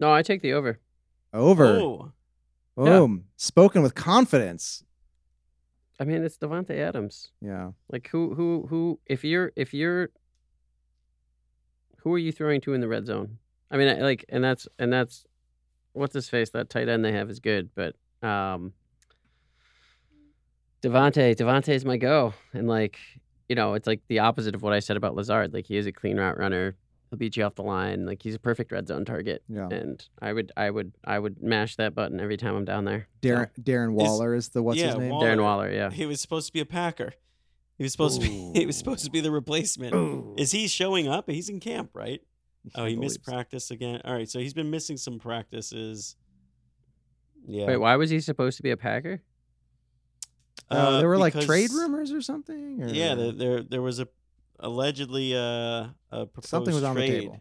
No, 0.00 0.12
I 0.12 0.22
take 0.22 0.42
the 0.42 0.54
over. 0.54 0.80
Over. 1.32 1.66
Oh, 1.66 2.12
Yeah. 2.78 2.84
Boom. 2.84 3.24
Spoken 3.36 3.82
with 3.82 3.94
confidence. 3.94 4.82
I 6.00 6.04
mean, 6.04 6.24
it's 6.24 6.38
Davante 6.38 6.70
Adams. 6.78 7.30
Yeah. 7.42 7.72
Like 7.92 8.08
who 8.08 8.34
who 8.34 8.66
who 8.70 8.98
if 9.06 9.22
you're 9.22 9.52
if 9.54 9.74
you're 9.74 10.08
who 11.98 12.14
are 12.14 12.18
you 12.18 12.32
throwing 12.32 12.62
to 12.62 12.72
in 12.72 12.80
the 12.80 12.88
red 12.88 13.04
zone? 13.06 13.36
I 13.70 13.76
mean, 13.76 13.88
I- 13.88 14.00
like 14.00 14.24
and 14.30 14.42
that's 14.42 14.66
and 14.78 14.90
that's 14.90 15.26
what's 15.92 16.14
his 16.14 16.28
face 16.30 16.50
that 16.50 16.70
tight 16.70 16.88
end 16.88 17.04
they 17.04 17.12
have 17.12 17.28
is 17.28 17.38
good, 17.40 17.68
but 17.74 17.94
um 18.26 18.72
Davante 20.82 21.34
Davante 21.36 21.68
is 21.74 21.84
my 21.84 21.96
go. 21.98 22.32
And 22.54 22.66
like, 22.66 22.98
you 23.48 23.54
know, 23.54 23.74
it's 23.74 23.86
like 23.86 24.00
the 24.08 24.20
opposite 24.20 24.54
of 24.54 24.62
what 24.62 24.72
I 24.72 24.78
said 24.80 24.96
about 24.96 25.14
Lazard. 25.14 25.52
Like 25.52 25.66
he 25.66 25.76
is 25.76 25.86
a 25.86 25.92
clean 25.92 26.16
route 26.18 26.38
runner. 26.38 26.76
He'll 27.10 27.18
beat 27.18 27.36
you 27.36 27.42
off 27.42 27.56
the 27.56 27.62
line. 27.62 28.06
Like 28.06 28.22
he's 28.22 28.36
a 28.36 28.38
perfect 28.38 28.70
red 28.70 28.86
zone 28.86 29.04
target. 29.04 29.42
Yeah. 29.48 29.68
And 29.68 30.02
I 30.22 30.32
would 30.32 30.52
I 30.56 30.70
would 30.70 30.92
I 31.04 31.18
would 31.18 31.42
mash 31.42 31.74
that 31.76 31.94
button 31.94 32.20
every 32.20 32.36
time 32.36 32.54
I'm 32.54 32.64
down 32.64 32.84
there. 32.84 33.08
So, 33.22 33.28
Darren 33.28 33.50
Darren 33.60 33.92
Waller 33.92 34.34
is 34.34 34.50
the 34.50 34.62
what's 34.62 34.78
yeah, 34.78 34.88
his 34.88 34.96
name? 34.96 35.10
Waller. 35.10 35.26
Darren 35.26 35.42
Waller, 35.42 35.70
yeah. 35.70 35.90
he 35.90 36.06
was 36.06 36.20
supposed 36.20 36.46
to 36.46 36.52
be 36.52 36.60
a 36.60 36.66
Packer. 36.66 37.12
He 37.78 37.82
was 37.82 37.92
supposed 37.92 38.20
to 38.20 38.28
be 38.28 38.52
he 38.54 38.64
was 38.64 38.76
supposed 38.76 39.04
to 39.04 39.10
be 39.10 39.20
the 39.20 39.32
replacement. 39.32 40.38
Is 40.38 40.52
he 40.52 40.68
showing 40.68 41.08
up? 41.08 41.28
He's 41.28 41.48
in 41.48 41.58
camp, 41.58 41.90
right? 41.94 42.20
Oh, 42.74 42.84
he 42.84 42.94
missed 42.94 43.24
believes- 43.24 43.36
practice 43.36 43.70
again. 43.70 44.02
All 44.04 44.14
right, 44.14 44.28
so 44.28 44.38
he's 44.38 44.54
been 44.54 44.70
missing 44.70 44.96
some 44.96 45.18
practices. 45.18 46.14
Yeah. 47.46 47.66
Wait, 47.66 47.78
why 47.78 47.96
was 47.96 48.10
he 48.10 48.20
supposed 48.20 48.58
to 48.58 48.62
be 48.62 48.70
a 48.70 48.76
Packer? 48.76 49.22
Uh, 50.70 50.98
there 50.98 51.08
were 51.08 51.18
like 51.18 51.38
trade 51.40 51.70
rumors 51.72 52.12
or 52.12 52.20
something. 52.20 52.82
Or 52.82 52.88
Yeah, 52.88 53.14
there, 53.14 53.32
there 53.32 53.62
there 53.62 53.82
was 53.82 53.98
a 53.98 54.06
allegedly 54.60 55.34
uh, 55.34 55.86
a 56.10 56.26
proposed 56.26 56.48
something 56.48 56.74
was 56.74 56.84
on 56.84 56.94
the 56.96 57.06
trade. 57.06 57.20
table. 57.22 57.40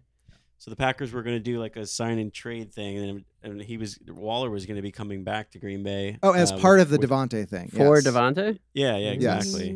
So 0.58 0.70
the 0.70 0.76
Packers 0.76 1.14
were 1.14 1.24
going 1.24 1.38
to 1.38 1.40
do 1.44 1.58
like 1.60 1.78
a 1.78 1.86
sign 1.86 2.20
and 2.20 2.34
trade 2.34 2.74
thing, 2.74 2.98
and 2.98 3.26
and 3.44 3.62
he 3.62 3.78
was 3.78 3.98
Waller 4.10 4.50
was 4.50 4.66
going 4.66 4.76
to 4.76 4.82
be 4.82 4.92
coming 4.92 5.24
back 5.24 5.52
to 5.52 5.60
Green 5.60 5.84
Bay. 5.84 6.18
Oh, 6.22 6.34
as 6.34 6.52
uh, 6.52 6.58
part 6.58 6.80
with- 6.80 6.88
of 6.88 6.90
the 6.92 6.98
with- 7.00 7.10
Davante 7.10 7.48
thing. 7.48 7.70
For 7.70 7.96
yes. 7.96 8.06
Davante? 8.08 8.60
Yeah, 8.74 8.98
yeah, 8.98 9.12
Yes. 9.18 9.46
exactly. 9.46 9.74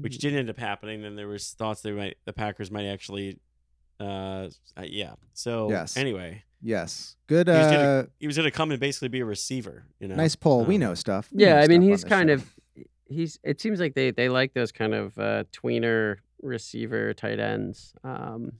Which 0.00 0.18
did 0.18 0.34
end 0.36 0.48
up 0.48 0.58
happening. 0.58 1.02
Then 1.02 1.16
there 1.16 1.26
was 1.26 1.50
thoughts 1.50 1.80
they 1.80 1.90
might 1.90 2.18
the 2.24 2.32
Packers 2.32 2.70
might 2.70 2.86
actually, 2.86 3.40
uh, 3.98 4.04
uh, 4.76 4.84
yeah. 4.84 5.14
So 5.34 5.70
Yes. 5.70 5.96
anyway, 5.96 6.44
Yes. 6.62 7.16
Good. 7.26 7.48
He 7.48 7.52
was 7.54 7.66
gonna- 7.66 7.78
Uh, 7.78 8.04
he 8.18 8.26
was 8.26 8.36
going 8.36 8.46
to 8.50 8.56
come 8.56 8.70
and 8.70 8.80
basically 8.80 9.08
be 9.08 9.20
a 9.20 9.24
receiver. 9.24 9.84
You 10.00 10.08
know, 10.08 10.14
nice 10.14 10.34
pull. 10.36 10.64
we 10.64 10.76
Um, 10.76 10.80
know 10.82 10.94
stuff. 10.94 11.28
We 11.32 11.42
Yeah, 11.44 11.56
know 11.56 11.60
I 11.62 11.66
mean 11.66 11.80
stuff 11.80 11.82
on 11.82 11.88
he's 11.90 12.04
kind 12.04 12.28
show. 12.30 12.34
of 12.34 12.54
he's 13.08 13.38
it 13.42 13.60
seems 13.60 13.80
like 13.80 13.94
they 13.94 14.10
they 14.10 14.28
like 14.28 14.54
those 14.54 14.72
kind 14.72 14.94
of 14.94 15.16
uh 15.18 15.44
tweener 15.52 16.16
receiver 16.42 17.14
tight 17.14 17.38
ends. 17.40 17.94
Um 18.04 18.52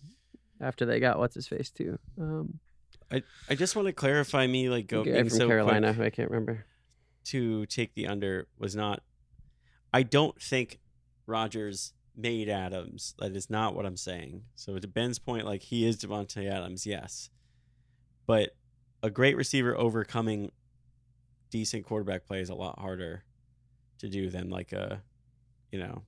after 0.60 0.86
they 0.86 1.00
got 1.00 1.18
what's 1.18 1.34
his 1.34 1.48
face 1.48 1.70
too. 1.70 1.98
Um 2.18 2.60
I 3.48 3.54
just 3.54 3.76
want 3.76 3.86
to 3.86 3.92
clarify 3.92 4.46
me 4.46 4.68
like 4.68 4.88
go 4.88 5.04
being 5.04 5.28
from 5.28 5.30
so 5.30 5.46
Carolina, 5.46 5.94
quick 5.94 6.06
I 6.06 6.10
can't 6.10 6.30
remember. 6.30 6.64
to 7.26 7.64
take 7.66 7.94
the 7.94 8.08
under 8.08 8.48
was 8.58 8.74
not. 8.74 9.02
I 9.92 10.02
don't 10.02 10.40
think 10.42 10.80
Rodgers 11.26 11.92
made 12.16 12.48
Adams. 12.48 13.14
That 13.20 13.36
is 13.36 13.48
not 13.48 13.76
what 13.76 13.86
I'm 13.86 13.96
saying. 13.96 14.42
So 14.56 14.76
to 14.78 14.88
Ben's 14.88 15.20
point, 15.20 15.46
like 15.46 15.62
he 15.62 15.86
is 15.86 15.98
Davante 15.98 16.50
Adams, 16.50 16.84
yes, 16.84 17.30
but 18.26 18.56
a 19.02 19.10
great 19.10 19.36
receiver 19.36 19.76
overcoming 19.76 20.50
decent 21.50 21.84
quarterback 21.84 22.26
play 22.26 22.40
is 22.40 22.48
a 22.48 22.54
lot 22.54 22.78
harder 22.80 23.22
to 23.98 24.08
do 24.08 24.30
than 24.30 24.50
like 24.50 24.72
a, 24.72 25.02
you 25.72 25.78
know, 25.78 26.02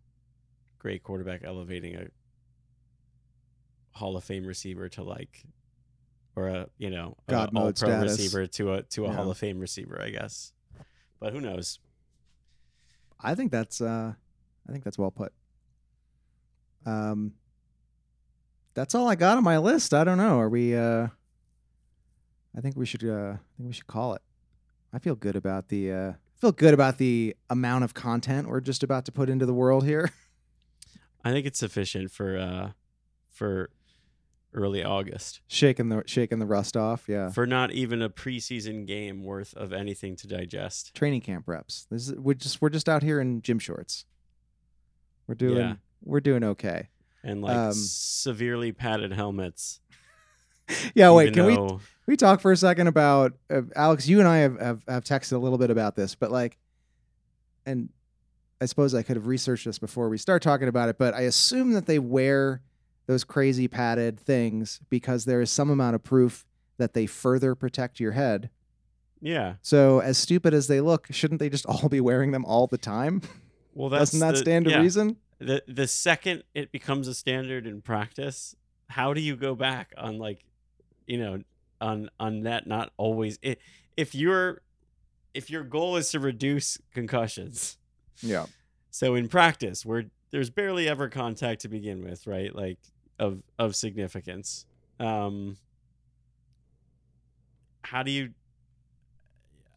great 0.79 1.03
quarterback 1.03 1.43
elevating 1.45 1.97
a 1.97 2.07
Hall 3.93 4.17
of 4.17 4.25
Fame 4.25 4.47
receiver 4.47 4.89
to 4.91 5.03
like, 5.03 5.45
or 6.37 6.49
a 6.49 6.69
you 6.79 6.91
know 6.91 7.17
a 7.27 7.31
God 7.33 7.51
all 7.55 7.65
mode 7.65 7.77
pro 7.77 8.01
receiver 8.01 8.47
to 8.47 8.75
a 8.75 8.83
to 8.83 9.05
a 9.07 9.09
Yeah. 9.09 9.15
Hall 9.17 9.31
of 9.31 9.39
Fame 9.39 9.59
receiver, 9.59 10.01
I 10.01 10.11
guess. 10.11 10.53
But 11.19 11.33
who 11.33 11.41
knows? 11.41 11.81
I 13.21 13.35
think 13.35 13.51
that's 13.51 13.81
uh 13.81 14.13
I 14.69 14.73
think 14.73 14.85
that's 14.85 14.99
well 14.99 15.11
put. 15.11 15.33
Um 16.87 17.33
that's 18.75 18.95
all 18.95 19.09
I 19.09 19.17
got 19.17 19.37
on 19.37 19.43
my 19.43 19.59
list. 19.59 19.93
I 19.93 20.05
don't 20.05 20.19
know. 20.19 20.39
Are 20.39 20.49
we 20.49 20.77
uh 20.77 21.09
I 22.57 22.61
think 22.61 22.77
we 22.77 22.87
should 22.87 23.03
uh 23.05 23.33
I 23.33 23.57
think 23.57 23.67
we 23.67 23.73
should 23.73 23.89
call 23.89 24.15
it. 24.15 24.23
I 24.93 25.01
feel 25.01 25.17
good 25.17 25.35
about 25.35 25.69
the 25.69 25.91
uh 25.93 26.13
feel 26.41 26.53
good 26.53 26.75
about 26.75 26.99
the 26.99 27.35
amount 27.51 27.85
of 27.85 27.95
content 27.95 28.49
we're 28.49 28.61
just 28.61 28.83
about 28.83 29.05
to 29.07 29.13
put 29.13 29.29
into 29.29 29.45
the 29.47 29.55
world 29.55 29.85
here. 29.85 30.11
I 31.25 31.33
think 31.33 31.47
it's 31.47 31.59
sufficient 31.59 32.11
for 32.11 32.37
uh 32.39 32.71
for 33.31 33.71
early 34.55 34.83
August 34.83 35.41
shaking 35.47 35.89
the 35.91 36.03
shaking 36.07 36.39
the 36.39 36.47
rust 36.47 36.77
off. 36.77 37.05
Yeah. 37.09 37.31
for 37.31 37.47
not 37.47 37.73
even 37.73 38.01
a 38.03 38.09
preseason 38.09 38.87
game 38.87 39.23
worth 39.25 39.53
of 39.55 39.73
anything 39.73 40.17
to 40.17 40.27
digest. 40.27 40.95
Training 40.95 41.21
camp 41.21 41.45
reps. 41.47 41.87
This 41.91 42.09
is 42.09 42.15
we're 42.17 42.35
just 42.35 42.63
we're 42.63 42.71
just 42.71 42.89
out 42.89 43.03
here 43.03 43.21
in 43.21 43.43
gym 43.43 43.59
shorts. 43.59 44.05
We're 45.27 45.35
doing 45.35 45.57
Yeah. 45.59 45.75
we're 46.03 46.21
doing 46.21 46.45
okay. 46.45 46.89
And 47.25 47.43
like 47.43 47.57
Um, 47.57 47.73
severely 47.75 48.73
padded 48.73 49.13
helmets. 49.13 49.81
Yeah, 50.95 51.11
wait, 51.13 51.29
even 51.29 51.35
can 51.35 51.47
we 51.47 51.55
though- 51.57 51.81
we 52.07 52.17
talk 52.17 52.41
for 52.41 52.53
a 52.53 52.57
second 52.57 52.87
about 52.87 53.33
uh, 53.51 53.63
Alex? 53.77 54.09
You 54.09 54.19
and 54.21 54.29
I 54.29 54.39
have, 54.39 54.59
have 54.61 54.83
have 54.89 55.05
texted 55.05 55.33
a 55.33 55.39
little 55.39 55.59
bit 55.59 55.71
about 55.71 55.97
this, 55.97 56.15
but 56.15 56.31
like, 56.31 56.59
and 57.67 57.89
I 58.61 58.67
suppose 58.67 58.95
I 58.95 59.03
could 59.03 59.17
have 59.17 59.27
researched 59.27 59.65
this 59.65 59.79
before 59.79 60.09
we 60.09 60.19
start 60.19 60.43
talking 60.43 60.69
about 60.69 60.89
it. 60.89 60.99
But 60.99 61.15
I 61.15 61.23
assume 61.23 61.73
that 61.73 61.87
they 61.87 61.99
wear 61.99 62.63
those 63.07 63.25
crazy 63.25 63.69
padded 63.69 64.19
things 64.21 64.81
because 64.91 65.25
there 65.25 65.41
is 65.41 65.51
some 65.51 65.71
amount 65.71 65.95
of 65.95 66.03
proof 66.03 66.45
that 66.79 66.95
they 66.95 67.07
further 67.07 67.55
protect 67.55 68.01
your 68.01 68.13
head. 68.13 68.51
Yeah. 69.21 69.55
So, 69.63 70.01
as 70.01 70.17
stupid 70.19 70.55
as 70.55 70.67
they 70.69 70.81
look, 70.81 71.09
shouldn't 71.11 71.41
they 71.41 71.49
just 71.51 71.67
all 71.67 71.89
be 71.89 72.01
wearing 72.01 72.31
them 72.33 72.45
all 72.45 72.67
the 72.67 72.79
time? 72.79 73.23
Well, 73.75 73.89
that's 73.89 74.11
Doesn't 74.13 74.21
that 74.21 74.33
the- 74.33 74.39
stand 74.39 74.65
to 74.67 74.71
yeah. 74.73 74.81
reason? 74.81 75.17
the 75.41 75.63
the 75.69 75.87
second 75.87 76.43
it 76.53 76.73
becomes 76.73 77.07
a 77.07 77.15
standard 77.15 77.65
in 77.65 77.81
practice, 77.81 78.57
how 78.89 79.15
do 79.15 79.21
you 79.21 79.37
go 79.37 79.55
back 79.55 79.93
on 79.97 80.19
like, 80.19 80.45
you 81.09 81.19
know, 81.19 81.41
on 81.81 82.09
on 82.21 82.43
that 82.43 82.67
not 82.67 82.93
always 82.97 83.39
i 83.45 83.57
if 83.97 84.15
your 84.15 84.63
if 85.35 85.51
your 85.51 85.65
goal 85.65 85.97
is 85.97 86.11
to 86.11 86.21
reduce 86.21 86.79
concussions, 86.95 87.77
Yeah. 88.23 88.47
so 88.91 89.15
in 89.17 89.29
practice 89.29 89.85
where 89.87 90.05
there's 90.31 90.51
barely 90.51 90.89
ever 90.89 91.09
contact 91.09 91.63
to 91.63 91.69
begin 91.69 92.03
with, 92.05 92.27
right? 92.27 92.55
Like 92.55 92.79
of 93.19 93.43
of 93.59 93.75
significance. 93.75 94.67
Um 95.01 95.57
how 97.83 98.03
do 98.03 98.11
you 98.11 98.31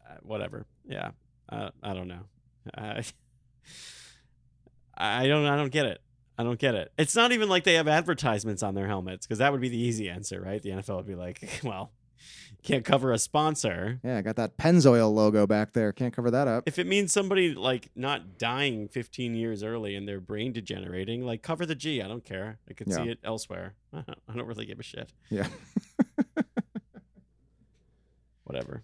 uh, 0.08 0.16
whatever. 0.22 0.66
Yeah. 0.86 1.12
Uh, 1.48 1.70
I 1.82 1.94
don't 1.94 2.08
know. 2.08 2.24
I 2.76 3.02
I 4.96 5.26
don't 5.26 5.46
I 5.46 5.56
don't 5.56 5.72
get 5.72 5.86
it. 5.86 6.00
I 6.42 6.44
don't 6.44 6.58
get 6.58 6.74
it. 6.74 6.92
It's 6.98 7.14
not 7.14 7.30
even 7.30 7.48
like 7.48 7.62
they 7.62 7.74
have 7.74 7.86
advertisements 7.86 8.64
on 8.64 8.74
their 8.74 8.88
helmets 8.88 9.24
because 9.24 9.38
that 9.38 9.52
would 9.52 9.60
be 9.60 9.68
the 9.68 9.78
easy 9.78 10.10
answer, 10.10 10.40
right? 10.40 10.60
The 10.60 10.70
NFL 10.70 10.96
would 10.96 11.06
be 11.06 11.14
like, 11.14 11.48
well, 11.62 11.92
can't 12.64 12.84
cover 12.84 13.12
a 13.12 13.18
sponsor. 13.18 14.00
Yeah, 14.02 14.18
I 14.18 14.22
got 14.22 14.34
that 14.36 14.56
Pennzoil 14.56 15.14
logo 15.14 15.46
back 15.46 15.72
there. 15.72 15.92
Can't 15.92 16.12
cover 16.12 16.32
that 16.32 16.48
up. 16.48 16.64
If 16.66 16.80
it 16.80 16.88
means 16.88 17.12
somebody 17.12 17.54
like 17.54 17.90
not 17.94 18.38
dying 18.38 18.88
15 18.88 19.36
years 19.36 19.62
early 19.62 19.94
and 19.94 20.08
their 20.08 20.18
brain 20.18 20.52
degenerating, 20.52 21.24
like 21.24 21.42
cover 21.42 21.64
the 21.64 21.76
G. 21.76 22.02
I 22.02 22.08
don't 22.08 22.24
care. 22.24 22.58
I 22.68 22.72
could 22.72 22.92
see 22.92 23.02
it 23.02 23.20
elsewhere. 23.22 23.74
I 23.94 24.02
don't 24.34 24.46
really 24.46 24.66
give 24.66 24.80
a 24.80 24.82
shit. 24.82 25.12
Yeah. 25.30 25.46
Whatever. 28.42 28.82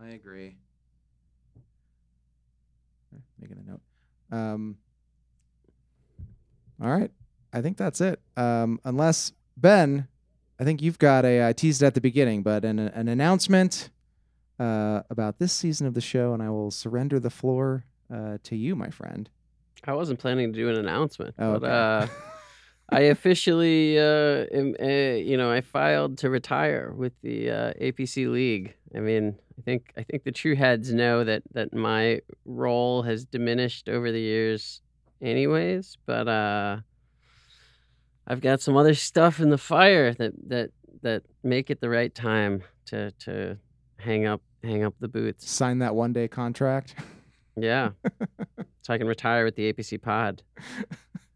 I 0.00 0.08
agree. 0.08 0.56
Making 3.40 3.64
a 3.64 3.70
note. 3.70 3.80
Um, 4.36 4.78
all 6.82 6.90
right. 6.90 7.10
I 7.52 7.62
think 7.62 7.76
that's 7.76 8.00
it. 8.00 8.20
Um, 8.36 8.80
unless 8.84 9.32
Ben, 9.56 10.08
I 10.60 10.64
think 10.64 10.82
you've 10.82 10.98
got 10.98 11.24
a. 11.24 11.46
I 11.48 11.52
teased 11.52 11.82
it 11.82 11.86
at 11.86 11.94
the 11.94 12.00
beginning, 12.00 12.42
but 12.42 12.64
an 12.64 12.78
an 12.78 13.08
announcement 13.08 13.90
uh, 14.58 15.02
about 15.10 15.38
this 15.38 15.52
season 15.52 15.86
of 15.86 15.94
the 15.94 16.00
show, 16.00 16.32
and 16.34 16.42
I 16.42 16.50
will 16.50 16.70
surrender 16.70 17.18
the 17.20 17.30
floor 17.30 17.84
uh, 18.12 18.38
to 18.44 18.56
you, 18.56 18.74
my 18.76 18.90
friend. 18.90 19.28
I 19.84 19.92
wasn't 19.92 20.18
planning 20.18 20.52
to 20.52 20.58
do 20.58 20.68
an 20.68 20.76
announcement, 20.76 21.34
Oh, 21.38 21.58
but 21.58 21.64
okay. 21.66 22.12
uh, 22.12 22.14
I 22.90 23.00
officially, 23.14 23.98
uh, 23.98 24.46
am, 24.52 24.74
uh, 24.80 24.86
you 24.86 25.36
know, 25.36 25.50
I 25.52 25.60
filed 25.60 26.18
to 26.18 26.30
retire 26.30 26.92
with 26.96 27.12
the 27.22 27.50
uh, 27.50 27.72
APC 27.80 28.30
League. 28.30 28.74
I 28.94 29.00
mean, 29.00 29.36
I 29.58 29.62
think 29.62 29.92
I 29.96 30.02
think 30.02 30.24
the 30.24 30.32
true 30.32 30.56
heads 30.56 30.92
know 30.92 31.24
that 31.24 31.42
that 31.52 31.72
my 31.74 32.20
role 32.44 33.02
has 33.02 33.24
diminished 33.24 33.88
over 33.88 34.10
the 34.10 34.20
years, 34.20 34.80
anyways. 35.22 35.96
But 36.06 36.28
uh, 36.28 36.78
I've 38.26 38.40
got 38.40 38.60
some 38.60 38.76
other 38.76 38.94
stuff 38.94 39.40
in 39.40 39.50
the 39.50 39.58
fire 39.58 40.12
that 40.14 40.32
that 40.48 40.70
that 41.02 41.22
make 41.42 41.70
it 41.70 41.80
the 41.80 41.88
right 41.88 42.14
time 42.14 42.62
to 42.86 43.10
to 43.20 43.56
hang 43.98 44.26
up 44.26 44.42
hang 44.62 44.84
up 44.84 44.94
the 45.00 45.08
boots. 45.08 45.48
Sign 45.50 45.78
that 45.80 45.94
one 45.94 46.12
day 46.12 46.28
contract, 46.28 46.94
Yeah, 47.56 47.90
so 48.82 48.92
I 48.92 48.98
can 48.98 49.06
retire 49.06 49.44
with 49.44 49.56
the 49.56 49.72
APC 49.72 50.00
Pod. 50.00 50.42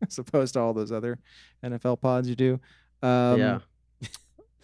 as 0.07 0.19
opposed 0.19 0.55
to 0.55 0.61
all 0.61 0.73
those 0.73 0.91
other 0.91 1.19
NFL 1.63 2.01
pods 2.01 2.29
you 2.29 2.35
do. 2.37 2.61
Um, 3.03 3.39
yeah. 3.39 3.59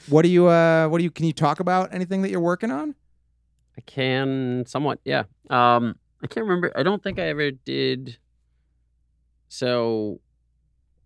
What 0.08 0.22
do 0.22 0.28
you? 0.28 0.46
Uh, 0.46 0.88
what 0.88 0.98
do 0.98 1.04
you? 1.04 1.10
Can 1.10 1.26
you 1.26 1.32
talk 1.32 1.60
about 1.60 1.92
anything 1.92 2.22
that 2.22 2.30
you're 2.30 2.40
working 2.40 2.70
on? 2.70 2.94
I 3.76 3.80
can 3.82 4.64
somewhat, 4.66 5.00
yeah. 5.04 5.24
Um, 5.50 5.96
I 6.22 6.26
can't 6.28 6.46
remember. 6.46 6.72
I 6.74 6.82
don't 6.82 7.02
think 7.02 7.18
I 7.18 7.24
ever 7.28 7.50
did. 7.50 8.16
So, 9.48 10.20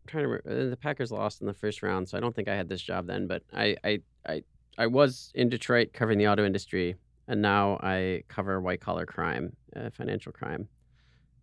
I'm 0.02 0.08
trying 0.08 0.24
to 0.24 0.28
remember. 0.28 0.66
uh, 0.66 0.70
The 0.70 0.76
Packers 0.76 1.12
lost 1.12 1.40
in 1.40 1.46
the 1.46 1.54
first 1.54 1.82
round, 1.82 2.08
so 2.08 2.16
I 2.16 2.20
don't 2.20 2.34
think 2.34 2.48
I 2.48 2.56
had 2.56 2.68
this 2.68 2.82
job 2.82 3.06
then. 3.06 3.26
But 3.26 3.42
I, 3.52 3.76
I, 3.84 4.00
I, 4.26 4.42
I 4.78 4.86
was 4.86 5.30
in 5.34 5.48
Detroit 5.48 5.92
covering 5.92 6.18
the 6.18 6.28
auto 6.28 6.44
industry, 6.44 6.96
and 7.28 7.42
now 7.42 7.78
I 7.82 8.22
cover 8.28 8.60
white 8.60 8.80
collar 8.80 9.06
crime, 9.06 9.54
uh, 9.76 9.90
financial 9.90 10.32
crime, 10.32 10.68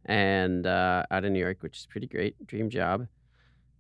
and 0.06 0.66
uh, 0.66 1.04
out 1.12 1.24
in 1.26 1.34
New 1.34 1.40
York, 1.40 1.58
which 1.62 1.78
is 1.78 1.86
pretty 1.86 2.08
great, 2.08 2.36
dream 2.48 2.70
job. 2.70 3.08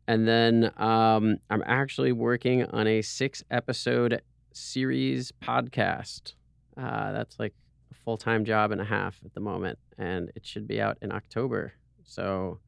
And 0.07 0.25
then 0.27 0.71
um, 0.77 1.37
I'm 1.49 1.63
actually 1.65 2.13
working 2.13 2.63
on 2.65 2.87
a 2.87 3.01
six 3.01 3.43
episode 3.51 4.21
series 4.53 5.33
podcast. 5.43 6.33
Uh, 6.77 7.11
that's 7.11 7.37
like 7.39 7.53
a 7.91 7.95
full 8.05 8.17
time 8.17 8.45
job 8.45 8.71
and 8.71 8.79
a 8.79 8.85
half 8.85 9.17
at 9.25 9.33
the 9.33 9.41
moment, 9.41 9.79
and 9.97 10.31
it 10.35 10.45
should 10.45 10.67
be 10.67 10.79
out 10.79 10.97
in 11.01 11.11
October. 11.11 11.73
So, 12.05 12.59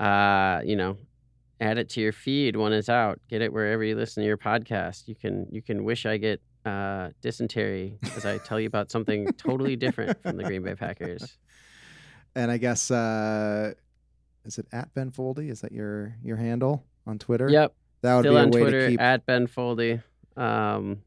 uh, 0.00 0.60
you 0.64 0.76
know, 0.76 0.96
add 1.60 1.78
it 1.78 1.88
to 1.90 2.00
your 2.00 2.12
feed 2.12 2.56
when 2.56 2.72
it's 2.72 2.88
out. 2.88 3.20
Get 3.28 3.42
it 3.42 3.52
wherever 3.52 3.82
you 3.82 3.96
listen 3.96 4.22
to 4.22 4.26
your 4.26 4.38
podcast. 4.38 5.08
You 5.08 5.14
can 5.14 5.46
you 5.50 5.62
can 5.62 5.84
wish 5.84 6.06
I 6.06 6.16
get 6.16 6.40
uh, 6.64 7.10
dysentery 7.22 7.98
as 8.16 8.26
I 8.26 8.38
tell 8.38 8.58
you 8.60 8.66
about 8.66 8.90
something 8.90 9.26
totally 9.38 9.76
different 9.76 10.20
from 10.22 10.36
the 10.36 10.44
Green 10.44 10.62
Bay 10.62 10.74
Packers. 10.74 11.36
And 12.38 12.50
I 12.50 12.58
guess 12.58 12.90
uh, 12.90 13.72
is 14.44 14.58
it 14.58 14.66
at 14.70 14.92
Ben 14.92 15.10
Foldy? 15.10 15.50
Is 15.50 15.62
that 15.62 15.72
your 15.72 16.14
your 16.22 16.36
handle 16.36 16.84
on 17.06 17.18
Twitter? 17.18 17.48
Yep, 17.48 17.74
that 18.02 18.14
would 18.14 18.22
still 18.24 18.34
be 18.34 18.36
a 18.36 18.42
on 18.42 18.50
way 18.50 18.60
Twitter 18.60 18.80
to 18.82 18.90
keep. 18.90 19.00
at 19.00 19.24
Ben 19.24 19.46
Foldy. 19.46 20.02
Um, 20.36 20.98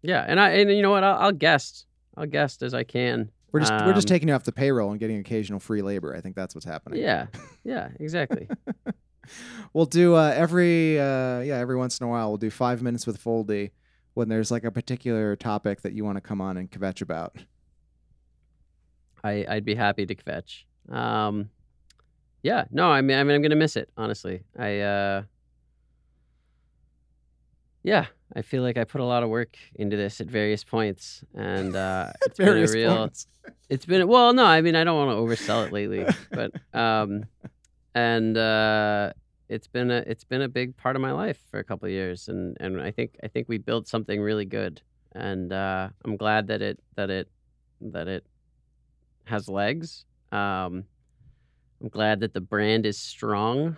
yeah, 0.00 0.24
and 0.26 0.40
I 0.40 0.52
and 0.52 0.70
you 0.70 0.80
know 0.80 0.90
what? 0.90 1.04
I'll, 1.04 1.18
I'll 1.18 1.32
guest. 1.32 1.84
I'll 2.16 2.24
guest 2.24 2.62
as 2.62 2.72
I 2.72 2.84
can. 2.84 3.30
We're 3.52 3.60
just 3.60 3.72
we're 3.72 3.92
just 3.92 4.06
um, 4.08 4.14
taking 4.14 4.28
you 4.28 4.34
off 4.34 4.44
the 4.44 4.52
payroll 4.52 4.90
and 4.90 5.00
getting 5.00 5.18
occasional 5.18 5.60
free 5.60 5.82
labor. 5.82 6.14
I 6.14 6.20
think 6.20 6.36
that's 6.36 6.54
what's 6.54 6.66
happening. 6.66 7.00
Yeah, 7.00 7.26
yeah, 7.64 7.88
exactly. 7.98 8.48
we'll 9.72 9.86
do 9.86 10.14
uh, 10.14 10.32
every 10.34 10.98
uh, 10.98 11.40
yeah 11.40 11.58
every 11.58 11.76
once 11.76 11.98
in 11.98 12.06
a 12.06 12.10
while 12.10 12.28
we'll 12.28 12.38
do 12.38 12.50
five 12.50 12.82
minutes 12.82 13.06
with 13.06 13.22
Foldy 13.22 13.70
when 14.14 14.28
there's 14.28 14.50
like 14.50 14.64
a 14.64 14.70
particular 14.70 15.36
topic 15.36 15.82
that 15.82 15.92
you 15.92 16.04
want 16.04 16.16
to 16.16 16.20
come 16.20 16.40
on 16.40 16.56
and 16.56 16.70
kvetch 16.70 17.02
about. 17.02 17.36
I 19.22 19.44
I'd 19.48 19.64
be 19.64 19.74
happy 19.74 20.06
to 20.06 20.14
kvetch. 20.14 20.64
Um, 20.88 21.50
yeah, 22.42 22.64
no, 22.70 22.90
I 22.90 23.02
mean, 23.02 23.18
I 23.18 23.24
mean, 23.24 23.36
I'm 23.36 23.42
gonna 23.42 23.56
miss 23.56 23.76
it. 23.76 23.90
Honestly, 23.96 24.42
I 24.58 24.80
uh, 24.80 25.22
yeah, 27.82 28.06
I 28.34 28.42
feel 28.42 28.62
like 28.62 28.76
I 28.76 28.84
put 28.84 29.00
a 29.00 29.04
lot 29.04 29.22
of 29.22 29.28
work 29.28 29.56
into 29.74 29.96
this 29.96 30.20
at 30.20 30.26
various 30.26 30.64
points, 30.64 31.24
and 31.34 31.74
uh, 31.74 32.12
it's 32.26 32.38
been 32.38 32.48
a 32.48 32.66
real. 32.66 32.96
points. 32.96 33.26
It's 33.68 33.86
been 33.86 34.06
well, 34.08 34.32
no, 34.32 34.44
I 34.44 34.60
mean, 34.62 34.74
I 34.74 34.84
don't 34.84 34.96
want 34.96 35.10
to 35.10 35.22
oversell 35.22 35.64
it 35.66 35.72
lately, 35.72 36.04
but 36.30 36.52
um, 36.78 37.24
and 37.94 38.36
uh, 38.36 39.12
it's 39.48 39.66
been 39.68 39.90
a 39.90 39.98
it's 40.06 40.24
been 40.24 40.42
a 40.42 40.48
big 40.48 40.76
part 40.76 40.96
of 40.96 41.02
my 41.02 41.12
life 41.12 41.40
for 41.50 41.58
a 41.58 41.64
couple 41.64 41.86
of 41.86 41.92
years, 41.92 42.28
and 42.28 42.56
and 42.60 42.80
I 42.82 42.90
think 42.90 43.16
I 43.22 43.28
think 43.28 43.48
we 43.48 43.58
built 43.58 43.86
something 43.86 44.20
really 44.20 44.44
good, 44.44 44.82
and 45.12 45.52
uh, 45.52 45.88
I'm 46.04 46.16
glad 46.16 46.48
that 46.48 46.62
it 46.62 46.80
that 46.96 47.10
it 47.10 47.28
that 47.80 48.08
it 48.08 48.26
has 49.24 49.48
legs. 49.48 50.04
Um, 50.32 50.84
I'm 51.80 51.88
glad 51.88 52.20
that 52.20 52.34
the 52.34 52.40
brand 52.40 52.86
is 52.86 52.98
strong. 52.98 53.76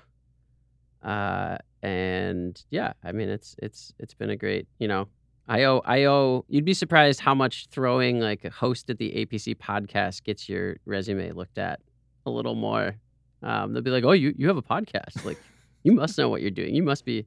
Uh, 1.02 1.58
and 1.82 2.62
yeah, 2.70 2.92
I 3.04 3.12
mean 3.12 3.28
it's 3.28 3.56
it's 3.58 3.92
it's 3.98 4.14
been 4.14 4.30
a 4.30 4.36
great 4.36 4.66
you 4.78 4.88
know. 4.88 5.08
I 5.48 5.64
owe 5.64 5.82
I 5.84 6.04
owe 6.04 6.44
you'd 6.48 6.64
be 6.64 6.74
surprised 6.74 7.20
how 7.20 7.34
much 7.34 7.66
throwing 7.70 8.20
like 8.20 8.44
a 8.44 8.50
host 8.50 8.88
at 8.90 8.98
the 8.98 9.10
APC 9.10 9.56
podcast 9.56 10.22
gets 10.22 10.48
your 10.48 10.76
resume 10.86 11.32
looked 11.32 11.58
at 11.58 11.80
a 12.26 12.30
little 12.30 12.54
more. 12.54 12.94
Um, 13.42 13.72
they'll 13.72 13.82
be 13.82 13.90
like, 13.90 14.04
"Oh, 14.04 14.12
you 14.12 14.34
you 14.36 14.46
have 14.48 14.56
a 14.56 14.62
podcast? 14.62 15.24
Like, 15.24 15.38
you 15.82 15.92
must 15.92 16.16
know 16.16 16.28
what 16.28 16.42
you're 16.42 16.50
doing. 16.50 16.74
You 16.74 16.82
must 16.84 17.04
be, 17.04 17.26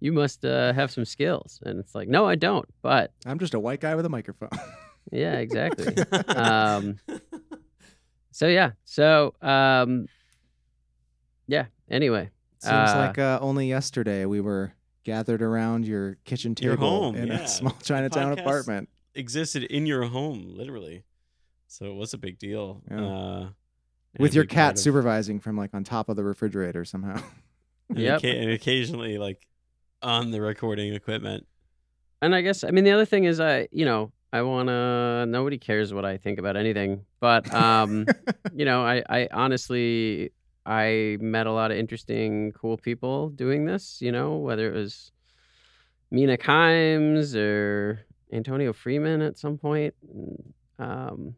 you 0.00 0.12
must 0.12 0.44
uh, 0.44 0.72
have 0.72 0.90
some 0.90 1.04
skills." 1.04 1.60
And 1.66 1.78
it's 1.78 1.94
like, 1.94 2.08
"No, 2.08 2.26
I 2.26 2.36
don't." 2.36 2.66
But 2.80 3.12
I'm 3.26 3.38
just 3.38 3.54
a 3.54 3.60
white 3.60 3.80
guy 3.80 3.94
with 3.94 4.06
a 4.06 4.08
microphone. 4.08 4.48
yeah, 5.12 5.34
exactly. 5.34 5.94
um, 6.28 6.98
so 8.30 8.46
yeah, 8.48 8.72
so 8.84 9.34
um, 9.42 10.06
yeah. 11.46 11.66
Anyway, 11.90 12.30
Seems 12.62 12.90
Uh, 12.90 12.96
like 13.08 13.18
uh, 13.18 13.38
only 13.42 13.68
yesterday 13.68 14.24
we 14.24 14.40
were 14.40 14.72
gathered 15.04 15.42
around 15.42 15.84
your 15.84 16.16
kitchen 16.24 16.54
Your 16.60 16.76
table 16.76 16.88
home, 16.88 17.16
in 17.16 17.26
yeah. 17.28 17.40
a 17.40 17.48
small 17.48 17.76
Chinatown 17.82 18.38
apartment. 18.38 18.88
Existed 19.16 19.64
in 19.64 19.84
your 19.84 20.04
home, 20.04 20.44
literally. 20.46 21.02
So 21.66 21.86
it 21.86 21.94
was 21.94 22.14
a 22.14 22.18
big 22.18 22.38
deal. 22.38 22.80
Yeah. 22.90 23.04
Uh, 23.04 23.48
With 24.18 24.34
your 24.34 24.44
cat 24.44 24.74
of- 24.74 24.78
supervising 24.78 25.40
from 25.40 25.56
like 25.56 25.74
on 25.74 25.82
top 25.84 26.08
of 26.08 26.14
the 26.16 26.22
refrigerator 26.24 26.84
somehow. 26.84 27.20
and, 27.88 27.98
Yep. 27.98 28.20
occa- 28.22 28.42
and 28.42 28.50
occasionally 28.52 29.18
like 29.18 29.44
on 30.02 30.30
the 30.30 30.40
recording 30.40 30.94
equipment. 30.94 31.46
and 32.22 32.34
I 32.34 32.40
guess 32.42 32.62
I 32.64 32.70
mean 32.70 32.84
the 32.84 32.92
other 32.92 33.04
thing 33.04 33.24
is 33.24 33.40
I 33.40 33.68
you 33.72 33.84
know 33.84 34.12
I 34.32 34.42
wanna 34.42 35.26
nobody 35.26 35.58
cares 35.58 35.92
what 35.92 36.04
I 36.04 36.16
think 36.16 36.38
about 36.38 36.56
anything, 36.56 37.04
but 37.20 37.52
um, 37.52 38.06
you 38.54 38.64
know 38.64 38.82
I 38.84 39.02
I 39.08 39.28
honestly 39.32 40.30
I 40.64 41.18
met 41.20 41.46
a 41.46 41.52
lot 41.52 41.70
of 41.70 41.76
interesting, 41.78 42.52
cool 42.52 42.76
people 42.76 43.30
doing 43.30 43.64
this. 43.64 43.98
You 44.00 44.12
know 44.12 44.36
whether 44.36 44.72
it 44.72 44.76
was 44.76 45.12
Mina 46.10 46.36
Kimes 46.36 47.34
or 47.34 48.04
Antonio 48.32 48.72
Freeman 48.72 49.22
at 49.22 49.38
some 49.38 49.58
point. 49.58 49.94
and, 50.08 50.54
Um, 50.78 51.34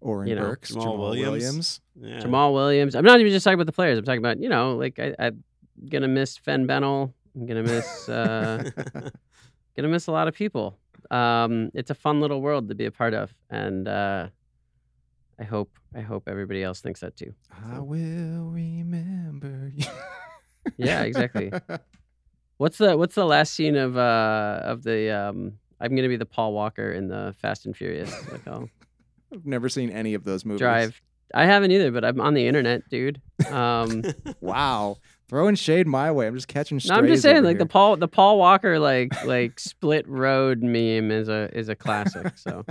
Oren 0.00 0.28
You 0.28 0.34
know, 0.34 0.42
Burks, 0.42 0.72
Jamaal 0.72 0.82
Jamaal, 0.84 0.98
Williams. 0.98 1.30
Williams. 1.30 1.80
Yeah. 2.00 2.20
Jamaal 2.20 2.52
Williams. 2.54 2.94
I'm 2.96 3.04
not 3.04 3.20
even 3.20 3.32
just 3.32 3.44
talking 3.44 3.54
about 3.54 3.66
the 3.66 3.72
players. 3.72 3.98
I'm 3.98 4.04
talking 4.04 4.18
about 4.18 4.40
you 4.40 4.48
know 4.48 4.76
like 4.76 4.98
I, 4.98 5.14
I'm 5.18 5.44
gonna 5.88 6.08
miss 6.08 6.36
Fen 6.36 6.66
Bennell. 6.66 7.14
I'm 7.36 7.46
gonna 7.46 7.62
miss. 7.62 8.08
Uh, 8.08 8.68
gonna 9.76 9.88
miss 9.88 10.08
a 10.08 10.12
lot 10.12 10.26
of 10.28 10.34
people. 10.34 10.76
Um, 11.10 11.70
it's 11.74 11.90
a 11.90 11.94
fun 11.94 12.20
little 12.20 12.40
world 12.42 12.68
to 12.68 12.74
be 12.74 12.86
a 12.86 12.90
part 12.90 13.14
of, 13.14 13.32
and 13.50 13.86
uh, 13.86 14.28
I 15.38 15.44
hope 15.44 15.70
I 15.94 16.00
hope 16.00 16.28
everybody 16.28 16.62
else 16.62 16.80
thinks 16.80 17.00
that 17.00 17.16
too. 17.16 17.34
I 17.74 17.78
will 17.80 18.50
remember 18.50 19.72
you. 19.74 19.86
Yeah, 20.76 21.02
exactly. 21.02 21.52
What's 22.58 22.78
the 22.78 22.96
What's 22.96 23.14
the 23.14 23.24
last 23.24 23.54
scene 23.54 23.76
of 23.76 23.96
uh 23.96 24.60
of 24.62 24.82
the 24.84 25.10
um? 25.10 25.54
I'm 25.80 25.96
gonna 25.96 26.08
be 26.08 26.16
the 26.16 26.26
Paul 26.26 26.52
Walker 26.52 26.92
in 26.92 27.08
the 27.08 27.34
Fast 27.40 27.66
and 27.66 27.76
Furious. 27.76 28.12
Like 28.30 28.46
I'll 28.46 28.68
I've 29.32 29.44
never 29.46 29.68
seen 29.68 29.90
any 29.90 30.14
of 30.14 30.24
those 30.24 30.44
movies. 30.44 30.60
drive. 30.60 31.00
I 31.34 31.46
haven't 31.46 31.70
either, 31.72 31.90
but 31.90 32.04
I'm 32.04 32.20
on 32.20 32.34
the 32.34 32.46
internet, 32.46 32.88
dude. 32.90 33.20
Um, 33.50 34.02
Wow. 34.42 34.98
Throwing 35.28 35.54
shade 35.54 35.86
my 35.86 36.12
way. 36.12 36.26
I'm 36.26 36.34
just 36.34 36.46
catching 36.46 36.78
no, 36.84 36.94
I'm 36.94 37.06
just 37.06 37.22
saying, 37.22 37.42
like 37.42 37.56
the. 37.56 37.64
Paul 37.64 37.96
the 37.96 38.06
Paul 38.06 38.36
Walker 38.38 38.78
like 38.78 39.24
like 39.24 39.58
split 39.58 40.06
road 40.06 40.62
meme 40.62 41.10
is 41.10 41.28
a 41.30 41.48
is 41.58 41.70
a 41.70 41.74
classic. 41.74 42.36
So 42.36 42.66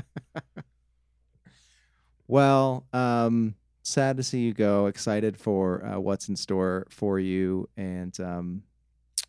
Well, 2.31 2.85
um, 2.93 3.55
sad 3.83 4.15
to 4.15 4.23
see 4.23 4.39
you 4.39 4.53
go. 4.53 4.85
Excited 4.85 5.35
for 5.35 5.83
uh, 5.83 5.99
what's 5.99 6.29
in 6.29 6.37
store 6.37 6.87
for 6.89 7.19
you, 7.19 7.67
and 7.75 8.17
um, 8.21 8.63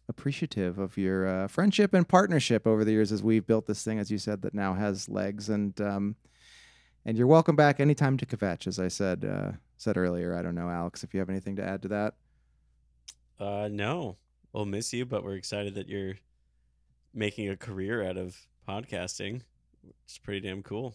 appreciative 0.08 0.78
of 0.78 0.96
your 0.96 1.26
uh, 1.26 1.48
friendship 1.48 1.94
and 1.94 2.08
partnership 2.08 2.64
over 2.64 2.84
the 2.84 2.92
years 2.92 3.10
as 3.10 3.20
we've 3.20 3.44
built 3.44 3.66
this 3.66 3.82
thing, 3.82 3.98
as 3.98 4.08
you 4.08 4.18
said, 4.18 4.40
that 4.42 4.54
now 4.54 4.74
has 4.74 5.08
legs. 5.08 5.48
And 5.48 5.80
um, 5.80 6.14
and 7.04 7.18
you're 7.18 7.26
welcome 7.26 7.56
back 7.56 7.80
anytime 7.80 8.16
to 8.18 8.24
Kvetch, 8.24 8.68
as 8.68 8.78
I 8.78 8.86
said 8.86 9.24
uh, 9.24 9.56
said 9.78 9.96
earlier. 9.96 10.36
I 10.36 10.42
don't 10.42 10.54
know, 10.54 10.70
Alex, 10.70 11.02
if 11.02 11.12
you 11.12 11.18
have 11.18 11.28
anything 11.28 11.56
to 11.56 11.64
add 11.64 11.82
to 11.82 11.88
that. 11.88 12.14
uh, 13.40 13.68
no, 13.68 14.16
we'll 14.52 14.64
miss 14.64 14.92
you, 14.92 15.04
but 15.06 15.24
we're 15.24 15.34
excited 15.34 15.74
that 15.74 15.88
you're 15.88 16.14
making 17.12 17.48
a 17.48 17.56
career 17.56 18.04
out 18.04 18.16
of 18.16 18.36
podcasting. 18.68 19.40
It's 20.04 20.18
pretty 20.18 20.46
damn 20.46 20.62
cool. 20.62 20.94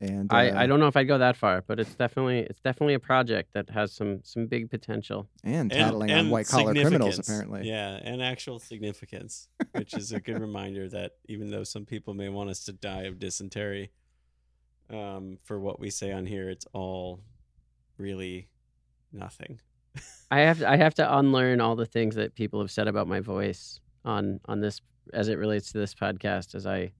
And 0.00 0.30
I, 0.30 0.50
uh, 0.50 0.62
I 0.62 0.66
don't 0.66 0.78
know 0.78 0.88
if 0.88 0.96
I'd 0.96 1.08
go 1.08 1.18
that 1.18 1.36
far, 1.36 1.62
but 1.66 1.80
it's 1.80 1.94
definitely 1.94 2.40
it's 2.40 2.60
definitely 2.60 2.94
a 2.94 3.00
project 3.00 3.54
that 3.54 3.70
has 3.70 3.92
some 3.92 4.20
some 4.22 4.46
big 4.46 4.70
potential. 4.70 5.26
and 5.42 5.70
tattling 5.70 6.10
on 6.10 6.28
white 6.28 6.46
collar 6.46 6.74
criminals 6.74 7.18
apparently. 7.18 7.66
Yeah, 7.66 7.98
and 8.02 8.22
actual 8.22 8.58
significance, 8.58 9.48
which 9.72 9.94
is 9.94 10.12
a 10.12 10.20
good 10.20 10.38
reminder 10.40 10.88
that 10.90 11.12
even 11.28 11.50
though 11.50 11.64
some 11.64 11.86
people 11.86 12.12
may 12.12 12.28
want 12.28 12.50
us 12.50 12.64
to 12.64 12.72
die 12.72 13.04
of 13.04 13.18
dysentery, 13.18 13.90
um, 14.90 15.38
for 15.44 15.58
what 15.58 15.80
we 15.80 15.88
say 15.88 16.12
on 16.12 16.26
here, 16.26 16.50
it's 16.50 16.66
all 16.74 17.20
really 17.96 18.48
nothing. 19.12 19.60
I 20.30 20.40
have 20.40 20.62
I 20.62 20.76
have 20.76 20.94
to 20.94 21.18
unlearn 21.18 21.62
all 21.62 21.74
the 21.74 21.86
things 21.86 22.16
that 22.16 22.34
people 22.34 22.60
have 22.60 22.70
said 22.70 22.86
about 22.86 23.08
my 23.08 23.20
voice 23.20 23.80
on 24.04 24.40
on 24.44 24.60
this 24.60 24.80
as 25.12 25.28
it 25.28 25.38
relates 25.38 25.72
to 25.72 25.78
this 25.78 25.94
podcast 25.94 26.54
as 26.54 26.66
I 26.66 26.92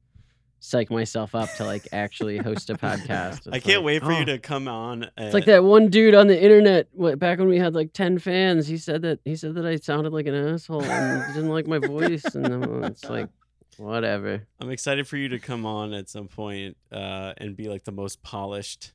psych 0.61 0.91
myself 0.91 1.35
up 1.35 1.53
to 1.57 1.65
like 1.65 1.89
actually 1.93 2.39
host 2.39 2.71
a 2.71 2.75
podcast. 2.79 3.49
I 3.53 3.61
can't 3.61 3.79
like, 3.79 3.85
wait 3.85 4.03
for 4.03 4.13
oh. 4.13 4.19
you 4.19 4.25
to 4.27 4.39
come 4.39 4.69
on. 4.69 5.09
It's 5.17 5.35
like 5.35 5.47
that 5.47 5.65
one 5.65 5.89
dude 5.89 6.15
on 6.15 6.27
the 6.27 6.41
internet 6.41 6.89
what, 6.93 7.19
back 7.19 7.39
when 7.39 7.49
we 7.49 7.59
had 7.59 7.75
like 7.75 7.93
ten 7.93 8.19
fans. 8.19 8.67
He 8.67 8.79
said 8.79 9.03
that 9.03 9.21
he 9.25 9.37
said 9.37 9.55
that 9.55 9.67
I 9.67 9.77
sounded 9.77 10.13
like 10.13 10.27
an 10.27 10.35
asshole 10.35 10.85
and 10.85 11.35
didn't 11.35 11.51
like 11.51 11.67
my 11.67 11.79
voice, 11.79 12.25
and 12.35 12.45
then 12.45 12.85
it's 12.85 13.05
like 13.09 13.29
whatever. 13.77 14.47
I'm 14.61 14.71
excited 14.71 15.07
for 15.07 15.17
you 15.17 15.29
to 15.31 15.39
come 15.39 15.67
on 15.67 15.93
at 15.93 16.09
some 16.09 16.29
point 16.29 16.77
uh, 16.91 17.35
and 17.39 17.57
be 17.57 17.69
like 17.69 17.85
the 17.85 17.93
most 17.93 18.23
polished 18.23 18.93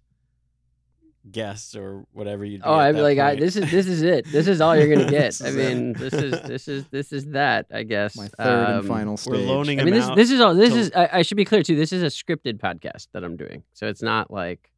guest 1.30 1.76
or 1.76 2.04
whatever 2.14 2.44
you. 2.46 2.60
Oh, 2.64 2.74
I'm 2.74 2.96
like, 2.98 3.20
I, 3.20 3.36
this 3.36 3.56
is 3.56 3.70
this 3.70 3.88
is 3.88 4.02
it. 4.02 4.26
This 4.32 4.48
is 4.48 4.62
all 4.62 4.76
you're 4.76 4.94
gonna 4.96 5.10
get. 5.10 5.40
I 5.42 5.48
is 5.48 5.56
it. 5.56 5.76
mean, 5.76 5.94
this 5.94 6.14
is 6.14 6.42
this 6.42 6.68
is 6.68 6.86
this 6.88 7.14
is 7.14 7.26
that. 7.28 7.68
I 7.72 7.84
guess 7.84 8.16
My 8.18 8.28
third 8.28 8.70
and 8.70 8.80
Um, 8.80 8.88
final 8.88 9.20
We're 9.28 9.38
loaning 9.38 9.80
I 9.80 9.84
mean, 9.84 9.94
this 9.94 10.06
out. 10.06 10.16
this 10.16 10.32
is 10.32 10.42
all. 10.42 10.56
This 10.56 10.70
till- 10.70 10.80
is. 10.80 10.92
I, 10.96 11.10
I 11.14 11.22
should 11.22 11.38
be 11.38 11.46
clear 11.46 11.62
too. 11.64 11.76
This 11.76 11.94
is 11.94 12.02
a 12.04 12.08
scripted 12.08 12.58
podcast 12.60 13.08
that 13.14 13.24
I'm 13.24 13.38
doing, 13.38 13.64
so 13.74 13.88
it's 13.88 14.02
not 14.02 14.32
like 14.32 14.72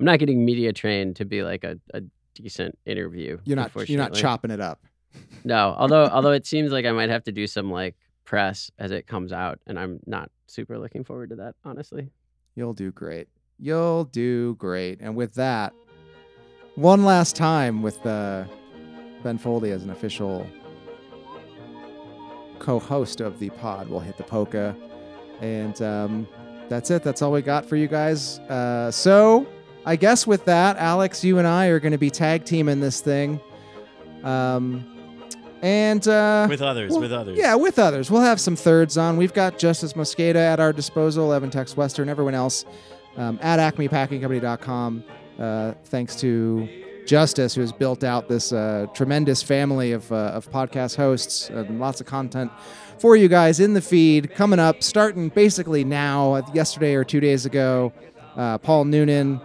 I'm 0.00 0.06
not 0.06 0.18
getting 0.18 0.44
media 0.44 0.72
trained 0.72 1.16
to 1.16 1.24
be 1.24 1.42
like 1.42 1.62
a, 1.64 1.78
a 1.94 2.02
decent 2.34 2.76
interview. 2.86 3.38
You're 3.44 3.56
not 3.56 3.88
you're 3.88 3.98
not 3.98 4.14
chopping 4.14 4.50
it 4.50 4.60
up. 4.60 4.80
No, 5.44 5.74
although 5.76 6.06
although 6.06 6.32
it 6.32 6.46
seems 6.46 6.72
like 6.72 6.86
I 6.86 6.92
might 6.92 7.10
have 7.10 7.24
to 7.24 7.32
do 7.32 7.46
some 7.46 7.70
like 7.70 7.96
press 8.24 8.70
as 8.78 8.92
it 8.92 9.06
comes 9.06 9.30
out, 9.32 9.58
and 9.66 9.78
I'm 9.78 10.00
not 10.06 10.30
super 10.46 10.78
looking 10.78 11.04
forward 11.04 11.30
to 11.30 11.36
that, 11.36 11.54
honestly. 11.64 12.08
You'll 12.54 12.72
do 12.72 12.90
great. 12.92 13.28
You'll 13.62 14.06
do 14.06 14.56
great. 14.56 14.98
And 15.00 15.14
with 15.14 15.34
that, 15.34 15.72
one 16.74 17.04
last 17.04 17.36
time 17.36 17.80
with 17.80 18.04
uh, 18.04 18.42
Ben 19.22 19.38
Foldy 19.38 19.70
as 19.70 19.84
an 19.84 19.90
official 19.90 20.44
co-host 22.58 23.20
of 23.20 23.38
the 23.38 23.50
pod, 23.50 23.88
we'll 23.88 24.00
hit 24.00 24.16
the 24.16 24.24
polka, 24.24 24.74
and 25.40 25.80
um, 25.80 26.26
that's 26.68 26.90
it. 26.90 27.04
That's 27.04 27.22
all 27.22 27.30
we 27.30 27.40
got 27.40 27.64
for 27.64 27.76
you 27.76 27.86
guys. 27.86 28.40
Uh, 28.40 28.90
so 28.90 29.46
I 29.86 29.94
guess 29.94 30.26
with 30.26 30.44
that, 30.46 30.76
Alex, 30.78 31.22
you 31.22 31.38
and 31.38 31.46
I 31.46 31.66
are 31.66 31.78
going 31.78 31.92
to 31.92 31.98
be 31.98 32.10
tag 32.10 32.44
teaming 32.44 32.80
this 32.80 33.00
thing. 33.00 33.38
Um, 34.24 34.84
and 35.62 36.06
uh, 36.08 36.48
with 36.50 36.62
others, 36.62 36.90
well, 36.90 37.00
with 37.00 37.12
others. 37.12 37.38
yeah, 37.38 37.54
with 37.54 37.78
others. 37.78 38.10
We'll 38.10 38.22
have 38.22 38.40
some 38.40 38.56
thirds 38.56 38.98
on. 38.98 39.16
We've 39.16 39.32
got 39.32 39.60
Justis 39.60 39.94
Mosqueda 39.94 40.34
at 40.34 40.58
our 40.58 40.72
disposal, 40.72 41.32
Evan 41.32 41.50
Tex 41.50 41.76
Western, 41.76 42.08
everyone 42.08 42.34
else 42.34 42.64
um, 43.16 43.38
at 43.42 43.58
acmepackingcompany.com. 43.58 45.04
Uh, 45.38 45.72
thanks 45.84 46.16
to 46.16 46.68
Justis, 47.04 47.54
who 47.54 47.60
has 47.60 47.72
built 47.72 48.04
out 48.04 48.28
this 48.28 48.52
uh, 48.52 48.86
tremendous 48.94 49.42
family 49.42 49.92
of, 49.92 50.10
uh, 50.12 50.16
of 50.16 50.50
podcast 50.50 50.96
hosts 50.96 51.48
and 51.50 51.80
lots 51.80 52.00
of 52.00 52.06
content 52.06 52.50
for 52.98 53.16
you 53.16 53.28
guys 53.28 53.58
in 53.58 53.74
the 53.74 53.80
feed 53.80 54.34
coming 54.34 54.58
up, 54.60 54.82
starting 54.82 55.28
basically 55.28 55.84
now. 55.84 56.34
uh, 56.34 56.42
Yesterday 56.54 56.94
or 56.94 57.04
two 57.04 57.20
days 57.20 57.46
ago, 57.46 57.92
uh, 58.36 58.58
Paul 58.58 58.84
Noonan 58.84 59.40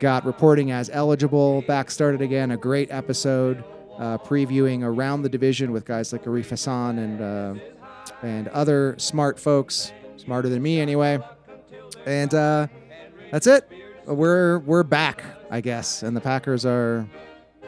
got 0.00 0.24
reporting 0.24 0.70
as 0.70 0.90
eligible. 0.90 1.62
Back 1.62 1.90
started 1.90 2.22
again. 2.22 2.50
A 2.52 2.56
great 2.56 2.90
episode 2.90 3.62
uh, 3.98 4.18
previewing 4.18 4.82
around 4.82 5.22
the 5.22 5.28
division 5.28 5.72
with 5.72 5.84
guys 5.84 6.12
like 6.12 6.24
Arif 6.24 6.50
Hassan 6.50 6.98
and 6.98 7.20
uh, 7.20 7.54
and 8.22 8.48
other 8.48 8.94
smart 8.98 9.38
folks, 9.38 9.92
smarter 10.16 10.48
than 10.48 10.62
me 10.62 10.80
anyway. 10.80 11.18
And 12.06 12.32
uh, 12.32 12.68
that's 13.30 13.46
it. 13.46 13.70
We're 14.06 14.60
we're 14.60 14.82
back, 14.82 15.24
I 15.50 15.60
guess, 15.60 16.02
and 16.02 16.16
the 16.16 16.20
Packers 16.20 16.64
are 16.64 17.06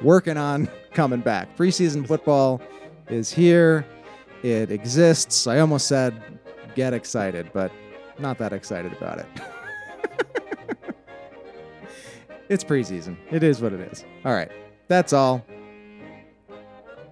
working 0.02 0.36
on 0.36 0.68
coming 0.92 1.20
back. 1.20 1.56
Preseason 1.56 2.06
football 2.06 2.60
is 3.08 3.32
here. 3.32 3.84
It 4.42 4.70
exists. 4.70 5.46
I 5.46 5.58
almost 5.58 5.88
said 5.88 6.14
get 6.74 6.94
excited, 6.94 7.50
but 7.52 7.72
not 8.18 8.38
that 8.38 8.52
excited 8.52 8.92
about 8.92 9.18
it. 9.18 9.26
it's 12.48 12.62
preseason. 12.62 13.16
It 13.32 13.42
is 13.42 13.60
what 13.60 13.72
it 13.72 13.80
is. 13.80 14.04
All 14.24 14.32
right. 14.32 14.50
That's 14.86 15.12
all. 15.12 15.44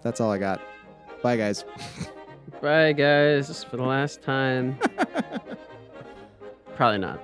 That's 0.02 0.20
all 0.20 0.30
I 0.30 0.38
got. 0.38 0.60
Bye, 1.22 1.36
guys. 1.36 1.64
Bye, 2.62 2.92
guys, 2.92 3.64
for 3.64 3.76
the 3.76 3.82
last 3.82 4.22
time. 4.22 4.78
Probably 6.76 6.98
not. 6.98 7.20